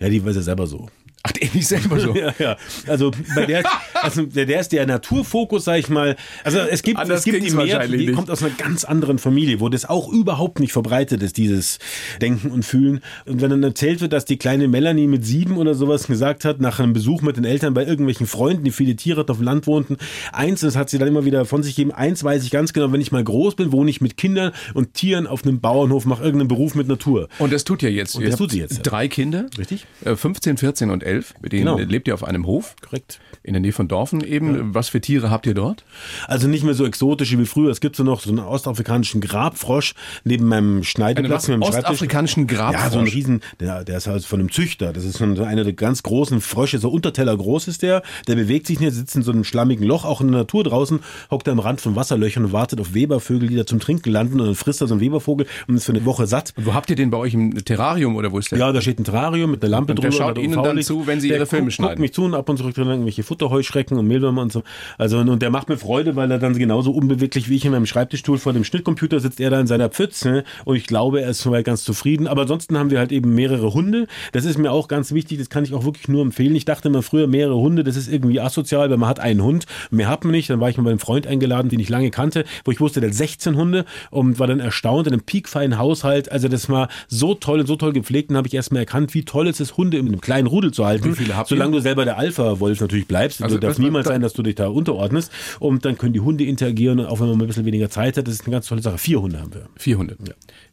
Ja, 0.00 0.08
die 0.08 0.24
weiß 0.24 0.36
ja 0.36 0.42
selber 0.42 0.66
so. 0.66 0.88
Ach, 1.26 1.32
der 1.32 1.48
nicht 1.54 1.66
selber 1.66 1.98
so. 1.98 2.14
ja, 2.14 2.34
ja. 2.38 2.56
Also 2.86 3.10
bei 3.34 3.46
der, 3.46 3.64
also 3.94 4.26
der, 4.26 4.44
der 4.44 4.60
ist 4.60 4.72
der 4.72 4.86
Naturfokus, 4.86 5.64
sag 5.64 5.78
ich 5.78 5.88
mal. 5.88 6.16
Also 6.44 6.58
es 6.58 6.82
gibt, 6.82 6.98
Anders 6.98 7.20
es 7.20 7.24
gibt 7.24 7.42
die 7.42 7.50
mehr, 7.50 7.88
die 7.88 8.12
kommt 8.12 8.30
aus 8.30 8.42
einer 8.42 8.52
ganz 8.52 8.84
anderen 8.84 9.18
Familie, 9.18 9.58
wo 9.58 9.70
das 9.70 9.86
auch 9.86 10.12
überhaupt 10.12 10.60
nicht 10.60 10.72
verbreitet 10.72 11.22
ist, 11.22 11.38
dieses 11.38 11.78
Denken 12.20 12.50
und 12.50 12.66
Fühlen. 12.66 13.00
Und 13.24 13.40
wenn 13.40 13.48
dann 13.48 13.62
erzählt 13.62 14.02
wird, 14.02 14.12
dass 14.12 14.26
die 14.26 14.36
kleine 14.36 14.68
Melanie 14.68 15.06
mit 15.06 15.24
sieben 15.24 15.56
oder 15.56 15.74
sowas 15.74 16.08
gesagt 16.08 16.44
hat, 16.44 16.60
nach 16.60 16.78
einem 16.78 16.92
Besuch 16.92 17.22
mit 17.22 17.38
den 17.38 17.44
Eltern 17.44 17.72
bei 17.72 17.86
irgendwelchen 17.86 18.26
Freunden, 18.26 18.62
die 18.62 18.70
viele 18.70 18.94
Tiere 18.94 19.24
auf 19.26 19.38
dem 19.38 19.44
Land 19.46 19.66
wohnten, 19.66 19.96
eins, 20.30 20.60
das 20.60 20.76
hat 20.76 20.90
sie 20.90 20.98
dann 20.98 21.08
immer 21.08 21.24
wieder 21.24 21.46
von 21.46 21.62
sich 21.62 21.74
gegeben, 21.74 21.92
eins 21.92 22.22
weiß 22.22 22.44
ich 22.44 22.50
ganz 22.50 22.74
genau, 22.74 22.92
wenn 22.92 23.00
ich 23.00 23.12
mal 23.12 23.24
groß 23.24 23.54
bin, 23.54 23.72
wohne 23.72 23.88
ich 23.88 24.02
mit 24.02 24.18
Kindern 24.18 24.52
und 24.74 24.92
Tieren 24.92 25.26
auf 25.26 25.46
einem 25.46 25.60
Bauernhof, 25.60 26.04
mache 26.04 26.22
irgendeinen 26.22 26.48
Beruf 26.48 26.74
mit 26.74 26.86
Natur. 26.86 27.28
Und 27.38 27.50
das 27.50 27.64
tut 27.64 27.80
ja 27.80 27.88
jetzt. 27.88 28.14
Und 28.14 28.26
das 28.26 28.36
tut 28.36 28.50
sie 28.50 28.58
jetzt. 28.58 28.82
Drei 28.82 29.08
Kinder. 29.08 29.46
Richtig. 29.56 29.86
15, 30.04 30.56
äh, 30.56 30.58
14 30.58 30.90
und 30.90 31.02
11 31.02 31.13
elf. 31.14 31.34
Mit 31.40 31.52
denen 31.52 31.64
Genau. 31.76 31.78
lebt 31.78 32.08
ihr 32.08 32.14
auf 32.14 32.24
einem 32.24 32.46
Hof. 32.46 32.74
Korrekt. 32.80 33.20
In 33.42 33.52
der 33.52 33.60
Nähe 33.60 33.72
von 33.72 33.88
Dorfen 33.88 34.22
eben. 34.24 34.74
Was 34.74 34.88
für 34.88 35.00
Tiere 35.00 35.30
habt 35.30 35.46
ihr 35.46 35.54
dort? 35.54 35.84
Also 36.26 36.48
nicht 36.48 36.64
mehr 36.64 36.74
so 36.74 36.84
exotisch 36.86 37.36
wie 37.36 37.44
früher. 37.46 37.70
Es 37.70 37.80
gibt 37.80 37.94
so 37.96 38.02
noch 38.02 38.20
so 38.20 38.30
einen 38.30 38.38
ostafrikanischen 38.40 39.20
Grabfrosch 39.20 39.94
neben 40.24 40.46
meinem 40.46 40.74
Einen 40.76 40.84
Schneideplatz, 40.84 41.46
Schreibtisch. 41.46 41.68
ostafrikanischen 41.68 42.46
Grabfrosch. 42.46 42.82
Ja, 42.84 42.90
so 42.90 42.98
ein 43.00 43.06
Riesen, 43.06 43.40
der, 43.60 43.84
der 43.84 43.98
ist 43.98 44.06
halt 44.06 44.24
von 44.24 44.40
einem 44.40 44.50
Züchter. 44.50 44.92
Das 44.92 45.04
ist 45.04 45.18
so 45.18 45.24
ein- 45.24 45.36
so 45.36 45.42
einer 45.44 45.64
der 45.64 45.72
ganz 45.74 46.02
großen 46.02 46.40
Frösche, 46.40 46.78
so 46.78 46.88
Unterteller 46.90 47.36
groß 47.36 47.68
ist 47.68 47.82
der. 47.82 48.02
Der 48.28 48.34
bewegt 48.36 48.66
sich 48.66 48.80
nicht, 48.80 48.92
sitzt 48.94 49.14
in 49.16 49.22
so 49.22 49.32
einem 49.32 49.44
schlammigen 49.44 49.86
Loch, 49.86 50.04
auch 50.04 50.20
in 50.22 50.28
der 50.28 50.38
Natur 50.40 50.64
draußen, 50.64 51.00
hockt 51.30 51.46
er 51.48 51.52
am 51.52 51.58
Rand 51.58 51.80
von 51.80 51.96
Wasserlöchern 51.96 52.46
und 52.46 52.52
wartet 52.52 52.80
auf 52.80 52.94
Webervögel, 52.94 53.48
die 53.48 53.56
da 53.56 53.66
zum 53.66 53.78
Trinken 53.80 54.10
landen 54.10 54.40
und 54.40 54.46
dann 54.46 54.54
frisst 54.54 54.80
er 54.80 54.86
so 54.86 54.94
einen 54.94 55.00
Webervogel 55.02 55.46
und 55.68 55.76
ist 55.76 55.84
für 55.84 55.92
eine 55.92 56.04
Woche 56.06 56.26
satt. 56.26 56.54
Wo 56.56 56.72
habt 56.74 56.88
ihr 56.90 56.96
den 56.96 57.10
bei 57.10 57.18
euch 57.18 57.34
im 57.34 57.62
Terrarium 57.64 58.16
oder 58.16 58.32
wo 58.32 58.38
ist 58.38 58.50
der? 58.52 58.58
Ja, 58.58 58.72
da 58.72 58.80
steht 58.80 58.98
ein 58.98 59.04
Terrarium 59.04 59.50
mit 59.50 59.62
einer 59.62 59.70
Lampe 59.70 59.92
Und 59.92 60.02
der 60.02 60.10
drüber. 60.10 60.24
schaut 60.24 60.36
mit 60.36 60.44
Ihnen 60.44 60.54
dann 60.54 60.64
UV-Licht. 60.78 60.88
Zu, 61.04 61.10
wenn 61.10 61.20
Sie 61.20 61.28
Der 61.28 61.38
Ihre 61.38 61.46
Filme 61.46 61.64
guckt, 61.64 61.74
schneiden? 61.74 61.90
Guckt 61.92 62.00
mich 62.00 62.12
zu 62.12 62.24
und 62.24 62.34
ab 62.34 62.48
und 62.48 62.56
zu 62.56 62.70
dann 62.70 62.88
irgendwelche 62.88 63.22
Futterheuschrecken 63.22 63.98
und 63.98 64.06
Mehlwürmer 64.06 64.42
und 64.42 64.52
so. 64.52 64.62
Also 64.98 65.18
und 65.18 65.42
der 65.42 65.50
macht 65.50 65.68
mir 65.68 65.76
Freude, 65.76 66.16
weil 66.16 66.30
er 66.30 66.38
dann 66.38 66.56
genauso 66.56 66.92
unbeweglich 66.92 67.48
wie 67.48 67.56
ich 67.56 67.64
in 67.64 67.72
meinem 67.72 67.86
Schreibtischstuhl 67.86 68.38
vor 68.38 68.52
dem 68.52 68.64
Schnittcomputer 68.64 69.20
sitzt, 69.20 69.40
er 69.40 69.50
da 69.50 69.60
in 69.60 69.66
seiner 69.66 69.88
Pfütze 69.88 70.44
und 70.64 70.76
ich 70.76 70.86
glaube, 70.86 71.20
er 71.20 71.30
ist 71.30 71.40
soweit 71.40 71.64
ganz 71.64 71.84
zufrieden. 71.84 72.26
Aber 72.26 72.42
ansonsten 72.42 72.78
haben 72.78 72.90
wir 72.90 72.98
halt 72.98 73.12
eben 73.12 73.34
mehrere 73.34 73.74
Hunde. 73.74 74.06
Das 74.32 74.44
ist 74.44 74.58
mir 74.58 74.72
auch 74.72 74.88
ganz 74.88 75.12
wichtig, 75.12 75.38
das 75.38 75.50
kann 75.50 75.64
ich 75.64 75.74
auch 75.74 75.84
wirklich 75.84 76.08
nur 76.08 76.22
empfehlen. 76.22 76.54
Ich 76.54 76.64
dachte 76.64 76.88
immer 76.88 77.02
früher, 77.02 77.26
mehrere 77.26 77.56
Hunde, 77.56 77.84
das 77.84 77.96
ist 77.96 78.12
irgendwie 78.12 78.40
asozial, 78.40 78.90
weil 78.90 78.96
man 78.96 79.08
hat 79.08 79.20
einen 79.20 79.42
Hund, 79.42 79.66
mehr 79.90 80.08
hat 80.08 80.24
man 80.24 80.32
nicht. 80.32 80.50
Dann 80.50 80.60
war 80.60 80.68
ich 80.68 80.76
mal 80.76 80.84
bei 80.84 80.90
einem 80.90 80.98
Freund 80.98 81.26
eingeladen, 81.26 81.68
den 81.68 81.80
ich 81.80 81.88
lange 81.88 82.10
kannte, 82.10 82.44
wo 82.64 82.70
ich 82.70 82.80
wusste, 82.80 83.00
der 83.00 83.10
hat 83.10 83.16
16 83.16 83.56
Hunde 83.56 83.84
und 84.10 84.38
war 84.38 84.46
dann 84.46 84.60
erstaunt 84.60 85.06
in 85.06 85.12
einem 85.12 85.22
piekfeinen 85.22 85.78
Haushalt. 85.78 86.30
Also 86.30 86.48
das 86.48 86.68
war 86.68 86.88
so 87.08 87.34
toll 87.34 87.60
und 87.60 87.66
so 87.66 87.76
toll 87.76 87.92
gepflegt. 87.92 88.30
Und 88.30 88.36
habe 88.36 88.48
ich 88.48 88.54
erst 88.54 88.72
mal 88.72 88.80
erkannt, 88.80 89.14
wie 89.14 89.24
toll 89.24 89.48
es 89.48 89.60
ist, 89.60 89.76
Hunde 89.76 89.98
in 89.98 90.08
einem 90.08 90.20
kleinen 90.20 90.46
Rudel 90.46 90.72
zu 90.72 90.84
halten. 90.84 90.93
Habt 91.36 91.48
Solange 91.48 91.72
ihr? 91.72 91.78
du 91.78 91.82
selber 91.82 92.04
der 92.04 92.18
Alpha-Wolf 92.18 92.80
natürlich 92.80 93.06
bleibst. 93.06 93.42
Also 93.42 93.58
darf 93.58 93.78
niemals 93.78 94.06
sein, 94.06 94.20
dass 94.20 94.32
du 94.32 94.42
dich 94.42 94.54
da 94.54 94.68
unterordnest. 94.68 95.30
Und 95.60 95.84
dann 95.84 95.98
können 95.98 96.12
die 96.12 96.20
Hunde 96.20 96.44
interagieren, 96.44 97.00
und 97.00 97.06
auch 97.06 97.20
wenn 97.20 97.28
man 97.28 97.40
ein 97.40 97.46
bisschen 97.46 97.64
weniger 97.64 97.90
Zeit 97.90 98.16
hat. 98.16 98.26
Das 98.26 98.34
ist 98.34 98.42
eine 98.46 98.52
ganz 98.52 98.66
tolle 98.66 98.82
Sache. 98.82 98.98
Vier 98.98 99.20
Hunde 99.20 99.40
haben 99.40 99.52
wir. 99.54 99.66
Vier 99.76 99.98
Hunde. 99.98 100.16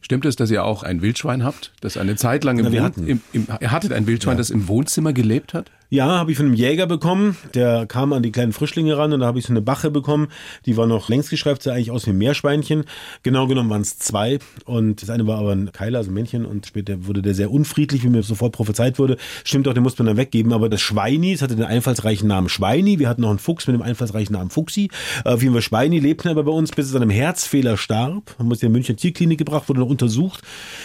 Stimmt 0.00 0.24
es, 0.26 0.36
dass 0.36 0.50
ihr 0.50 0.64
auch 0.64 0.82
ein 0.82 1.02
Wildschwein 1.02 1.44
habt, 1.44 1.72
das 1.80 1.96
eine 1.96 2.16
Zeit 2.16 2.44
lang 2.44 2.58
im, 2.58 2.66
Na, 2.72 2.84
Wohn- 2.90 3.06
im, 3.08 3.20
im 3.32 3.46
Ihr 3.60 3.70
hattet 3.70 3.92
ein 3.92 4.06
Wildschwein, 4.06 4.36
das 4.36 4.50
im 4.50 4.68
Wohnzimmer 4.68 5.12
gelebt 5.12 5.54
hat? 5.54 5.70
Ja, 5.92 6.06
habe 6.06 6.30
ich 6.30 6.38
von 6.38 6.46
einem 6.46 6.54
Jäger 6.54 6.86
bekommen. 6.86 7.36
Der 7.52 7.84
kam 7.84 8.14
an 8.14 8.22
die 8.22 8.32
kleinen 8.32 8.54
Frischlinge 8.54 8.96
ran 8.96 9.12
und 9.12 9.20
da 9.20 9.26
habe 9.26 9.38
ich 9.38 9.44
so 9.44 9.52
eine 9.52 9.60
Bache 9.60 9.90
bekommen. 9.90 10.28
Die 10.64 10.78
war 10.78 10.86
noch 10.86 11.10
längst 11.10 11.28
geschreibt, 11.28 11.62
sah 11.62 11.74
eigentlich 11.74 11.90
aus 11.90 12.06
wie 12.06 12.12
ein 12.12 12.16
Meerschweinchen. 12.16 12.84
Genau 13.22 13.46
genommen 13.46 13.68
waren 13.68 13.82
es 13.82 13.98
zwei. 13.98 14.38
Und 14.64 15.02
das 15.02 15.10
eine 15.10 15.26
war 15.26 15.38
aber 15.38 15.52
ein 15.52 15.70
Keiler, 15.70 15.98
also 15.98 16.10
ein 16.10 16.14
Männchen. 16.14 16.46
Und 16.46 16.64
später 16.64 17.04
wurde 17.04 17.20
der 17.20 17.34
sehr 17.34 17.50
unfriedlich, 17.50 18.04
wie 18.04 18.08
mir 18.08 18.22
sofort 18.22 18.54
prophezeit 18.54 18.98
wurde. 18.98 19.18
Stimmt 19.44 19.68
auch, 19.68 19.74
den 19.74 19.82
musste 19.82 20.02
man 20.02 20.06
dann 20.06 20.16
weggeben. 20.16 20.54
Aber 20.54 20.70
das 20.70 20.80
Schweini, 20.80 21.34
es 21.34 21.42
hatte 21.42 21.56
den 21.56 21.66
einfallsreichen 21.66 22.26
Namen 22.26 22.48
Schweini. 22.48 22.98
Wir 22.98 23.10
hatten 23.10 23.20
noch 23.20 23.28
einen 23.28 23.38
Fuchs 23.38 23.66
mit 23.66 23.74
dem 23.74 23.82
einfallsreichen 23.82 24.32
Namen 24.32 24.48
Fuchsi. 24.48 24.88
Äh, 25.26 25.28
Auf 25.28 25.42
jeden 25.42 25.52
Fall 25.52 25.60
Schweini 25.60 25.98
lebten 25.98 26.28
aber 26.28 26.44
bei 26.44 26.52
uns, 26.52 26.70
bis 26.70 26.86
es 26.86 26.94
an 26.94 27.02
einem 27.02 27.10
Herzfehler 27.10 27.76
starb. 27.76 28.34
Haben 28.38 28.48
uns 28.50 28.62
in 28.62 28.70
die 28.70 28.72
München 28.72 28.96
Tierklinik 28.96 29.36
gebracht, 29.36 29.68
wurde 29.68 29.80
noch 29.80 29.90
untersucht. 29.90 30.40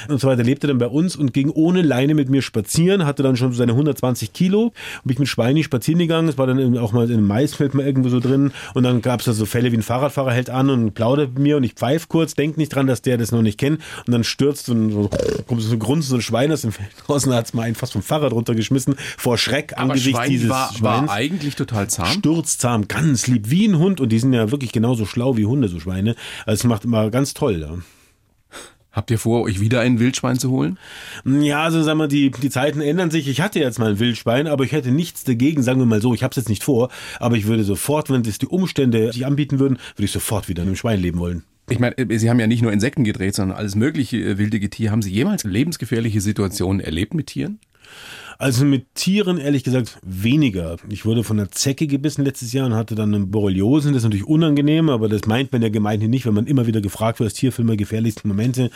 Und 0.10 0.20
so 0.20 0.28
weiter 0.28 0.44
lebte 0.44 0.68
dann 0.68 0.80
bei 0.80 0.88
uns 0.88 1.16
und 1.16 1.34
ging 1.34 1.50
ohne 1.50 1.82
Leine 1.82 2.14
mit 2.14 2.28
mir 2.28 2.42
spazieren, 2.42 3.06
hatte 3.06 3.24
dann 3.24 3.38
schon 3.38 3.54
seine 3.54 3.72
120 3.72 4.34
Kilo 4.34 4.74
bin 5.04 5.14
ich 5.14 5.20
mit 5.20 5.28
Schweini 5.28 5.64
spazieren 5.64 6.00
gegangen. 6.00 6.28
Es 6.28 6.38
war 6.38 6.48
dann 6.48 6.78
auch 6.78 6.92
mal 6.92 7.06
in 7.06 7.14
einem 7.14 7.28
Maisfeld 7.28 7.74
mal 7.74 7.86
irgendwo 7.86 8.10
so 8.10 8.20
drin. 8.20 8.52
Und 8.74 8.84
dann 8.84 9.02
gab 9.02 9.20
es 9.20 9.26
da 9.26 9.34
so 9.34 9.46
Fälle 9.46 9.72
wie 9.72 9.78
ein 9.78 9.84
Fahrradfahrer 9.84 10.32
hält 10.32 10.50
an 10.50 10.70
und 10.70 10.94
plaudert 10.94 11.34
mit 11.34 11.44
mir 11.44 11.58
und 11.58 11.64
ich 11.64 11.74
pfeife 11.74 12.08
kurz, 12.08 12.36
denk 12.36 12.58
nicht 12.58 12.70
dran, 12.70 12.88
dass 12.88 13.02
der 13.02 13.18
das 13.18 13.32
noch 13.32 13.42
nicht 13.42 13.58
kennt. 13.60 13.82
Und 14.06 14.14
dann 14.14 14.24
stürzt 14.24 14.68
ein, 14.70 14.92
so, 14.92 15.10
kommt 15.48 15.62
so 15.62 15.72
ein 15.74 15.80
Grunzen, 15.80 16.10
so 16.10 16.16
ein 16.16 16.22
Schwein 16.22 16.52
aus 16.52 16.62
dem 16.62 16.72
Feld 16.72 16.90
raus 17.10 17.26
und 17.26 17.34
hat 17.34 17.46
es 17.46 17.54
mal 17.54 17.64
einen 17.64 17.76
fast 17.76 17.94
vom 17.94 18.02
Fahrrad 18.02 18.34
runtergeschmissen 18.34 18.96
vor 19.18 19.38
Schreck 19.38 19.74
Aber 19.74 19.92
angesichts 19.94 20.18
Schwein 20.18 20.30
dieses 20.30 20.50
war, 20.50 20.74
Schweins. 20.74 21.08
war 21.08 21.16
eigentlich 21.16 21.56
total 21.56 21.90
zahm. 21.90 22.08
Sturzzahm, 22.08 22.88
ganz 22.88 23.28
lieb, 23.28 23.50
wie 23.50 23.68
ein 23.68 23.78
Hund. 23.78 24.02
Und 24.02 24.10
die 24.10 24.20
sind 24.20 24.34
ja 24.34 24.52
wirklich 24.52 24.72
genauso 24.72 25.06
schlau 25.06 25.38
wie 25.38 25.46
Hunde, 25.46 25.68
so 25.68 25.80
Schweine. 25.80 26.16
Also 26.46 26.62
es 26.62 26.64
macht 26.66 26.86
immer 26.86 27.10
ganz 27.10 27.34
toll. 27.34 27.62
Ja. 27.62 27.78
Habt 28.98 29.12
ihr 29.12 29.20
vor, 29.20 29.44
euch 29.44 29.60
wieder 29.60 29.82
ein 29.82 30.00
Wildschwein 30.00 30.40
zu 30.40 30.50
holen? 30.50 30.80
Ja, 31.24 31.62
also 31.62 31.84
sagen 31.84 32.00
wir, 32.00 32.08
die, 32.08 32.32
die 32.32 32.50
Zeiten 32.50 32.82
ändern 32.82 33.12
sich. 33.12 33.28
Ich 33.28 33.42
hatte 33.42 33.60
jetzt 33.60 33.78
mal 33.78 33.92
ein 33.92 34.00
Wildschwein, 34.00 34.48
aber 34.48 34.64
ich 34.64 34.72
hätte 34.72 34.90
nichts 34.90 35.24
dagegen, 35.24 35.62
sagen 35.62 35.78
wir 35.78 35.86
mal 35.86 36.02
so, 36.02 36.16
ich 36.16 36.24
habe 36.24 36.32
es 36.32 36.38
jetzt 36.38 36.50
nicht 36.50 36.64
vor, 36.64 36.90
aber 37.20 37.36
ich 37.36 37.46
würde 37.46 37.64
sofort, 37.64 38.10
wenn 38.10 38.22
es 38.22 38.40
die 38.40 38.48
Umstände 38.48 39.14
sich 39.14 39.28
anbieten 39.28 39.60
würden, 39.60 39.78
würde 39.96 40.06
ich 40.06 40.12
sofort 40.12 40.50
wieder 40.50 40.64
in 40.64 40.70
einem 40.70 40.76
Schwein 40.76 41.00
leben 41.00 41.20
wollen. 41.20 41.44
Ich 41.70 41.78
meine, 41.78 41.96
äh, 41.96 42.18
Sie 42.18 42.28
haben 42.28 42.40
ja 42.40 42.48
nicht 42.48 42.64
nur 42.64 42.72
Insekten 42.72 43.04
gedreht, 43.04 43.36
sondern 43.36 43.56
alles 43.56 43.76
mögliche 43.76 44.18
äh, 44.18 44.40
wilde 44.40 44.60
Getier. 44.60 44.90
Haben 44.90 45.04
Sie 45.04 45.12
jemals 45.12 45.44
lebensgefährliche 45.44 46.20
Situationen 46.20 46.80
erlebt 46.80 47.14
mit 47.14 47.28
Tieren? 47.28 47.60
Also 48.40 48.66
mit 48.66 48.94
Tieren 48.94 49.38
ehrlich 49.40 49.64
gesagt 49.64 49.98
weniger. 50.04 50.78
Ich 50.90 51.06
wurde 51.06 51.24
von 51.24 51.40
einer 51.40 51.50
Zecke 51.50 51.88
gebissen 51.88 52.24
letztes 52.24 52.54
Jahr 52.54 52.68
und 52.68 52.76
hatte 52.76 52.94
dann 52.94 53.14
eine 53.14 53.26
Borreliose. 53.26 53.90
Das 53.90 53.98
ist 53.98 54.04
natürlich 54.04 54.28
unangenehm, 54.28 54.90
aber 54.90 55.10
das 55.10 55.26
meint 55.26 55.52
man 55.52 55.62
ja 55.64 55.70
gemeinhin 55.70 56.12
nicht, 56.12 56.26
wenn 56.28 56.36
man 56.36 56.46
immer 56.46 56.68
wieder 56.68 56.80
gefragt 56.82 57.20
wird, 57.20 57.34
Tierfilme 57.34 57.78
gefährlichsten 57.78 58.28
Momente. 58.28 58.70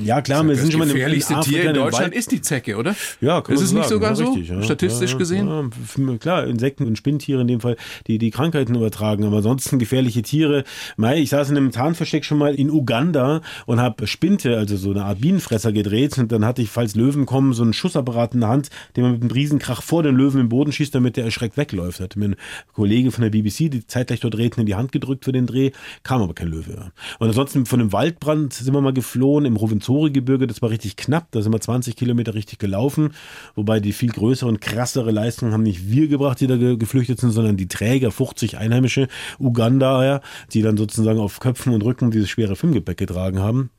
Ja 0.00 0.22
klar, 0.22 0.44
wir 0.44 0.52
Das 0.52 0.60
sind 0.60 0.70
schon 0.72 0.78
mal 0.78 0.88
in- 0.88 0.94
gefährlichste 0.94 1.34
in 1.34 1.40
Tier 1.40 1.62
in 1.62 1.68
im 1.70 1.74
Deutschland 1.74 2.14
ist 2.14 2.30
die 2.30 2.40
Zecke, 2.40 2.76
oder? 2.76 2.94
Ja, 3.20 3.40
kann 3.40 3.54
ist 3.54 3.62
es 3.62 3.72
nicht 3.72 3.88
sogar 3.88 4.14
so, 4.14 4.32
richtig, 4.32 4.48
ja. 4.48 4.62
statistisch 4.62 5.12
ja, 5.12 5.18
gesehen? 5.18 5.48
Ja, 5.48 6.16
klar, 6.18 6.46
Insekten 6.46 6.84
und 6.84 6.96
Spinntiere 6.96 7.40
in 7.40 7.48
dem 7.48 7.60
Fall, 7.60 7.76
die 8.06 8.18
die 8.18 8.30
Krankheiten 8.30 8.74
übertragen, 8.76 9.24
aber 9.24 9.38
ansonsten 9.38 9.78
gefährliche 9.78 10.22
Tiere. 10.22 10.64
Mei, 10.96 11.18
ich 11.18 11.30
saß 11.30 11.50
in 11.50 11.56
einem 11.56 11.72
Tarnversteck 11.72 12.24
schon 12.24 12.38
mal 12.38 12.54
in 12.54 12.70
Uganda 12.70 13.40
und 13.66 13.80
habe 13.80 14.06
Spinte, 14.06 14.56
also 14.56 14.76
so 14.76 14.90
eine 14.90 15.04
Art 15.04 15.20
Bienenfresser 15.20 15.72
gedreht 15.72 16.16
und 16.18 16.30
dann 16.30 16.44
hatte 16.44 16.62
ich, 16.62 16.70
falls 16.70 16.94
Löwen 16.94 17.26
kommen, 17.26 17.52
so 17.54 17.62
einen 17.64 17.72
Schussapparat 17.72 18.34
in 18.34 18.40
der 18.40 18.50
Hand, 18.50 18.70
den 19.00 19.04
man 19.04 19.12
mit 19.12 19.22
einem 19.22 19.30
Riesenkrach 19.30 19.82
vor 19.82 20.02
den 20.02 20.14
Löwen 20.14 20.40
im 20.40 20.48
Boden 20.48 20.72
schießt, 20.72 20.94
damit 20.94 21.16
der 21.16 21.24
erschreckt 21.24 21.56
wegläuft. 21.56 22.00
Hat 22.00 22.16
mir 22.16 22.30
ein 22.30 22.36
Kollege 22.72 23.10
von 23.10 23.22
der 23.22 23.30
BBC, 23.30 23.70
die 23.70 23.86
zeitgleich 23.86 24.20
dort 24.20 24.36
redeten, 24.36 24.60
in 24.60 24.66
die 24.66 24.74
Hand 24.74 24.92
gedrückt 24.92 25.24
für 25.24 25.32
den 25.32 25.46
Dreh, 25.46 25.70
kam 26.02 26.22
aber 26.22 26.34
kein 26.34 26.48
Löwe. 26.48 26.92
Und 27.18 27.28
ansonsten 27.28 27.66
von 27.66 27.80
einem 27.80 27.92
Waldbrand 27.92 28.52
sind 28.52 28.74
wir 28.74 28.80
mal 28.80 28.92
geflohen 28.92 29.44
im 29.44 29.56
Rovenzori-Gebirge, 29.56 30.46
das 30.46 30.62
war 30.62 30.70
richtig 30.70 30.96
knapp, 30.96 31.28
da 31.30 31.42
sind 31.42 31.52
wir 31.52 31.60
20 31.60 31.96
Kilometer 31.96 32.34
richtig 32.34 32.58
gelaufen, 32.58 33.10
wobei 33.54 33.80
die 33.80 33.92
viel 33.92 34.10
größere 34.10 34.48
und 34.48 34.60
krassere 34.60 35.10
Leistungen 35.10 35.52
haben 35.52 35.62
nicht 35.62 35.90
wir 35.90 36.08
gebracht, 36.08 36.40
die 36.40 36.46
da 36.46 36.56
ge 36.56 36.76
geflüchtet 36.76 37.20
sind, 37.20 37.30
sondern 37.30 37.56
die 37.56 37.68
Träger, 37.68 38.10
50 38.10 38.58
Einheimische 38.58 39.08
Ugandaer, 39.38 40.20
die 40.52 40.62
dann 40.62 40.76
sozusagen 40.76 41.18
auf 41.18 41.40
Köpfen 41.40 41.72
und 41.72 41.82
Rücken 41.84 42.10
dieses 42.10 42.30
schwere 42.30 42.56
Filmgepäck 42.56 42.96
getragen 42.96 43.40
haben. 43.40 43.70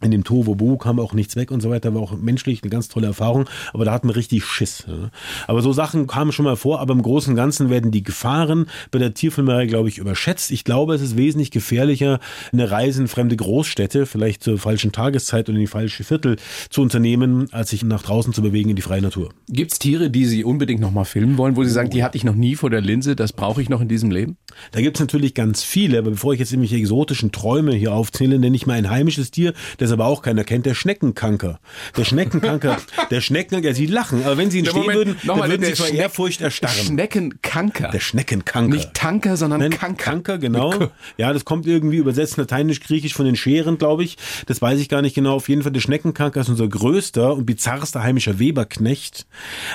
In 0.00 0.12
dem 0.12 0.22
Tohuwabohu 0.22 0.76
kam 0.76 1.00
auch 1.00 1.12
nichts 1.12 1.34
weg 1.34 1.50
und 1.50 1.60
so 1.60 1.70
weiter, 1.70 1.92
war 1.92 2.02
auch 2.02 2.16
menschlich 2.16 2.62
eine 2.62 2.70
ganz 2.70 2.88
tolle 2.88 3.08
Erfahrung, 3.08 3.46
aber 3.72 3.84
da 3.84 3.92
hatten 3.92 4.06
wir 4.06 4.14
richtig 4.14 4.44
Schiss. 4.44 4.84
Ja. 4.86 5.10
Aber 5.48 5.60
so 5.60 5.72
Sachen 5.72 6.06
kamen 6.06 6.30
schon 6.30 6.44
mal 6.44 6.56
vor, 6.56 6.80
aber 6.80 6.94
im 6.94 7.02
Großen 7.02 7.32
und 7.32 7.36
Ganzen 7.36 7.68
werden 7.68 7.90
die 7.90 8.04
Gefahren 8.04 8.66
bei 8.92 9.00
der 9.00 9.12
Tierfilmerei, 9.14 9.66
glaube 9.66 9.88
ich, 9.88 9.98
überschätzt. 9.98 10.52
Ich 10.52 10.62
glaube, 10.62 10.94
es 10.94 11.02
ist 11.02 11.16
wesentlich 11.16 11.50
gefährlicher, 11.50 12.20
eine 12.52 12.70
Reise 12.70 13.02
in 13.02 13.08
fremde 13.08 13.36
Großstädte, 13.36 14.06
vielleicht 14.06 14.44
zur 14.44 14.58
falschen 14.58 14.92
Tageszeit 14.92 15.48
oder 15.48 15.56
in 15.56 15.62
die 15.62 15.66
falsche 15.66 16.04
Viertel 16.04 16.36
zu 16.70 16.80
unternehmen, 16.82 17.48
als 17.50 17.70
sich 17.70 17.82
nach 17.82 18.02
draußen 18.02 18.32
zu 18.32 18.40
bewegen 18.40 18.70
in 18.70 18.76
die 18.76 18.82
freie 18.82 19.02
Natur. 19.02 19.30
Gibt 19.48 19.72
es 19.72 19.80
Tiere, 19.80 20.10
die 20.10 20.26
Sie 20.26 20.44
unbedingt 20.44 20.80
noch 20.80 20.92
mal 20.92 21.04
filmen 21.04 21.38
wollen, 21.38 21.56
wo 21.56 21.64
Sie 21.64 21.70
sagen, 21.70 21.90
die 21.90 22.04
hatte 22.04 22.16
ich 22.16 22.22
noch 22.22 22.36
nie 22.36 22.54
vor 22.54 22.70
der 22.70 22.80
Linse, 22.80 23.16
das 23.16 23.32
brauche 23.32 23.60
ich 23.60 23.68
noch 23.68 23.80
in 23.80 23.88
diesem 23.88 24.12
Leben? 24.12 24.36
Da 24.70 24.80
gibt's 24.80 25.00
natürlich 25.00 25.34
ganz 25.34 25.64
viele, 25.64 25.98
aber 25.98 26.10
bevor 26.10 26.34
ich 26.34 26.38
jetzt 26.38 26.52
irgendwelche 26.52 26.76
exotischen 26.76 27.32
Träume 27.32 27.74
hier 27.74 27.92
aufzähle, 27.92 28.38
nenne 28.38 28.54
ich 28.54 28.66
mal 28.66 28.74
ein 28.74 28.90
heimisches 28.90 29.32
Tier, 29.32 29.54
das 29.78 29.87
aber 29.92 30.06
auch 30.06 30.22
keiner 30.22 30.44
kennt, 30.44 30.66
der 30.66 30.74
Schneckenkanker. 30.74 31.60
Der 31.96 32.04
Schneckenkanker, 32.04 32.76
der 33.10 33.20
Schneckenkanker, 33.20 33.74
Sie 33.74 33.86
lachen, 33.86 34.24
aber 34.24 34.36
wenn 34.36 34.50
Sie 34.50 34.58
ihn 34.58 34.64
Der 34.64 34.70
stehen 34.72 34.80
Moment, 34.82 34.98
würden, 34.98 35.16
dann 35.26 35.38
würden 35.38 35.60
der 35.60 35.70
Sie 35.70 35.76
vor 35.76 35.86
Schneck- 35.86 35.98
Ehrfurcht 36.00 36.40
erstarren. 36.40 36.74
Schneckenkanker. 36.86 37.88
Der 37.88 38.00
Schneckenkanker. 38.00 38.74
Nicht 38.74 38.94
Tanker, 38.94 39.36
sondern 39.36 39.60
Nein, 39.60 39.70
Kanker. 39.70 40.04
Kanker, 40.04 40.38
genau. 40.38 40.74
Ja, 41.16 41.32
das 41.32 41.44
kommt 41.44 41.66
irgendwie 41.66 41.96
übersetzt 41.96 42.36
lateinisch-griechisch 42.36 43.14
von 43.14 43.26
den 43.26 43.36
Scheren, 43.36 43.78
glaube 43.78 44.04
ich. 44.04 44.16
Das 44.46 44.60
weiß 44.62 44.78
ich 44.80 44.88
gar 44.88 45.02
nicht 45.02 45.14
genau. 45.14 45.34
Auf 45.36 45.48
jeden 45.48 45.62
Fall, 45.62 45.72
der 45.72 45.80
Schneckenkanker 45.80 46.40
ist 46.40 46.48
unser 46.48 46.68
größter 46.68 47.34
und 47.34 47.46
bizarrster 47.46 48.02
heimischer 48.02 48.38
Weberknecht. 48.38 49.26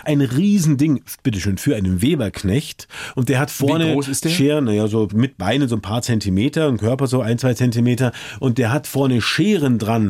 Ein 0.03 0.21
Riesending, 0.21 1.01
bitteschön, 1.23 1.57
für 1.57 1.75
einen 1.75 2.01
Weberknecht. 2.01 2.87
Und 3.15 3.29
der 3.29 3.39
hat 3.39 3.51
vorne 3.51 3.97
ist? 3.99 4.29
Scheren, 4.29 4.65
naja, 4.65 4.87
so 4.87 5.07
mit 5.13 5.37
Beinen 5.37 5.67
so 5.67 5.75
ein 5.75 5.81
paar 5.81 6.01
Zentimeter, 6.01 6.67
ein 6.67 6.77
Körper 6.77 7.07
so 7.07 7.21
ein, 7.21 7.37
zwei 7.37 7.53
Zentimeter. 7.53 8.11
Und 8.39 8.57
der 8.57 8.71
hat 8.71 8.87
vorne 8.87 9.21
Scheren 9.21 9.79
dran, 9.79 10.02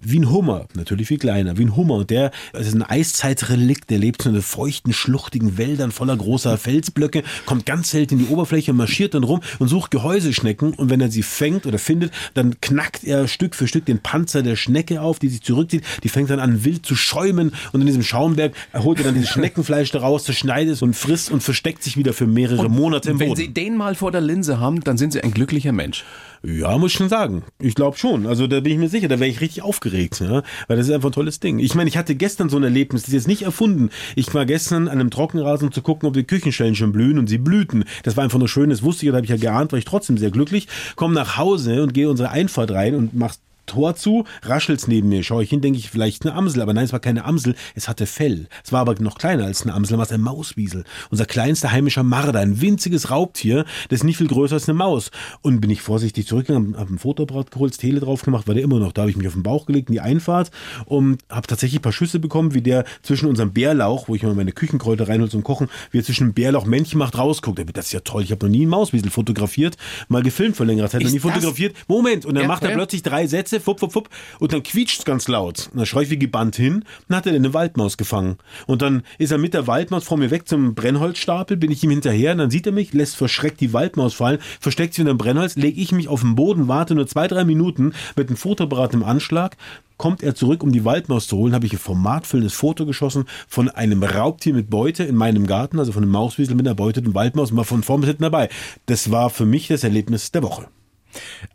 wie 0.00 0.18
ein 0.18 0.30
Hummer. 0.30 0.66
Natürlich 0.74 1.08
viel 1.08 1.18
kleiner, 1.18 1.56
wie 1.58 1.64
ein 1.64 1.76
Hummer. 1.76 1.94
Und 1.94 2.10
der, 2.10 2.30
das 2.52 2.66
ist 2.66 2.74
ein 2.74 2.82
Eiszeitrelikt, 2.82 3.90
der 3.90 3.98
lebt 3.98 4.24
in 4.26 4.40
feuchten, 4.42 4.92
schluchtigen 4.92 5.58
Wäldern 5.58 5.92
voller 5.92 6.16
großer 6.16 6.58
Felsblöcke, 6.58 7.22
kommt 7.44 7.66
ganz 7.66 7.90
selten 7.90 8.14
in 8.14 8.26
die 8.26 8.32
Oberfläche, 8.32 8.72
marschiert 8.72 9.14
dann 9.14 9.24
rum 9.24 9.40
und 9.58 9.68
sucht 9.68 9.90
Gehäuseschnecken. 9.90 10.74
Und 10.74 10.90
wenn 10.90 11.00
er 11.00 11.10
sie 11.10 11.22
fängt 11.22 11.66
oder 11.66 11.78
findet, 11.78 12.12
dann 12.34 12.60
knackt 12.60 13.04
er 13.04 13.28
Stück 13.28 13.54
für 13.54 13.68
Stück 13.68 13.86
den 13.86 14.00
Panzer 14.00 14.42
der 14.42 14.56
Schnecke 14.56 15.00
auf, 15.00 15.18
die 15.18 15.28
sich 15.28 15.42
zurückzieht. 15.42 15.84
Die 16.02 16.08
fängt 16.08 16.30
dann 16.30 16.40
an, 16.40 16.64
wild 16.64 16.86
zu 16.86 16.96
schäumen. 16.96 17.52
Und 17.72 17.80
in 17.80 17.86
diesem 17.86 18.02
Schaumberg 18.02 18.54
holt 18.74 18.98
er 18.98 19.04
dann 19.04 19.14
dieses 19.14 19.30
Schneckenfleisch 19.30 19.90
daraus, 19.90 20.24
zerschneidet 20.24 20.74
es 20.74 20.82
und 20.82 20.94
frisst 20.94 21.30
und 21.30 21.42
versteckt 21.42 21.82
sich 21.82 21.96
wieder 21.96 22.12
für 22.12 22.26
mehrere 22.26 22.68
Monate 22.68 23.10
im 23.10 23.20
Wenn 23.20 23.28
Boden. 23.28 23.40
Sie 23.40 23.52
den 23.52 23.76
mal 23.76 23.94
vor 23.94 24.12
der 24.12 24.20
Linse 24.20 24.60
haben, 24.60 24.80
dann 24.80 24.98
sind 24.98 25.12
Sie 25.12 25.22
ein 25.22 25.32
glücklicher 25.32 25.72
Mensch. 25.72 26.04
Ja, 26.48 26.78
muss 26.78 26.92
ich 26.92 26.98
schon 26.98 27.08
sagen. 27.08 27.42
Ich 27.58 27.74
glaube 27.74 27.98
schon. 27.98 28.24
Also 28.24 28.46
da 28.46 28.60
bin 28.60 28.70
ich 28.72 28.78
mir 28.78 28.88
sicher, 28.88 29.08
da 29.08 29.18
wäre 29.18 29.28
ich 29.28 29.40
richtig 29.40 29.64
aufgeregt, 29.64 30.20
ja? 30.20 30.44
weil 30.68 30.76
das 30.76 30.86
ist 30.86 30.94
einfach 30.94 31.08
ein 31.08 31.12
tolles 31.12 31.40
Ding. 31.40 31.58
Ich 31.58 31.74
meine, 31.74 31.88
ich 31.88 31.96
hatte 31.96 32.14
gestern 32.14 32.48
so 32.48 32.56
ein 32.56 32.62
Erlebnis, 32.62 33.02
das 33.02 33.08
ist 33.08 33.14
jetzt 33.14 33.26
nicht 33.26 33.42
erfunden. 33.42 33.90
Ich 34.14 34.32
war 34.32 34.46
gestern 34.46 34.86
an 34.86 35.00
einem 35.00 35.10
Trockenrasen, 35.10 35.66
um 35.66 35.74
zu 35.74 35.82
gucken, 35.82 36.06
ob 36.06 36.14
die 36.14 36.22
Küchenstellen 36.22 36.76
schon 36.76 36.92
blühen 36.92 37.18
und 37.18 37.28
sie 37.28 37.38
blühten. 37.38 37.82
Das 38.04 38.16
war 38.16 38.22
einfach 38.22 38.38
nur 38.38 38.48
schön, 38.48 38.70
das 38.70 38.84
wusste 38.84 39.06
ich, 39.06 39.10
da 39.10 39.16
habe 39.16 39.26
ich 39.26 39.30
ja 39.30 39.36
geahnt, 39.36 39.72
war 39.72 39.80
ich 39.80 39.86
trotzdem 39.86 40.18
sehr 40.18 40.30
glücklich. 40.30 40.68
Komm 40.94 41.14
nach 41.14 41.36
Hause 41.36 41.82
und 41.82 41.94
gehe 41.94 42.08
unsere 42.08 42.30
Einfahrt 42.30 42.70
rein 42.70 42.94
und 42.94 43.12
mach 43.12 43.34
Tor 43.66 43.96
zu, 43.96 44.24
raschelt's 44.42 44.88
neben 44.88 45.08
mir. 45.08 45.22
Schaue 45.22 45.42
ich 45.42 45.50
hin, 45.50 45.60
denke 45.60 45.78
ich, 45.78 45.90
vielleicht 45.90 46.24
eine 46.24 46.34
Amsel. 46.34 46.62
Aber 46.62 46.72
nein, 46.72 46.84
es 46.84 46.92
war 46.92 47.00
keine 47.00 47.24
Amsel, 47.24 47.54
es 47.74 47.88
hatte 47.88 48.06
Fell. 48.06 48.48
Es 48.64 48.72
war 48.72 48.80
aber 48.80 48.94
noch 49.00 49.18
kleiner 49.18 49.44
als 49.44 49.62
eine 49.62 49.74
Amsel, 49.74 49.98
war 49.98 50.04
es 50.04 50.12
ein 50.12 50.20
Mauswiesel. 50.20 50.84
Unser 51.10 51.26
kleinster 51.26 51.72
heimischer 51.72 52.02
Marder, 52.02 52.40
ein 52.40 52.60
winziges 52.60 53.10
Raubtier, 53.10 53.64
das 53.88 54.00
ist 54.00 54.04
nicht 54.04 54.16
viel 54.16 54.28
größer 54.28 54.54
als 54.54 54.68
eine 54.68 54.78
Maus. 54.78 55.10
Und 55.42 55.60
bin 55.60 55.70
ich 55.70 55.82
vorsichtig 55.82 56.26
zurückgegangen, 56.26 56.76
habe 56.76 56.94
ein 56.94 56.98
Fotoapparat 56.98 57.50
geholt, 57.50 57.72
das 57.72 57.78
Tele 57.78 58.00
drauf 58.00 58.22
gemacht, 58.22 58.46
war 58.46 58.54
der 58.54 58.64
immer 58.64 58.78
noch 58.78 58.92
da. 58.92 59.02
Habe 59.02 59.10
ich 59.10 59.16
mich 59.16 59.26
auf 59.26 59.34
den 59.34 59.42
Bauch 59.42 59.66
gelegt 59.66 59.88
in 59.88 59.94
die 59.94 60.00
Einfahrt 60.00 60.50
und 60.84 61.22
habe 61.28 61.46
tatsächlich 61.46 61.80
ein 61.80 61.82
paar 61.82 61.92
Schüsse 61.92 62.18
bekommen, 62.18 62.54
wie 62.54 62.62
der 62.62 62.84
zwischen 63.02 63.28
unserem 63.28 63.52
Bärlauch, 63.52 64.08
wo 64.08 64.14
ich 64.14 64.22
immer 64.22 64.34
meine 64.34 64.52
Küchenkräuter 64.52 65.08
reinhol 65.08 65.30
zum 65.30 65.42
Kochen, 65.42 65.68
wie 65.90 65.98
er 65.98 66.04
zwischen 66.04 66.28
dem 66.28 66.34
Bärlauch 66.34 66.66
Männchen 66.66 66.98
macht, 66.98 67.18
rausguckt. 67.18 67.76
Das 67.76 67.86
ist 67.86 67.92
ja 67.92 68.00
toll. 68.00 68.22
Ich 68.22 68.30
habe 68.30 68.46
noch 68.46 68.50
nie 68.50 68.62
einen 68.62 68.70
Mauswiesel 68.70 69.10
fotografiert, 69.10 69.76
mal 70.08 70.22
gefilmt 70.22 70.56
vor 70.56 70.66
längerer 70.66 70.88
Zeit, 70.88 71.02
noch 71.02 71.10
nie 71.10 71.18
fotografiert. 71.18 71.76
Moment, 71.88 72.26
und 72.26 72.34
dann 72.34 72.42
ja, 72.42 72.48
macht 72.48 72.62
er 72.62 72.70
ja. 72.70 72.76
plötzlich 72.76 73.02
drei 73.02 73.26
Sätze, 73.26 73.55
fupp, 73.60 73.80
fupp, 73.80 73.92
fupp, 73.92 74.08
und 74.38 74.52
dann 74.52 74.62
quietscht 74.62 75.00
es 75.00 75.04
ganz 75.04 75.28
laut. 75.28 75.68
Und 75.72 75.78
dann 75.78 75.86
schreie 75.86 76.04
ich 76.04 76.10
wie 76.10 76.18
gebannt 76.18 76.56
hin, 76.56 76.84
dann 77.08 77.18
hat 77.18 77.26
er 77.26 77.34
eine 77.34 77.54
Waldmaus 77.54 77.96
gefangen. 77.96 78.38
Und 78.66 78.82
dann 78.82 79.02
ist 79.18 79.32
er 79.32 79.38
mit 79.38 79.54
der 79.54 79.66
Waldmaus 79.66 80.04
vor 80.04 80.16
mir 80.16 80.30
weg 80.30 80.48
zum 80.48 80.74
Brennholzstapel, 80.74 81.56
bin 81.56 81.70
ich 81.70 81.82
ihm 81.82 81.90
hinterher, 81.90 82.32
und 82.32 82.38
dann 82.38 82.50
sieht 82.50 82.66
er 82.66 82.72
mich, 82.72 82.92
lässt 82.92 83.16
verschreckt 83.16 83.60
die 83.60 83.72
Waldmaus 83.72 84.14
fallen, 84.14 84.38
versteckt 84.60 84.94
sich 84.94 85.02
unter 85.02 85.14
dem 85.14 85.18
Brennholz, 85.18 85.56
lege 85.56 85.80
ich 85.80 85.92
mich 85.92 86.08
auf 86.08 86.20
den 86.20 86.34
Boden, 86.34 86.68
warte 86.68 86.94
nur 86.94 87.06
zwei, 87.06 87.28
drei 87.28 87.44
Minuten 87.44 87.92
mit 88.16 88.28
dem 88.28 88.36
Fotoapparat 88.36 88.94
im 88.94 89.04
Anschlag, 89.04 89.56
kommt 89.96 90.22
er 90.22 90.34
zurück, 90.34 90.62
um 90.62 90.72
die 90.72 90.84
Waldmaus 90.84 91.26
zu 91.26 91.36
holen, 91.36 91.54
habe 91.54 91.66
ich 91.66 91.72
ein 91.72 91.78
formatfüllendes 91.78 92.54
Foto 92.54 92.86
geschossen 92.86 93.24
von 93.48 93.68
einem 93.68 94.02
Raubtier 94.02 94.54
mit 94.54 94.70
Beute 94.70 95.04
in 95.04 95.16
meinem 95.16 95.46
Garten, 95.46 95.78
also 95.78 95.92
von 95.92 96.02
einem 96.02 96.12
Mauswiesel 96.12 96.54
mit 96.54 96.66
einer 96.66 96.74
beuteten 96.74 97.14
Waldmaus 97.14 97.54
war 97.56 97.64
von 97.64 97.82
vorn 97.82 98.00
bis 98.00 98.08
hinten 98.08 98.24
dabei. 98.24 98.48
Das 98.86 99.10
war 99.10 99.30
für 99.30 99.46
mich 99.46 99.68
das 99.68 99.84
Erlebnis 99.84 100.32
der 100.32 100.42
Woche. 100.42 100.68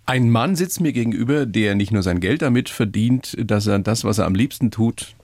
Ein 0.05 0.29
Mann 0.29 0.55
sitzt 0.55 0.81
mir 0.81 0.93
gegenüber, 0.93 1.45
der 1.45 1.75
nicht 1.75 1.91
nur 1.91 2.03
sein 2.03 2.19
Geld 2.19 2.41
damit 2.41 2.69
verdient, 2.69 3.35
dass 3.39 3.67
er 3.67 3.79
das, 3.79 4.03
was 4.03 4.17
er 4.17 4.25
am 4.25 4.35
liebsten 4.35 4.71
tut, 4.71 5.15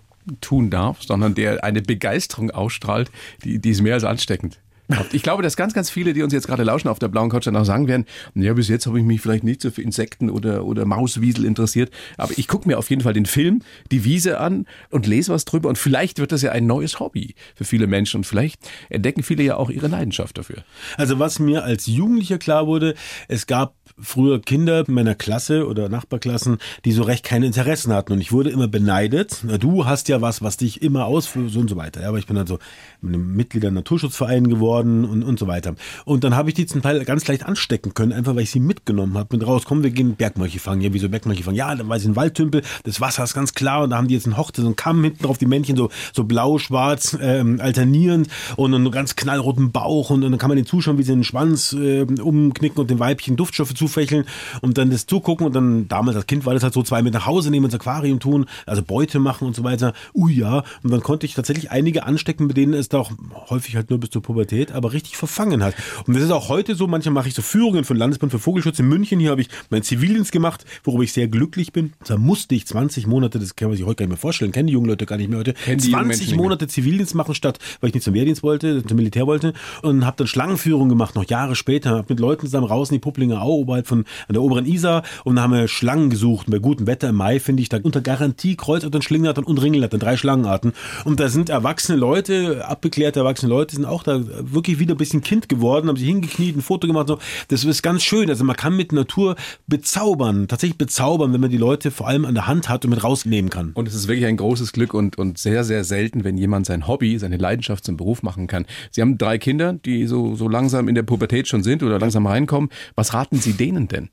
tun 0.41 0.69
darf, 0.69 1.03
sondern 1.03 1.35
der 1.35 1.63
eine 1.63 1.81
Begeisterung 1.81 2.51
ausstrahlt, 2.51 3.11
die, 3.43 3.59
die 3.59 3.71
ist 3.71 3.81
mehr 3.81 3.95
als 3.95 4.03
ansteckend. 4.03 4.59
Ich 5.11 5.23
glaube, 5.23 5.43
dass 5.43 5.57
ganz, 5.57 5.73
ganz 5.73 5.89
viele, 5.89 6.13
die 6.13 6.23
uns 6.23 6.33
jetzt 6.33 6.47
gerade 6.47 6.63
lauschen 6.63 6.87
auf 6.87 6.99
der 6.99 7.07
blauen 7.07 7.29
Couch, 7.29 7.47
dann 7.47 7.55
auch 7.55 7.65
sagen 7.65 7.87
werden, 7.87 8.05
ja, 8.35 8.53
bis 8.53 8.67
jetzt 8.67 8.87
habe 8.87 8.99
ich 8.99 9.05
mich 9.05 9.21
vielleicht 9.21 9.43
nicht 9.43 9.61
so 9.61 9.71
für 9.71 9.81
Insekten 9.81 10.29
oder, 10.29 10.65
oder 10.65 10.85
Mauswiesel 10.85 11.45
interessiert, 11.45 11.91
aber 12.17 12.31
ich 12.37 12.47
gucke 12.47 12.67
mir 12.67 12.77
auf 12.77 12.89
jeden 12.89 13.01
Fall 13.01 13.13
den 13.13 13.25
Film, 13.25 13.61
die 13.91 14.03
Wiese 14.03 14.39
an 14.39 14.65
und 14.89 15.07
lese 15.07 15.33
was 15.33 15.45
drüber 15.45 15.69
und 15.69 15.77
vielleicht 15.77 16.19
wird 16.19 16.31
das 16.31 16.41
ja 16.41 16.51
ein 16.51 16.65
neues 16.65 16.99
Hobby 16.99 17.35
für 17.55 17.65
viele 17.65 17.87
Menschen 17.87 18.17
und 18.17 18.23
vielleicht 18.23 18.59
entdecken 18.89 19.23
viele 19.23 19.43
ja 19.43 19.57
auch 19.57 19.69
ihre 19.69 19.87
Leidenschaft 19.87 20.37
dafür. 20.37 20.63
Also 20.97 21.19
was 21.19 21.39
mir 21.39 21.63
als 21.63 21.87
Jugendlicher 21.87 22.37
klar 22.37 22.67
wurde, 22.67 22.95
es 23.27 23.47
gab 23.47 23.75
früher 23.99 24.41
Kinder 24.41 24.83
meiner 24.87 25.15
Klasse 25.15 25.67
oder 25.67 25.89
Nachbarklassen, 25.89 26.57
die 26.85 26.91
so 26.91 27.03
recht 27.03 27.23
keine 27.23 27.45
Interessen 27.45 27.93
hatten. 27.93 28.13
Und 28.13 28.21
ich 28.21 28.31
wurde 28.31 28.49
immer 28.49 28.67
beneidet. 28.67 29.41
Na, 29.43 29.57
du 29.57 29.85
hast 29.85 30.07
ja 30.07 30.21
was, 30.21 30.41
was 30.41 30.57
dich 30.57 30.81
immer 30.81 31.05
ausführt 31.05 31.55
und 31.55 31.69
so 31.69 31.75
weiter. 31.75 32.01
Ja, 32.01 32.09
aber 32.09 32.19
ich 32.19 32.27
bin 32.27 32.35
dann 32.35 32.47
so 32.47 32.59
Mitglied 33.01 33.63
der 33.63 33.71
Naturschutzverein 33.71 34.49
geworden 34.49 35.05
und, 35.05 35.23
und 35.23 35.39
so 35.39 35.47
weiter. 35.47 35.75
Und 36.05 36.23
dann 36.23 36.35
habe 36.35 36.49
ich 36.49 36.55
die 36.55 36.65
zum 36.65 36.81
Teil 36.81 37.03
ganz 37.05 37.27
leicht 37.27 37.45
anstecken 37.45 37.93
können, 37.93 38.13
einfach 38.13 38.35
weil 38.35 38.43
ich 38.43 38.51
sie 38.51 38.59
mitgenommen 38.59 39.17
habe. 39.17 39.37
Mit 39.37 39.47
raus, 39.47 39.63
komm, 39.65 39.83
wir 39.83 39.91
gehen 39.91 40.15
Bergmolche 40.15 40.59
fangen. 40.59 40.81
Ja, 40.81 40.93
wieso 40.93 41.09
Bergmolche 41.09 41.43
fangen? 41.43 41.57
Ja, 41.57 41.73
dann 41.73 41.89
weiß 41.89 42.03
ich 42.03 42.07
ein 42.07 42.15
Waldtümpel, 42.15 42.61
das 42.83 43.01
Wasser 43.01 43.23
ist 43.23 43.33
ganz 43.33 43.53
klar 43.53 43.83
und 43.83 43.91
da 43.91 43.97
haben 43.97 44.07
die 44.07 44.13
jetzt 44.13 44.25
einen 44.25 44.37
Hochte, 44.37 44.61
so 44.61 44.67
einen 44.67 44.75
Kamm 44.75 45.03
hinten 45.03 45.23
drauf, 45.23 45.37
die 45.37 45.45
Männchen 45.45 45.75
so, 45.75 45.89
so 46.13 46.23
blau, 46.23 46.57
schwarz, 46.57 47.17
ähm, 47.19 47.59
alternierend 47.61 48.27
und 48.55 48.73
einen 48.73 48.91
ganz 48.91 49.15
knallroten 49.15 49.71
Bauch 49.71 50.09
und, 50.09 50.23
und 50.23 50.31
dann 50.31 50.39
kann 50.39 50.49
man 50.49 50.57
den 50.57 50.65
zuschauen, 50.65 50.97
wie 50.97 51.03
sie 51.03 51.13
den 51.13 51.23
Schwanz 51.23 51.73
äh, 51.73 52.03
umknicken 52.03 52.79
und 52.79 52.89
den 52.89 52.99
Weibchen 52.99 53.35
Duftstoffe 53.35 53.73
zu 53.73 53.86
zufächeln 53.87 54.25
und 54.61 54.77
dann 54.77 54.89
das 54.89 55.05
zugucken 55.05 55.47
und 55.47 55.55
dann 55.55 55.87
damals 55.87 56.17
als 56.17 56.27
Kind 56.27 56.45
war 56.45 56.53
das 56.53 56.63
halt 56.63 56.73
so 56.73 56.83
zwei 56.83 57.01
mit 57.01 57.13
nach 57.13 57.25
Hause 57.25 57.49
nehmen 57.51 57.65
ins 57.65 57.75
Aquarium 57.75 58.19
tun, 58.19 58.45
also 58.65 58.83
Beute 58.83 59.19
machen 59.19 59.47
und 59.47 59.55
so 59.55 59.63
weiter. 59.63 59.93
Ui 60.13 60.33
ja, 60.33 60.63
und 60.83 60.91
dann 60.91 61.01
konnte 61.01 61.25
ich 61.25 61.33
tatsächlich 61.33 61.71
einige 61.71 62.05
anstecken, 62.05 62.47
mit 62.47 62.57
denen 62.57 62.73
es 62.73 62.89
da 62.89 62.99
auch 62.99 63.11
häufig 63.49 63.75
halt 63.75 63.89
nur 63.89 63.99
bis 63.99 64.09
zur 64.09 64.21
Pubertät, 64.21 64.71
aber 64.71 64.93
richtig 64.93 65.17
verfangen 65.17 65.63
hat. 65.63 65.75
Und 66.05 66.15
das 66.15 66.23
ist 66.23 66.31
auch 66.31 66.49
heute 66.49 66.75
so, 66.75 66.87
manchmal 66.87 67.13
mache 67.13 67.29
ich 67.29 67.33
so 67.33 67.41
Führungen 67.41 67.83
von 67.83 67.97
Landesbund 67.97 68.31
für 68.31 68.39
Vogelschutz 68.39 68.79
in 68.79 68.87
München. 68.87 69.19
Hier 69.19 69.31
habe 69.31 69.41
ich 69.41 69.49
meinen 69.69 69.83
Zivildienst 69.83 70.31
gemacht, 70.31 70.65
worüber 70.83 71.03
ich 71.03 71.13
sehr 71.13 71.27
glücklich 71.27 71.71
bin. 71.71 71.93
Da 72.05 72.17
musste 72.17 72.55
ich 72.55 72.67
20 72.67 73.07
Monate, 73.07 73.39
das 73.39 73.55
kann 73.55 73.69
man 73.69 73.77
sich 73.77 73.85
heute 73.85 73.97
gar 73.97 74.05
nicht 74.05 74.11
mehr 74.11 74.17
vorstellen, 74.17 74.51
kennen 74.51 74.67
die 74.67 74.73
jungen 74.73 74.87
Leute 74.87 75.05
gar 75.05 75.17
nicht 75.17 75.29
mehr 75.29 75.39
heute, 75.39 75.53
Kennen 75.53 75.79
20 75.79 76.35
Monate 76.35 76.67
Zivildienst 76.67 77.15
machen 77.15 77.35
statt, 77.35 77.59
weil 77.79 77.89
ich 77.89 77.93
nicht 77.93 78.03
zum 78.03 78.13
Wehrdienst 78.13 78.43
wollte, 78.43 78.83
zum 78.85 78.97
Militär 78.97 79.27
wollte 79.27 79.53
und 79.81 80.05
habe 80.05 80.17
dann 80.17 80.27
Schlangenführung 80.27 80.89
gemacht, 80.89 81.15
noch 81.15 81.25
Jahre 81.25 81.55
später, 81.55 81.91
habe 81.91 82.05
mit 82.09 82.19
Leuten 82.19 82.41
zusammen 82.41 82.67
raus 82.67 82.89
in 82.89 82.95
die 82.95 82.99
Publinger 82.99 83.41
Au, 83.41 83.67
oberhalb 83.77 83.87
von 83.87 83.99
an 84.27 84.33
der 84.33 84.41
oberen 84.41 84.65
Isar 84.65 85.03
und 85.23 85.35
da 85.35 85.43
haben 85.43 85.53
wir 85.53 85.67
Schlangen 85.67 86.09
gesucht. 86.09 86.47
Und 86.47 86.51
bei 86.51 86.59
gutem 86.59 86.87
Wetter 86.87 87.09
im 87.09 87.15
Mai 87.15 87.39
finde 87.39 87.61
ich 87.61 87.69
da 87.69 87.77
unter 87.81 88.01
Garantie 88.01 88.55
Kreuzottern, 88.55 89.01
Schlingnattern 89.01 89.43
und 89.43 89.61
Ringelnattern, 89.61 89.99
drei 89.99 90.17
Schlangenarten. 90.17 90.73
Und 91.05 91.19
da 91.19 91.29
sind 91.29 91.49
erwachsene 91.49 91.97
Leute, 91.97 92.65
abgeklärte 92.67 93.19
erwachsene 93.19 93.49
Leute, 93.49 93.75
sind 93.75 93.85
auch 93.85 94.03
da 94.03 94.21
wirklich 94.39 94.79
wieder 94.79 94.95
ein 94.95 94.97
bisschen 94.97 95.21
Kind 95.21 95.49
geworden, 95.49 95.87
haben 95.87 95.97
sich 95.97 96.07
hingekniet, 96.07 96.57
ein 96.57 96.61
Foto 96.61 96.87
gemacht. 96.87 97.07
So. 97.07 97.19
Das 97.49 97.63
ist 97.63 97.81
ganz 97.81 98.03
schön. 98.03 98.29
Also 98.29 98.43
man 98.43 98.55
kann 98.55 98.75
mit 98.75 98.91
Natur 98.91 99.35
bezaubern, 99.67 100.47
tatsächlich 100.47 100.77
bezaubern, 100.77 101.33
wenn 101.33 101.41
man 101.41 101.49
die 101.49 101.57
Leute 101.57 101.91
vor 101.91 102.07
allem 102.07 102.25
an 102.25 102.33
der 102.33 102.47
Hand 102.47 102.69
hat 102.69 102.85
und 102.85 102.91
mit 102.91 103.03
rausnehmen 103.03 103.49
kann. 103.49 103.71
Und 103.73 103.87
es 103.87 103.93
ist 103.93 104.07
wirklich 104.07 104.25
ein 104.25 104.37
großes 104.37 104.73
Glück 104.73 104.93
und, 104.93 105.17
und 105.17 105.37
sehr, 105.37 105.63
sehr 105.63 105.83
selten, 105.83 106.23
wenn 106.23 106.37
jemand 106.37 106.65
sein 106.65 106.87
Hobby, 106.87 107.17
seine 107.19 107.37
Leidenschaft 107.37 107.85
zum 107.85 107.97
Beruf 107.97 108.23
machen 108.23 108.47
kann. 108.47 108.65
Sie 108.91 109.01
haben 109.01 109.17
drei 109.17 109.37
Kinder, 109.37 109.73
die 109.73 110.07
so, 110.07 110.35
so 110.35 110.47
langsam 110.47 110.87
in 110.87 110.95
der 110.95 111.03
Pubertät 111.03 111.47
schon 111.47 111.63
sind 111.63 111.83
oder 111.83 111.99
langsam 111.99 112.25
reinkommen. 112.25 112.69
Was 112.95 113.13
raten 113.13 113.37
Sie 113.37 113.53
denen 113.53 113.66
denn? 113.75 114.09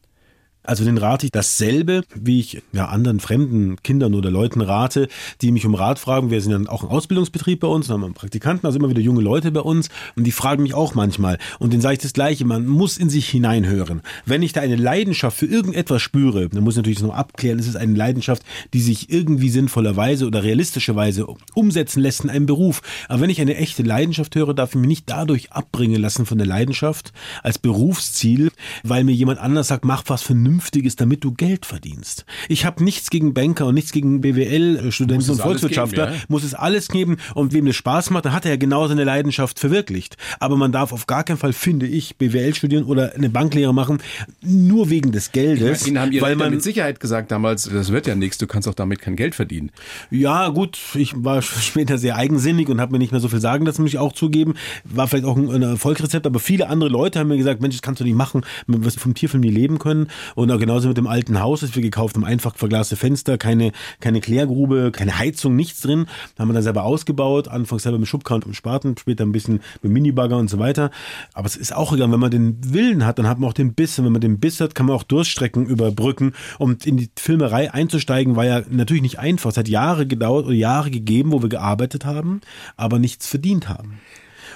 Also 0.64 0.84
den 0.84 0.96
rate 0.96 1.26
ich 1.26 1.32
dasselbe, 1.32 2.02
wie 2.14 2.40
ich 2.40 2.62
ja, 2.72 2.86
anderen 2.86 3.20
fremden 3.20 3.76
Kindern 3.82 4.14
oder 4.14 4.30
Leuten 4.30 4.62
rate, 4.62 5.08
die 5.42 5.52
mich 5.52 5.66
um 5.66 5.74
Rat 5.74 5.98
fragen. 5.98 6.30
Wir 6.30 6.40
sind 6.40 6.52
ja 6.52 6.70
auch 6.70 6.82
ein 6.82 6.88
Ausbildungsbetrieb 6.88 7.60
bei 7.60 7.68
uns, 7.68 7.90
haben 7.90 8.02
einen 8.02 8.14
Praktikanten, 8.14 8.66
also 8.66 8.78
immer 8.78 8.88
wieder 8.88 9.02
junge 9.02 9.20
Leute 9.20 9.52
bei 9.52 9.60
uns 9.60 9.90
und 10.16 10.24
die 10.24 10.32
fragen 10.32 10.62
mich 10.62 10.72
auch 10.72 10.94
manchmal. 10.94 11.38
Und 11.58 11.74
denen 11.74 11.82
sage 11.82 11.94
ich 11.94 12.00
das 12.00 12.14
Gleiche, 12.14 12.46
man 12.46 12.66
muss 12.66 12.96
in 12.96 13.10
sich 13.10 13.28
hineinhören. 13.28 14.00
Wenn 14.24 14.42
ich 14.42 14.54
da 14.54 14.62
eine 14.62 14.76
Leidenschaft 14.76 15.36
für 15.36 15.46
irgendetwas 15.46 16.00
spüre, 16.00 16.48
dann 16.48 16.64
muss 16.64 16.74
ich 16.74 16.78
natürlich 16.78 17.02
noch 17.02 17.14
abklären, 17.14 17.58
ist 17.58 17.68
es 17.68 17.76
eine 17.76 17.94
Leidenschaft, 17.94 18.42
die 18.72 18.80
sich 18.80 19.10
irgendwie 19.10 19.50
sinnvollerweise 19.50 20.26
oder 20.26 20.44
realistischerweise 20.44 21.26
umsetzen 21.52 22.00
lässt 22.00 22.24
in 22.24 22.30
einem 22.30 22.46
Beruf. 22.46 22.80
Aber 23.08 23.20
wenn 23.20 23.30
ich 23.30 23.40
eine 23.42 23.56
echte 23.56 23.82
Leidenschaft 23.82 24.34
höre, 24.34 24.54
darf 24.54 24.70
ich 24.70 24.80
mich 24.80 24.88
nicht 24.88 25.10
dadurch 25.10 25.52
abbringen 25.52 26.00
lassen 26.00 26.24
von 26.24 26.38
der 26.38 26.46
Leidenschaft 26.46 27.12
als 27.42 27.58
Berufsziel, 27.58 28.50
weil 28.82 29.04
mir 29.04 29.12
jemand 29.12 29.40
anders 29.40 29.68
sagt, 29.68 29.84
mach 29.84 30.04
was 30.06 30.22
vernünftig 30.22 30.53
Vernünftiges, 30.54 30.96
damit 30.96 31.24
du 31.24 31.32
Geld 31.32 31.66
verdienst. 31.66 32.24
Ich 32.48 32.64
habe 32.64 32.84
nichts 32.84 33.10
gegen 33.10 33.34
Banker 33.34 33.66
und 33.66 33.74
nichts 33.74 33.90
gegen 33.90 34.20
BWL-Studenten 34.20 35.32
und 35.32 35.40
Volkswirtschaftler. 35.40 36.06
Geben, 36.06 36.18
ja. 36.18 36.24
Muss 36.28 36.44
es 36.44 36.54
alles 36.54 36.88
geben 36.88 37.16
und 37.34 37.52
wem 37.52 37.66
das 37.66 37.74
Spaß 37.76 38.10
macht, 38.10 38.26
dann 38.26 38.32
hat 38.32 38.44
er 38.44 38.52
ja 38.52 38.56
genau 38.56 38.86
seine 38.86 39.02
Leidenschaft 39.02 39.58
verwirklicht. 39.58 40.16
Aber 40.38 40.56
man 40.56 40.70
darf 40.70 40.92
auf 40.92 41.06
gar 41.06 41.24
keinen 41.24 41.38
Fall, 41.38 41.52
finde 41.52 41.86
ich, 41.86 42.16
BWL 42.16 42.54
studieren 42.54 42.84
oder 42.84 43.14
eine 43.14 43.30
Banklehre 43.30 43.74
machen, 43.74 43.98
nur 44.42 44.90
wegen 44.90 45.10
des 45.10 45.32
Geldes. 45.32 45.80
Meine, 45.80 45.88
Ihnen 45.88 45.98
haben 45.98 46.12
Ihre 46.12 46.24
weil 46.24 46.36
man 46.36 46.50
mit 46.50 46.62
Sicherheit 46.62 47.00
gesagt 47.00 47.32
damals, 47.32 47.64
das 47.64 47.90
wird 47.90 48.06
ja 48.06 48.14
nichts, 48.14 48.38
du 48.38 48.46
kannst 48.46 48.68
auch 48.68 48.74
damit 48.74 49.00
kein 49.00 49.16
Geld 49.16 49.34
verdienen. 49.34 49.70
Ja, 50.10 50.48
gut, 50.48 50.78
ich 50.94 51.14
war 51.16 51.42
später 51.42 51.98
sehr 51.98 52.16
eigensinnig 52.16 52.68
und 52.68 52.80
habe 52.80 52.92
mir 52.92 52.98
nicht 52.98 53.12
mehr 53.12 53.20
so 53.20 53.28
viel 53.28 53.40
sagen 53.40 53.66
lassen, 53.66 53.82
muss 53.82 53.92
ich 53.92 53.98
auch 53.98 54.12
zugeben. 54.12 54.54
War 54.84 55.08
vielleicht 55.08 55.24
auch 55.24 55.36
ein, 55.36 55.50
ein 55.50 55.62
Erfolgsrezept, 55.62 56.26
aber 56.26 56.38
viele 56.38 56.68
andere 56.68 56.90
Leute 56.90 57.18
haben 57.18 57.28
mir 57.28 57.38
gesagt, 57.38 57.60
Mensch, 57.60 57.74
das 57.74 57.82
kannst 57.82 58.00
du 58.00 58.04
nicht 58.04 58.16
machen, 58.16 58.42
wirst 58.66 59.00
vom 59.00 59.14
Tierfilm 59.14 59.40
nie 59.40 59.50
leben 59.50 59.78
können. 59.78 60.08
Und 60.36 60.43
und 60.44 60.50
auch 60.50 60.58
genauso 60.60 60.88
mit 60.88 60.96
dem 60.96 61.06
alten 61.06 61.40
Haus, 61.40 61.60
das 61.60 61.74
wir 61.74 61.82
gekauft 61.82 62.16
haben, 62.16 62.24
einfach 62.24 62.54
verglaste 62.56 62.96
Fenster, 62.96 63.38
keine, 63.38 63.72
keine 64.00 64.20
Klärgrube, 64.20 64.92
keine 64.92 65.18
Heizung, 65.18 65.56
nichts 65.56 65.80
drin. 65.80 66.06
Da 66.36 66.42
haben 66.42 66.50
wir 66.50 66.54
dann 66.54 66.62
selber 66.62 66.84
ausgebaut, 66.84 67.48
anfangs 67.48 67.82
selber 67.82 67.98
mit 67.98 68.08
Schubkarren 68.08 68.42
und 68.42 68.54
Spaten, 68.54 68.96
später 68.98 69.24
ein 69.24 69.32
bisschen 69.32 69.60
mit 69.82 69.90
Minibagger 69.90 70.36
und 70.36 70.48
so 70.48 70.58
weiter. 70.58 70.90
Aber 71.32 71.46
es 71.46 71.56
ist 71.56 71.74
auch 71.74 71.92
egal, 71.92 72.12
wenn 72.12 72.20
man 72.20 72.30
den 72.30 72.58
Willen 72.72 73.06
hat, 73.06 73.18
dann 73.18 73.26
hat 73.26 73.38
man 73.38 73.48
auch 73.48 73.54
den 73.54 73.74
Biss. 73.74 73.98
Und 73.98 74.04
wenn 74.04 74.12
man 74.12 74.20
den 74.20 74.38
Biss 74.38 74.60
hat, 74.60 74.74
kann 74.74 74.86
man 74.86 74.94
auch 74.96 75.02
Durststrecken 75.02 75.66
überbrücken. 75.66 76.34
Und 76.58 76.86
in 76.86 76.98
die 76.98 77.10
Filmerei 77.16 77.72
einzusteigen, 77.72 78.36
war 78.36 78.44
ja 78.44 78.62
natürlich 78.68 79.02
nicht 79.02 79.18
einfach. 79.18 79.50
Es 79.50 79.56
hat 79.56 79.68
Jahre 79.68 80.06
gedauert 80.06 80.44
oder 80.44 80.54
Jahre 80.54 80.90
gegeben, 80.90 81.32
wo 81.32 81.42
wir 81.42 81.48
gearbeitet 81.48 82.04
haben, 82.04 82.42
aber 82.76 82.98
nichts 82.98 83.26
verdient 83.26 83.68
haben. 83.68 84.00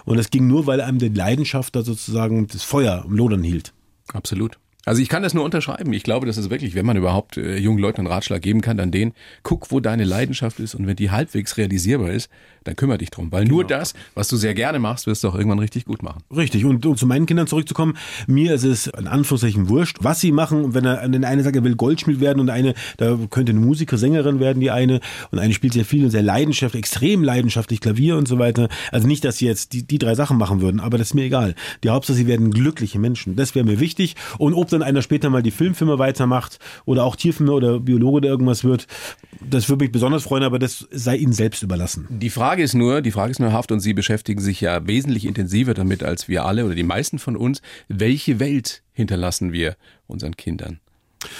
Und 0.04 0.18
das 0.18 0.30
ging 0.30 0.46
nur, 0.46 0.66
weil 0.66 0.80
einem 0.80 0.98
die 0.98 1.08
Leidenschaft 1.08 1.74
da 1.74 1.82
sozusagen 1.82 2.46
das 2.46 2.62
Feuer 2.62 3.04
im 3.06 3.16
Lodern 3.16 3.42
hielt. 3.42 3.72
Absolut. 4.12 4.58
Also 4.88 5.02
ich 5.02 5.10
kann 5.10 5.22
das 5.22 5.34
nur 5.34 5.44
unterschreiben. 5.44 5.92
Ich 5.92 6.02
glaube, 6.02 6.26
das 6.26 6.38
ist 6.38 6.48
wirklich, 6.48 6.74
wenn 6.74 6.86
man 6.86 6.96
überhaupt 6.96 7.36
äh, 7.36 7.58
jungen 7.58 7.78
Leuten 7.78 8.00
einen 8.00 8.06
Ratschlag 8.06 8.40
geben 8.40 8.62
kann, 8.62 8.78
dann 8.78 8.90
den, 8.90 9.12
guck, 9.42 9.70
wo 9.70 9.80
deine 9.80 10.04
Leidenschaft 10.04 10.60
ist 10.60 10.74
und 10.74 10.86
wenn 10.86 10.96
die 10.96 11.10
halbwegs 11.10 11.58
realisierbar 11.58 12.10
ist, 12.10 12.30
dann 12.64 12.74
kümmere 12.74 12.98
dich 12.98 13.10
drum. 13.10 13.30
Weil 13.30 13.44
genau. 13.44 13.56
nur 13.56 13.64
das, 13.66 13.94
was 14.14 14.28
du 14.28 14.36
sehr 14.36 14.54
gerne 14.54 14.78
machst, 14.78 15.06
wirst 15.06 15.24
du 15.24 15.28
auch 15.28 15.34
irgendwann 15.34 15.58
richtig 15.58 15.84
gut 15.84 16.02
machen. 16.02 16.22
Richtig. 16.34 16.64
Und 16.64 16.86
um 16.86 16.96
zu 16.96 17.06
meinen 17.06 17.26
Kindern 17.26 17.46
zurückzukommen, 17.46 17.98
mir 18.26 18.54
ist 18.54 18.64
es 18.64 18.86
in 18.86 19.06
Anführungszeichen 19.06 19.68
wurscht, 19.68 19.98
was 20.00 20.20
sie 20.20 20.32
machen. 20.32 20.74
Wenn 20.74 20.86
er 20.86 21.06
den 21.06 21.24
eine 21.24 21.42
sagt, 21.42 21.56
er 21.56 21.64
will 21.64 21.76
Goldschmied 21.76 22.20
werden 22.20 22.40
und 22.40 22.48
eine, 22.48 22.74
da 22.96 23.18
könnte 23.30 23.52
eine 23.52 23.60
Musiker, 23.60 23.98
Sängerin 23.98 24.40
werden, 24.40 24.60
die 24.60 24.70
eine, 24.70 25.00
und 25.30 25.38
eine 25.38 25.52
spielt 25.52 25.74
sehr 25.74 25.84
viel 25.84 26.04
und 26.04 26.10
sehr 26.10 26.22
leidenschaftlich, 26.22 26.80
extrem 26.80 27.22
leidenschaftlich 27.22 27.80
Klavier 27.80 28.16
und 28.16 28.26
so 28.26 28.38
weiter. 28.38 28.68
Also 28.90 29.06
nicht, 29.06 29.24
dass 29.24 29.36
sie 29.36 29.46
jetzt 29.46 29.74
die, 29.74 29.82
die 29.86 29.98
drei 29.98 30.14
Sachen 30.14 30.38
machen 30.38 30.62
würden, 30.62 30.80
aber 30.80 30.96
das 30.96 31.08
ist 31.08 31.14
mir 31.14 31.24
egal. 31.24 31.54
Die 31.84 31.90
Hauptsache, 31.90 32.16
sie 32.16 32.26
werden 32.26 32.50
glückliche 32.50 32.98
Menschen. 32.98 33.36
Das 33.36 33.54
wäre 33.54 33.66
mir 33.66 33.80
wichtig. 33.80 34.16
Und 34.38 34.54
ob 34.54 34.70
dann 34.78 34.88
einer 34.88 35.02
später 35.02 35.30
mal 35.30 35.42
die 35.42 35.50
Filmfilme 35.50 35.98
weitermacht 35.98 36.58
oder 36.84 37.04
auch 37.04 37.16
Tierfilme 37.16 37.52
oder 37.52 37.80
Biologe 37.80 38.18
oder 38.18 38.28
irgendwas 38.28 38.64
wird, 38.64 38.86
das 39.40 39.68
würde 39.68 39.84
mich 39.84 39.92
besonders 39.92 40.22
freuen, 40.22 40.42
aber 40.42 40.58
das 40.58 40.86
sei 40.90 41.16
ihnen 41.16 41.32
selbst 41.32 41.62
überlassen. 41.62 42.06
Die 42.10 42.30
Frage 42.30 42.62
ist 42.62 42.74
nur, 42.74 43.02
die 43.02 43.10
Frage 43.10 43.30
ist 43.30 43.40
nur 43.40 43.52
haft 43.52 43.72
und 43.72 43.80
Sie 43.80 43.94
beschäftigen 43.94 44.40
sich 44.40 44.60
ja 44.60 44.86
wesentlich 44.86 45.26
intensiver 45.26 45.74
damit 45.74 46.02
als 46.02 46.28
wir 46.28 46.44
alle 46.44 46.64
oder 46.64 46.74
die 46.74 46.82
meisten 46.82 47.18
von 47.18 47.36
uns. 47.36 47.62
Welche 47.88 48.40
Welt 48.40 48.82
hinterlassen 48.92 49.52
wir 49.52 49.76
unseren 50.06 50.36
Kindern? 50.36 50.80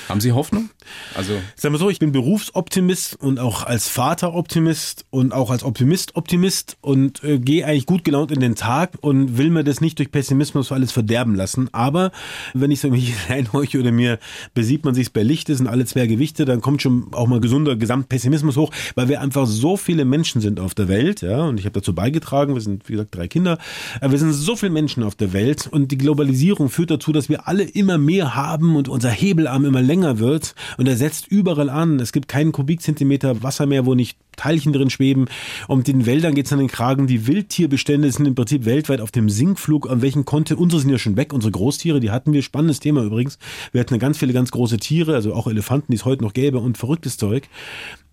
Haben 0.08 0.20
Sie 0.20 0.32
Hoffnung? 0.32 0.70
Also 1.14 1.34
sagen 1.54 1.74
wir 1.74 1.78
so, 1.78 1.90
ich 1.90 1.98
bin 1.98 2.12
Berufsoptimist 2.12 3.20
und 3.20 3.38
auch 3.38 3.64
als 3.64 3.88
Vater 3.88 4.34
Optimist 4.34 5.04
und 5.10 5.32
auch 5.32 5.50
als 5.50 5.62
Optimist 5.62 6.16
Optimist 6.16 6.76
und 6.80 7.22
äh, 7.22 7.38
gehe 7.38 7.64
eigentlich 7.64 7.86
gut 7.86 8.04
gelaunt 8.04 8.32
in 8.32 8.40
den 8.40 8.54
Tag 8.56 8.92
und 9.00 9.38
will 9.38 9.50
mir 9.50 9.64
das 9.64 9.80
nicht 9.80 9.98
durch 9.98 10.10
Pessimismus 10.10 10.72
alles 10.72 10.90
verderben 10.90 11.34
lassen. 11.34 11.68
Aber 11.72 12.10
wenn 12.54 12.70
ich 12.70 12.80
so 12.80 12.90
mich 12.90 13.14
einhorche 13.28 13.78
oder 13.78 13.92
mir 13.92 14.18
besieht 14.54 14.84
man 14.84 14.94
sich 14.94 15.12
bei 15.12 15.22
Licht, 15.22 15.48
das 15.48 15.58
sind 15.58 15.68
alle 15.68 15.84
zwei 15.84 16.06
Gewichte, 16.06 16.44
dann 16.44 16.60
kommt 16.60 16.82
schon 16.82 17.08
auch 17.12 17.26
mal 17.26 17.40
gesunder 17.40 17.76
Gesamtpessimismus 17.76 18.56
hoch, 18.56 18.72
weil 18.96 19.08
wir 19.08 19.20
einfach 19.20 19.46
so 19.46 19.76
viele 19.76 20.04
Menschen 20.04 20.40
sind 20.40 20.58
auf 20.58 20.74
der 20.74 20.88
Welt, 20.88 21.22
ja, 21.22 21.42
und 21.42 21.60
ich 21.60 21.66
habe 21.66 21.74
dazu 21.74 21.94
beigetragen, 21.94 22.54
wir 22.54 22.60
sind 22.60 22.88
wie 22.88 22.94
gesagt 22.94 23.14
drei 23.14 23.28
Kinder, 23.28 23.58
aber 24.00 24.12
wir 24.12 24.18
sind 24.18 24.32
so 24.32 24.56
viele 24.56 24.72
Menschen 24.72 25.02
auf 25.02 25.14
der 25.14 25.32
Welt 25.32 25.68
und 25.70 25.92
die 25.92 25.98
Globalisierung 25.98 26.68
führt 26.68 26.90
dazu, 26.90 27.12
dass 27.12 27.28
wir 27.28 27.46
alle 27.46 27.62
immer 27.62 27.98
mehr 27.98 28.34
haben 28.34 28.76
und 28.76 28.88
unser 28.88 29.10
Hebelarm 29.10 29.67
immer 29.68 29.82
länger 29.82 30.18
wird 30.18 30.54
und 30.76 30.88
er 30.88 30.96
setzt 30.96 31.28
überall 31.28 31.70
an. 31.70 32.00
Es 32.00 32.12
gibt 32.12 32.28
keinen 32.28 32.52
Kubikzentimeter 32.52 33.42
Wasser 33.42 33.66
mehr, 33.66 33.86
wo 33.86 33.94
nicht 33.94 34.18
Teilchen 34.36 34.72
drin 34.72 34.88
schweben. 34.88 35.26
Und 35.66 35.86
den 35.86 36.06
Wäldern 36.06 36.34
geht 36.34 36.46
es 36.46 36.52
an 36.52 36.60
den 36.60 36.68
Kragen. 36.68 37.06
Die 37.06 37.26
Wildtierbestände 37.26 38.10
sind 38.10 38.26
im 38.26 38.34
Prinzip 38.34 38.64
weltweit 38.64 39.00
auf 39.00 39.10
dem 39.10 39.28
Sinkflug. 39.28 39.90
An 39.90 40.00
welchen 40.00 40.24
konnte, 40.24 40.56
unsere 40.56 40.80
sind 40.80 40.90
ja 40.90 40.98
schon 40.98 41.16
weg, 41.16 41.32
unsere 41.32 41.50
Großtiere, 41.50 42.00
die 42.00 42.10
hatten 42.10 42.32
wir. 42.32 42.42
Spannendes 42.42 42.80
Thema 42.80 43.02
übrigens. 43.02 43.38
Wir 43.72 43.80
hatten 43.80 43.98
ganz 43.98 44.18
viele 44.18 44.32
ganz 44.32 44.50
große 44.50 44.78
Tiere, 44.78 45.14
also 45.14 45.34
auch 45.34 45.48
Elefanten, 45.48 45.92
die 45.92 45.96
es 45.96 46.04
heute 46.04 46.22
noch 46.22 46.32
gäbe 46.32 46.58
und 46.58 46.78
verrücktes 46.78 47.16
Zeug 47.16 47.48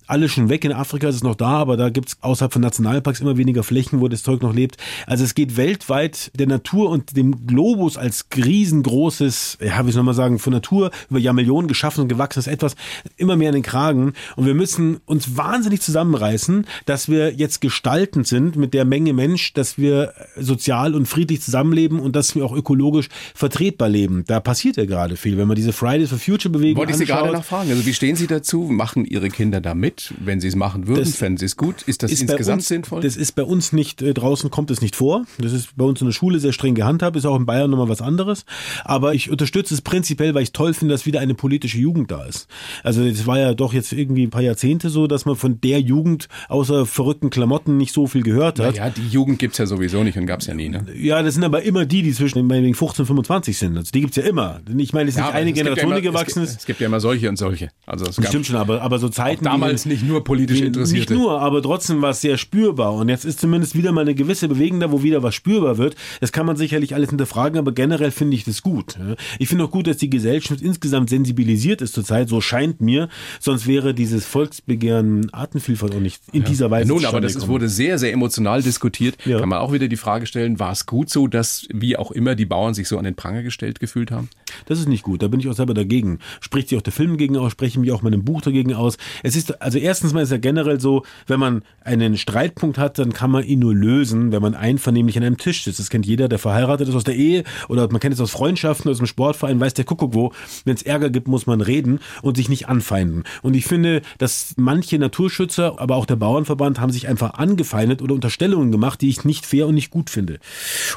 alle 0.08 0.30
schon 0.30 0.50
weg. 0.50 0.66
In 0.66 0.74
Afrika 0.74 1.08
ist 1.08 1.16
es 1.16 1.24
noch 1.24 1.36
da, 1.36 1.52
aber 1.52 1.78
da 1.78 1.90
gibt 1.90 2.10
es 2.10 2.18
außerhalb 2.22 2.54
von 2.54 2.62
Nationalparks 2.62 3.22
immer 3.22 3.38
weniger 3.38 3.64
Flächen, 3.64 4.02
wo 4.02 4.08
das 4.08 4.24
Zeug 4.24 4.42
noch 4.42 4.54
lebt. 4.54 4.78
Also 5.08 5.24
es 5.24 5.36
geht 5.36 5.58
weltweit 5.58 6.32
der 6.38 6.48
Natur 6.48 6.90
und 6.90 7.16
dem 7.16 7.48
Globus 7.48 7.98
als 7.98 8.26
riesengroßes, 8.36 9.60
ja, 9.62 9.86
wie 9.86 9.92
soll 9.92 10.04
man 10.04 10.16
sagen, 10.16 10.40
von 10.40 10.54
Natur 10.54 10.92
über 11.10 11.20
Jahrmillionen 11.20 11.68
geschaffen 11.68 12.02
und 12.02 12.08
gewachsenes 12.08 12.48
etwas 12.48 12.76
immer 13.18 13.36
mehr 13.36 13.50
in 13.50 13.56
den 13.56 13.64
Kragen. 13.64 14.14
Und 14.36 14.46
wir 14.46 14.54
müssen 14.54 14.98
uns 15.06 15.38
wahnsinnig 15.38 15.82
zusammenreißen, 15.82 16.66
dass 16.86 17.10
wir 17.10 17.34
jetzt 17.34 17.62
gestaltend 17.62 18.28
sind 18.28 18.56
mit 18.56 18.74
der 18.74 18.86
Menge 18.86 19.14
Mensch, 19.14 19.54
dass 19.54 19.78
wir 19.78 20.14
sozial 20.36 20.96
und 20.96 21.08
friedlich 21.08 21.42
zusammenleben 21.42 22.00
und 22.00 22.16
dass 22.16 22.36
wir 22.36 22.46
auch 22.46 22.56
ökologisch 22.56 23.10
vertretbar 23.34 23.90
leben. 23.90 24.24
Da 24.28 24.40
passiert 24.40 24.78
ja 24.78 24.86
gerade 24.86 25.16
viel. 25.16 25.38
Wenn 25.38 25.48
man 25.48 25.56
diese 25.56 25.74
Fridays 25.74 26.10
for 26.10 26.20
Future 26.20 26.52
Bewegung 26.52 26.78
Wollte 26.78 26.92
ich 26.92 26.98
Sie 26.98 27.06
gerade 27.06 27.32
nachfragen. 27.32 27.70
Also 27.70 27.86
wie 27.86 27.94
stehen 27.94 28.16
Sie 28.16 28.28
dazu? 28.28 28.64
Machen 28.64 29.06
Ihre 29.06 29.30
Kinder 29.30 29.62
da 29.62 29.74
mit? 29.74 29.95
Mit, 29.96 30.14
wenn 30.20 30.40
sie 30.40 30.48
es 30.48 30.56
machen 30.56 30.88
würden? 30.88 31.00
Das 31.00 31.16
fänden 31.16 31.38
sie 31.38 31.46
es 31.46 31.58
gut? 31.58 31.84
Ist 31.84 32.04
das 32.04 32.12
ist 32.12 32.22
insgesamt 32.22 32.60
uns, 32.60 32.68
sinnvoll? 32.68 33.02
Das 33.02 33.16
ist 33.16 33.34
bei 33.34 33.44
uns 33.44 33.74
nicht, 33.74 34.02
äh, 34.02 34.14
draußen 34.14 34.50
kommt 34.50 34.72
es 34.72 34.82
nicht 34.82 34.96
vor. 34.96 35.26
Das 35.38 35.54
ist 35.54 35.76
bei 35.76 35.86
uns 35.86 36.02
in 36.02 36.08
der 36.08 36.14
Schule 36.14 36.40
sehr 36.40 36.54
streng 36.54 36.76
gehandhabt, 36.76 37.16
ist 37.16 37.26
auch 37.26 37.36
in 37.36 37.46
Bayern 37.46 37.70
nochmal 37.70 37.90
was 37.90 38.02
anderes. 38.02 38.46
Aber 38.84 39.14
ich 39.14 39.30
unterstütze 39.30 39.74
es 39.74 39.82
prinzipiell, 39.82 40.34
weil 40.34 40.44
ich 40.44 40.52
toll 40.52 40.74
finde, 40.74 40.94
dass 40.94 41.06
wieder 41.06 41.20
eine 41.20 41.34
politische 41.34 41.78
Jugend 41.78 42.12
da 42.12 42.26
ist. 42.26 42.48
Also 42.84 43.04
es 43.04 43.26
war 43.26 43.40
ja 43.40 43.54
doch 43.54 43.74
jetzt 43.74 43.92
irgendwie 43.94 44.24
ein 44.24 44.30
paar 44.30 44.42
Jahrzehnte 44.42 44.90
so, 44.90 45.08
dass 45.08 45.26
man 45.26 45.36
von 45.36 45.62
der 45.62 45.80
Jugend 45.82 46.28
außer 46.50 46.86
verrückten 46.86 47.30
Klamotten 47.30 47.78
nicht 47.78 47.94
so 47.94 48.08
viel 48.08 48.24
gehört 48.24 48.60
hat. 48.60 48.76
Ja, 48.76 48.90
die 48.90 49.08
Jugend 49.08 49.40
gibt's 49.40 49.58
ja 49.58 49.66
sowieso 49.66 50.04
nicht 50.04 50.18
und 50.18 50.26
gab's 50.26 50.48
ja 50.48 50.54
nie. 50.54 50.70
Ne? 50.70 50.86
Ja, 50.96 51.22
das 51.22 51.36
sind 51.36 51.44
aber 51.44 51.64
immer 51.64 51.86
die, 51.86 52.02
die 52.02 52.14
zwischen 52.14 52.50
15 52.50 53.04
und 53.04 53.08
25 53.08 53.58
sind. 53.58 53.78
Also 53.78 53.92
die 53.92 54.02
gibt's 54.02 54.18
ja 54.18 54.24
immer. 54.24 54.62
Ich 54.78 54.94
meine, 54.94 55.10
es 55.10 55.16
ist 55.16 55.20
ja, 55.20 55.28
nicht 55.28 55.36
eine 55.36 55.54
Generation, 55.54 55.90
ja 55.92 55.98
immer, 55.98 56.02
die 56.02 56.08
gewachsen 56.08 56.44
es 56.44 56.50
gibt, 56.50 56.50
ist. 56.50 56.60
Es 56.60 56.66
gibt 56.66 56.80
ja 56.82 56.88
immer 56.88 57.00
solche 57.00 57.30
und 57.30 57.38
solche. 57.38 57.70
Also 57.86 58.06
es 58.06 58.16
das 58.16 58.28
stimmt 58.28 58.46
schon, 58.46 58.56
aber, 58.56 58.82
aber 58.82 59.00
so 59.00 59.10
Zeiten. 59.10 59.46
damals 59.46 59.85
nicht 59.86 60.04
nur 60.04 60.24
politisch 60.24 60.62
Interessierte. 60.62 61.14
Nicht 61.14 61.22
nur, 61.22 61.42
aber 61.42 61.62
trotzdem 61.62 62.02
war 62.02 62.12
es 62.12 62.22
sehr 62.22 62.38
spürbar. 62.38 62.94
Und 62.94 63.10
jetzt 63.10 63.26
ist 63.26 63.40
zumindest 63.40 63.76
wieder 63.76 63.92
mal 63.92 64.02
eine 64.02 64.16
gewisse 64.16 64.48
Bewegung 64.48 64.80
da, 64.80 64.92
wo 64.92 65.04
wieder 65.04 65.24
was 65.24 65.36
spürbar 65.36 65.78
wird. 65.78 65.96
Das 66.22 66.32
kann 66.32 66.46
man 66.46 66.58
sicherlich 66.58 66.96
alles 66.96 67.10
hinterfragen, 67.10 67.58
aber 67.58 67.72
generell 67.72 68.12
finde 68.12 68.36
ich 68.36 68.44
das 68.44 68.62
gut. 68.62 68.98
Ich 69.40 69.50
finde 69.50 69.66
auch 69.66 69.72
gut, 69.72 69.88
dass 69.88 69.98
die 69.98 70.10
Gesellschaft 70.10 70.62
insgesamt 70.62 71.10
sensibilisiert 71.10 71.82
ist 71.82 71.94
zurzeit. 71.94 72.30
So 72.30 72.42
scheint 72.42 72.82
mir. 72.82 73.10
Sonst 73.40 73.68
wäre 73.68 73.94
dieses 73.94 74.26
Volksbegehren 74.26 75.32
Artenvielfalt 75.34 75.96
auch 75.96 76.00
nicht 76.00 76.22
in 76.32 76.42
ja. 76.42 76.48
dieser 76.48 76.72
Weise. 76.72 76.88
Nun, 76.88 77.06
aber 77.06 77.22
das 77.22 77.36
ist, 77.36 77.48
wurde 77.48 77.70
sehr, 77.70 78.00
sehr 78.00 78.14
emotional 78.14 78.62
diskutiert. 78.62 79.18
Ja. 79.26 79.40
Kann 79.40 79.50
man 79.50 79.60
auch 79.60 79.72
wieder 79.72 79.88
die 79.88 79.98
Frage 79.98 80.26
stellen, 80.26 80.60
war 80.60 80.72
es 80.72 80.86
gut 80.86 81.10
so, 81.10 81.28
dass 81.28 81.68
wie 81.74 81.98
auch 81.98 82.12
immer 82.12 82.36
die 82.36 82.46
Bauern 82.46 82.74
sich 82.74 82.88
so 82.88 82.98
an 82.98 83.04
den 83.04 83.16
Pranger 83.16 83.44
gestellt 83.44 83.80
gefühlt 83.80 84.12
haben? 84.12 84.30
Das 84.66 84.80
ist 84.80 84.88
nicht 84.88 85.04
gut. 85.04 85.22
Da 85.22 85.28
bin 85.28 85.40
ich 85.40 85.48
auch 85.50 85.54
selber 85.54 85.74
dagegen. 85.74 86.20
Spricht 86.40 86.70
sich 86.70 86.78
auch 86.78 86.84
der 86.84 86.94
Film 86.94 87.18
gegen 87.18 87.38
aus, 87.38 87.52
spreche 87.52 87.80
mich 87.80 87.92
auch 87.92 88.02
meinem 88.02 88.24
Buch 88.24 88.42
dagegen 88.42 88.74
aus. 88.74 88.98
Es 89.24 89.36
ist, 89.36 89.62
also 89.62 89.75
erstens 89.80 90.14
mal 90.14 90.22
ist 90.22 90.32
ja 90.32 90.38
generell 90.38 90.80
so, 90.80 91.04
wenn 91.28 91.40
man 91.40 91.64
einen 91.82 92.18
Streitpunkt 92.18 92.78
hat, 92.78 93.00
dann 93.00 93.14
kann 93.14 93.32
man 93.32 93.44
ihn 93.44 93.60
nur 93.60 93.74
lösen, 93.74 94.32
wenn 94.32 94.42
man 94.42 94.56
einvernehmlich 94.56 95.18
an 95.18 95.24
einem 95.24 95.38
Tisch 95.38 95.64
sitzt. 95.64 95.80
Das 95.80 95.90
kennt 95.90 96.06
jeder, 96.06 96.28
der 96.28 96.40
verheiratet 96.40 96.90
ist 96.90 96.96
aus 96.96 97.04
der 97.04 97.16
Ehe 97.16 97.44
oder 97.70 97.90
man 97.92 98.00
kennt 98.00 98.14
es 98.14 98.22
aus 98.22 98.32
Freundschaften, 98.32 98.90
aus 98.90 98.98
dem 98.98 99.08
Sportverein, 99.08 99.60
weiß 99.60 99.74
der 99.74 99.86
Kuckuck 99.86 100.14
wo. 100.14 100.32
Wenn 100.64 100.76
es 100.76 100.84
Ärger 100.84 101.10
gibt, 101.10 101.28
muss 101.28 101.46
man 101.46 101.62
reden 101.62 102.00
und 102.22 102.38
sich 102.38 102.50
nicht 102.50 102.68
anfeinden. 102.68 103.24
Und 103.42 103.56
ich 103.56 103.66
finde, 103.66 104.02
dass 104.18 104.54
manche 104.58 104.98
Naturschützer, 105.00 105.80
aber 105.80 105.96
auch 105.96 106.06
der 106.06 106.16
Bauernverband 106.16 106.80
haben 106.80 106.92
sich 106.92 107.08
einfach 107.08 107.36
angefeindet 107.36 108.02
oder 108.02 108.16
Unterstellungen 108.16 108.72
gemacht, 108.72 109.02
die 109.02 109.10
ich 109.10 109.26
nicht 109.26 109.46
fair 109.46 109.68
und 109.68 109.76
nicht 109.76 109.92
gut 109.92 110.10
finde. 110.10 110.40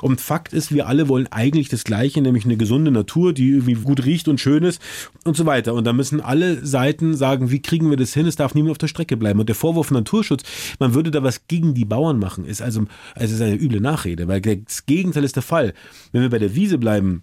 Und 0.01 0.21
Fakt 0.21 0.53
ist, 0.53 0.73
wir 0.73 0.87
alle 0.87 1.09
wollen 1.09 1.27
eigentlich 1.31 1.69
das 1.69 1.85
Gleiche, 1.85 2.21
nämlich 2.21 2.45
eine 2.45 2.57
gesunde 2.57 2.91
Natur, 2.91 3.33
die 3.33 3.51
irgendwie 3.51 3.75
gut 3.75 4.05
riecht 4.05 4.29
und 4.29 4.41
schön 4.41 4.63
ist 4.63 4.81
und 5.25 5.37
so 5.37 5.47
weiter. 5.47 5.75
Und 5.75 5.85
da 5.85 5.93
müssen 5.93 6.21
alle 6.21 6.65
Seiten 6.65 7.15
sagen, 7.15 7.51
wie 7.51 7.63
kriegen 7.63 7.91
wir 7.91 7.97
das 7.97 8.15
hin? 8.15 8.27
Es 8.27 8.37
darf 8.37 8.55
niemand 8.55 8.68
auf 8.71 8.79
der 8.79 8.89
Strecke 8.89 9.17
bleiben. 9.17 9.41
Und 9.41 9.49
der 9.49 9.57
Vorwurf 9.57 9.91
Naturschutz, 9.91 10.43
man 10.79 10.95
würde 10.95 11.11
da 11.11 11.23
was 11.23 11.47
gegen 11.49 11.75
die 11.75 11.85
Bauern 11.85 12.19
machen, 12.19 12.45
ist 12.45 12.63
also, 12.63 12.85
also 13.15 13.35
ist 13.35 13.41
eine 13.41 13.57
üble 13.57 13.81
Nachrede, 13.81 14.29
weil 14.29 14.41
das 14.41 14.87
Gegenteil 14.87 15.25
ist 15.25 15.37
der 15.37 15.43
Fall. 15.43 15.75
Wenn 16.13 16.23
wir 16.23 16.31
bei 16.31 16.39
der 16.39 16.55
Wiese 16.55 16.79
bleiben, 16.79 17.23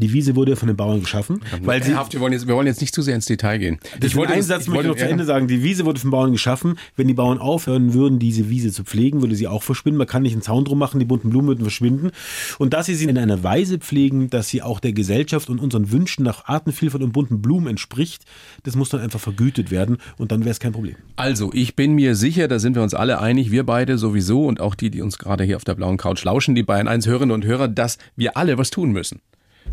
die 0.00 0.12
Wiese 0.12 0.36
wurde 0.36 0.56
von 0.56 0.68
den 0.68 0.76
Bauern 0.76 1.00
geschaffen. 1.00 1.40
Weil 1.62 1.82
sie, 1.82 1.92
wir, 1.92 2.20
wollen 2.20 2.32
jetzt, 2.32 2.46
wir 2.46 2.54
wollen 2.54 2.66
jetzt 2.66 2.80
nicht 2.80 2.94
zu 2.94 3.02
sehr 3.02 3.14
ins 3.14 3.26
Detail 3.26 3.58
gehen. 3.58 3.78
Ich 4.02 4.16
wollte 4.16 4.32
einen 4.32 4.42
Satz 4.42 4.66
möchte 4.66 4.84
ich 4.84 4.88
noch 4.88 4.96
zu 4.96 5.08
Ende 5.08 5.24
sagen. 5.24 5.48
Die 5.48 5.62
Wiese 5.62 5.84
wurde 5.84 6.00
von 6.00 6.10
Bauern 6.10 6.32
geschaffen. 6.32 6.78
Wenn 6.96 7.08
die 7.08 7.14
Bauern 7.14 7.38
aufhören 7.38 7.94
würden, 7.94 8.18
diese 8.18 8.48
Wiese 8.48 8.72
zu 8.72 8.84
pflegen, 8.84 9.20
würde 9.22 9.34
sie 9.34 9.48
auch 9.48 9.62
verschwinden. 9.62 9.98
Man 9.98 10.06
kann 10.06 10.22
nicht 10.22 10.32
einen 10.32 10.42
Zaun 10.42 10.64
drum 10.64 10.78
machen, 10.78 10.98
die 10.98 11.06
bunten 11.06 11.30
Blumen 11.30 11.48
würden 11.48 11.62
verschwinden. 11.62 12.10
Und 12.58 12.74
dass 12.74 12.86
sie 12.86 12.94
sie 12.94 13.04
in 13.06 13.18
einer 13.18 13.42
Weise 13.42 13.78
pflegen, 13.78 14.30
dass 14.30 14.48
sie 14.48 14.62
auch 14.62 14.80
der 14.80 14.92
Gesellschaft 14.92 15.50
und 15.50 15.60
unseren 15.60 15.90
Wünschen 15.90 16.24
nach 16.24 16.46
Artenvielfalt 16.46 17.02
und 17.02 17.12
bunten 17.12 17.42
Blumen 17.42 17.68
entspricht, 17.68 18.24
das 18.62 18.76
muss 18.76 18.88
dann 18.88 19.00
einfach 19.00 19.20
vergütet 19.20 19.70
werden 19.70 19.98
und 20.16 20.32
dann 20.32 20.40
wäre 20.40 20.50
es 20.50 20.60
kein 20.60 20.72
Problem. 20.72 20.96
Also, 21.16 21.50
ich 21.52 21.76
bin 21.76 21.94
mir 21.94 22.14
sicher, 22.14 22.48
da 22.48 22.58
sind 22.58 22.74
wir 22.74 22.82
uns 22.82 22.94
alle 22.94 23.20
einig, 23.20 23.50
wir 23.50 23.64
beide 23.64 23.98
sowieso 23.98 24.46
und 24.46 24.60
auch 24.60 24.74
die, 24.74 24.90
die 24.90 25.02
uns 25.02 25.18
gerade 25.18 25.44
hier 25.44 25.56
auf 25.56 25.64
der 25.64 25.74
blauen 25.74 25.96
Couch 25.96 26.24
lauschen, 26.24 26.54
die 26.54 26.62
Bayern 26.62 26.88
1 26.88 27.06
Hörerinnen 27.06 27.34
und 27.34 27.44
Hörer, 27.44 27.68
dass 27.68 27.98
wir 28.16 28.36
alle 28.36 28.58
was 28.58 28.70
tun 28.70 28.92
müssen 28.92 29.20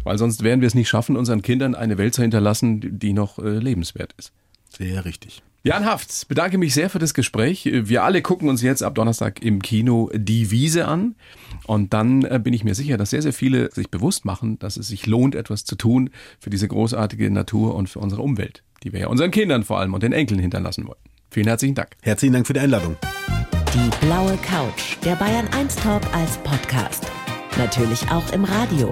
weil 0.05 0.17
sonst 0.17 0.43
werden 0.43 0.61
wir 0.61 0.67
es 0.67 0.75
nicht 0.75 0.87
schaffen, 0.87 1.17
unseren 1.17 1.41
Kindern 1.41 1.75
eine 1.75 1.97
Welt 1.97 2.13
zu 2.13 2.21
hinterlassen, 2.21 2.99
die 2.99 3.11
noch 3.11 3.37
äh, 3.39 3.57
lebenswert 3.59 4.13
ist. 4.17 4.31
Sehr 4.69 5.03
richtig. 5.03 5.43
Jan 5.63 5.83
Hafts, 5.83 6.25
bedanke 6.25 6.59
mich 6.59 6.75
sehr 6.75 6.91
für 6.91 6.99
das 6.99 7.15
Gespräch. 7.15 7.65
Wir 7.65 8.03
alle 8.03 8.21
gucken 8.21 8.49
uns 8.49 8.61
jetzt 8.61 8.83
ab 8.83 8.93
Donnerstag 8.93 9.41
im 9.41 9.63
Kino 9.63 10.11
Die 10.13 10.51
Wiese 10.51 10.87
an. 10.87 11.15
Und 11.65 11.91
dann 11.93 12.23
äh, 12.23 12.39
bin 12.41 12.53
ich 12.53 12.63
mir 12.63 12.75
sicher, 12.75 12.97
dass 12.97 13.09
sehr, 13.09 13.23
sehr 13.23 13.33
viele 13.33 13.71
sich 13.71 13.89
bewusst 13.89 14.25
machen, 14.25 14.59
dass 14.59 14.77
es 14.77 14.89
sich 14.89 15.07
lohnt, 15.07 15.33
etwas 15.33 15.65
zu 15.65 15.75
tun 15.75 16.11
für 16.39 16.51
diese 16.51 16.67
großartige 16.67 17.31
Natur 17.31 17.73
und 17.73 17.89
für 17.89 17.99
unsere 17.99 18.21
Umwelt, 18.21 18.61
die 18.83 18.93
wir 18.93 18.99
ja 18.99 19.07
unseren 19.07 19.31
Kindern 19.31 19.63
vor 19.63 19.79
allem 19.79 19.95
und 19.95 20.03
den 20.03 20.13
Enkeln 20.13 20.39
hinterlassen 20.39 20.85
wollen. 20.85 20.99
Vielen 21.31 21.47
herzlichen 21.47 21.73
Dank. 21.73 21.95
Herzlichen 22.03 22.33
Dank 22.33 22.45
für 22.45 22.53
die 22.53 22.59
Einladung. 22.59 22.95
Die 23.73 24.05
blaue 24.05 24.37
Couch, 24.37 24.97
der 25.03 25.15
Bayern 25.15 25.47
1 25.47 25.77
Talk 25.77 26.03
als 26.13 26.37
Podcast. 26.43 27.07
Natürlich 27.57 28.07
auch 28.11 28.31
im 28.33 28.43
Radio. 28.43 28.91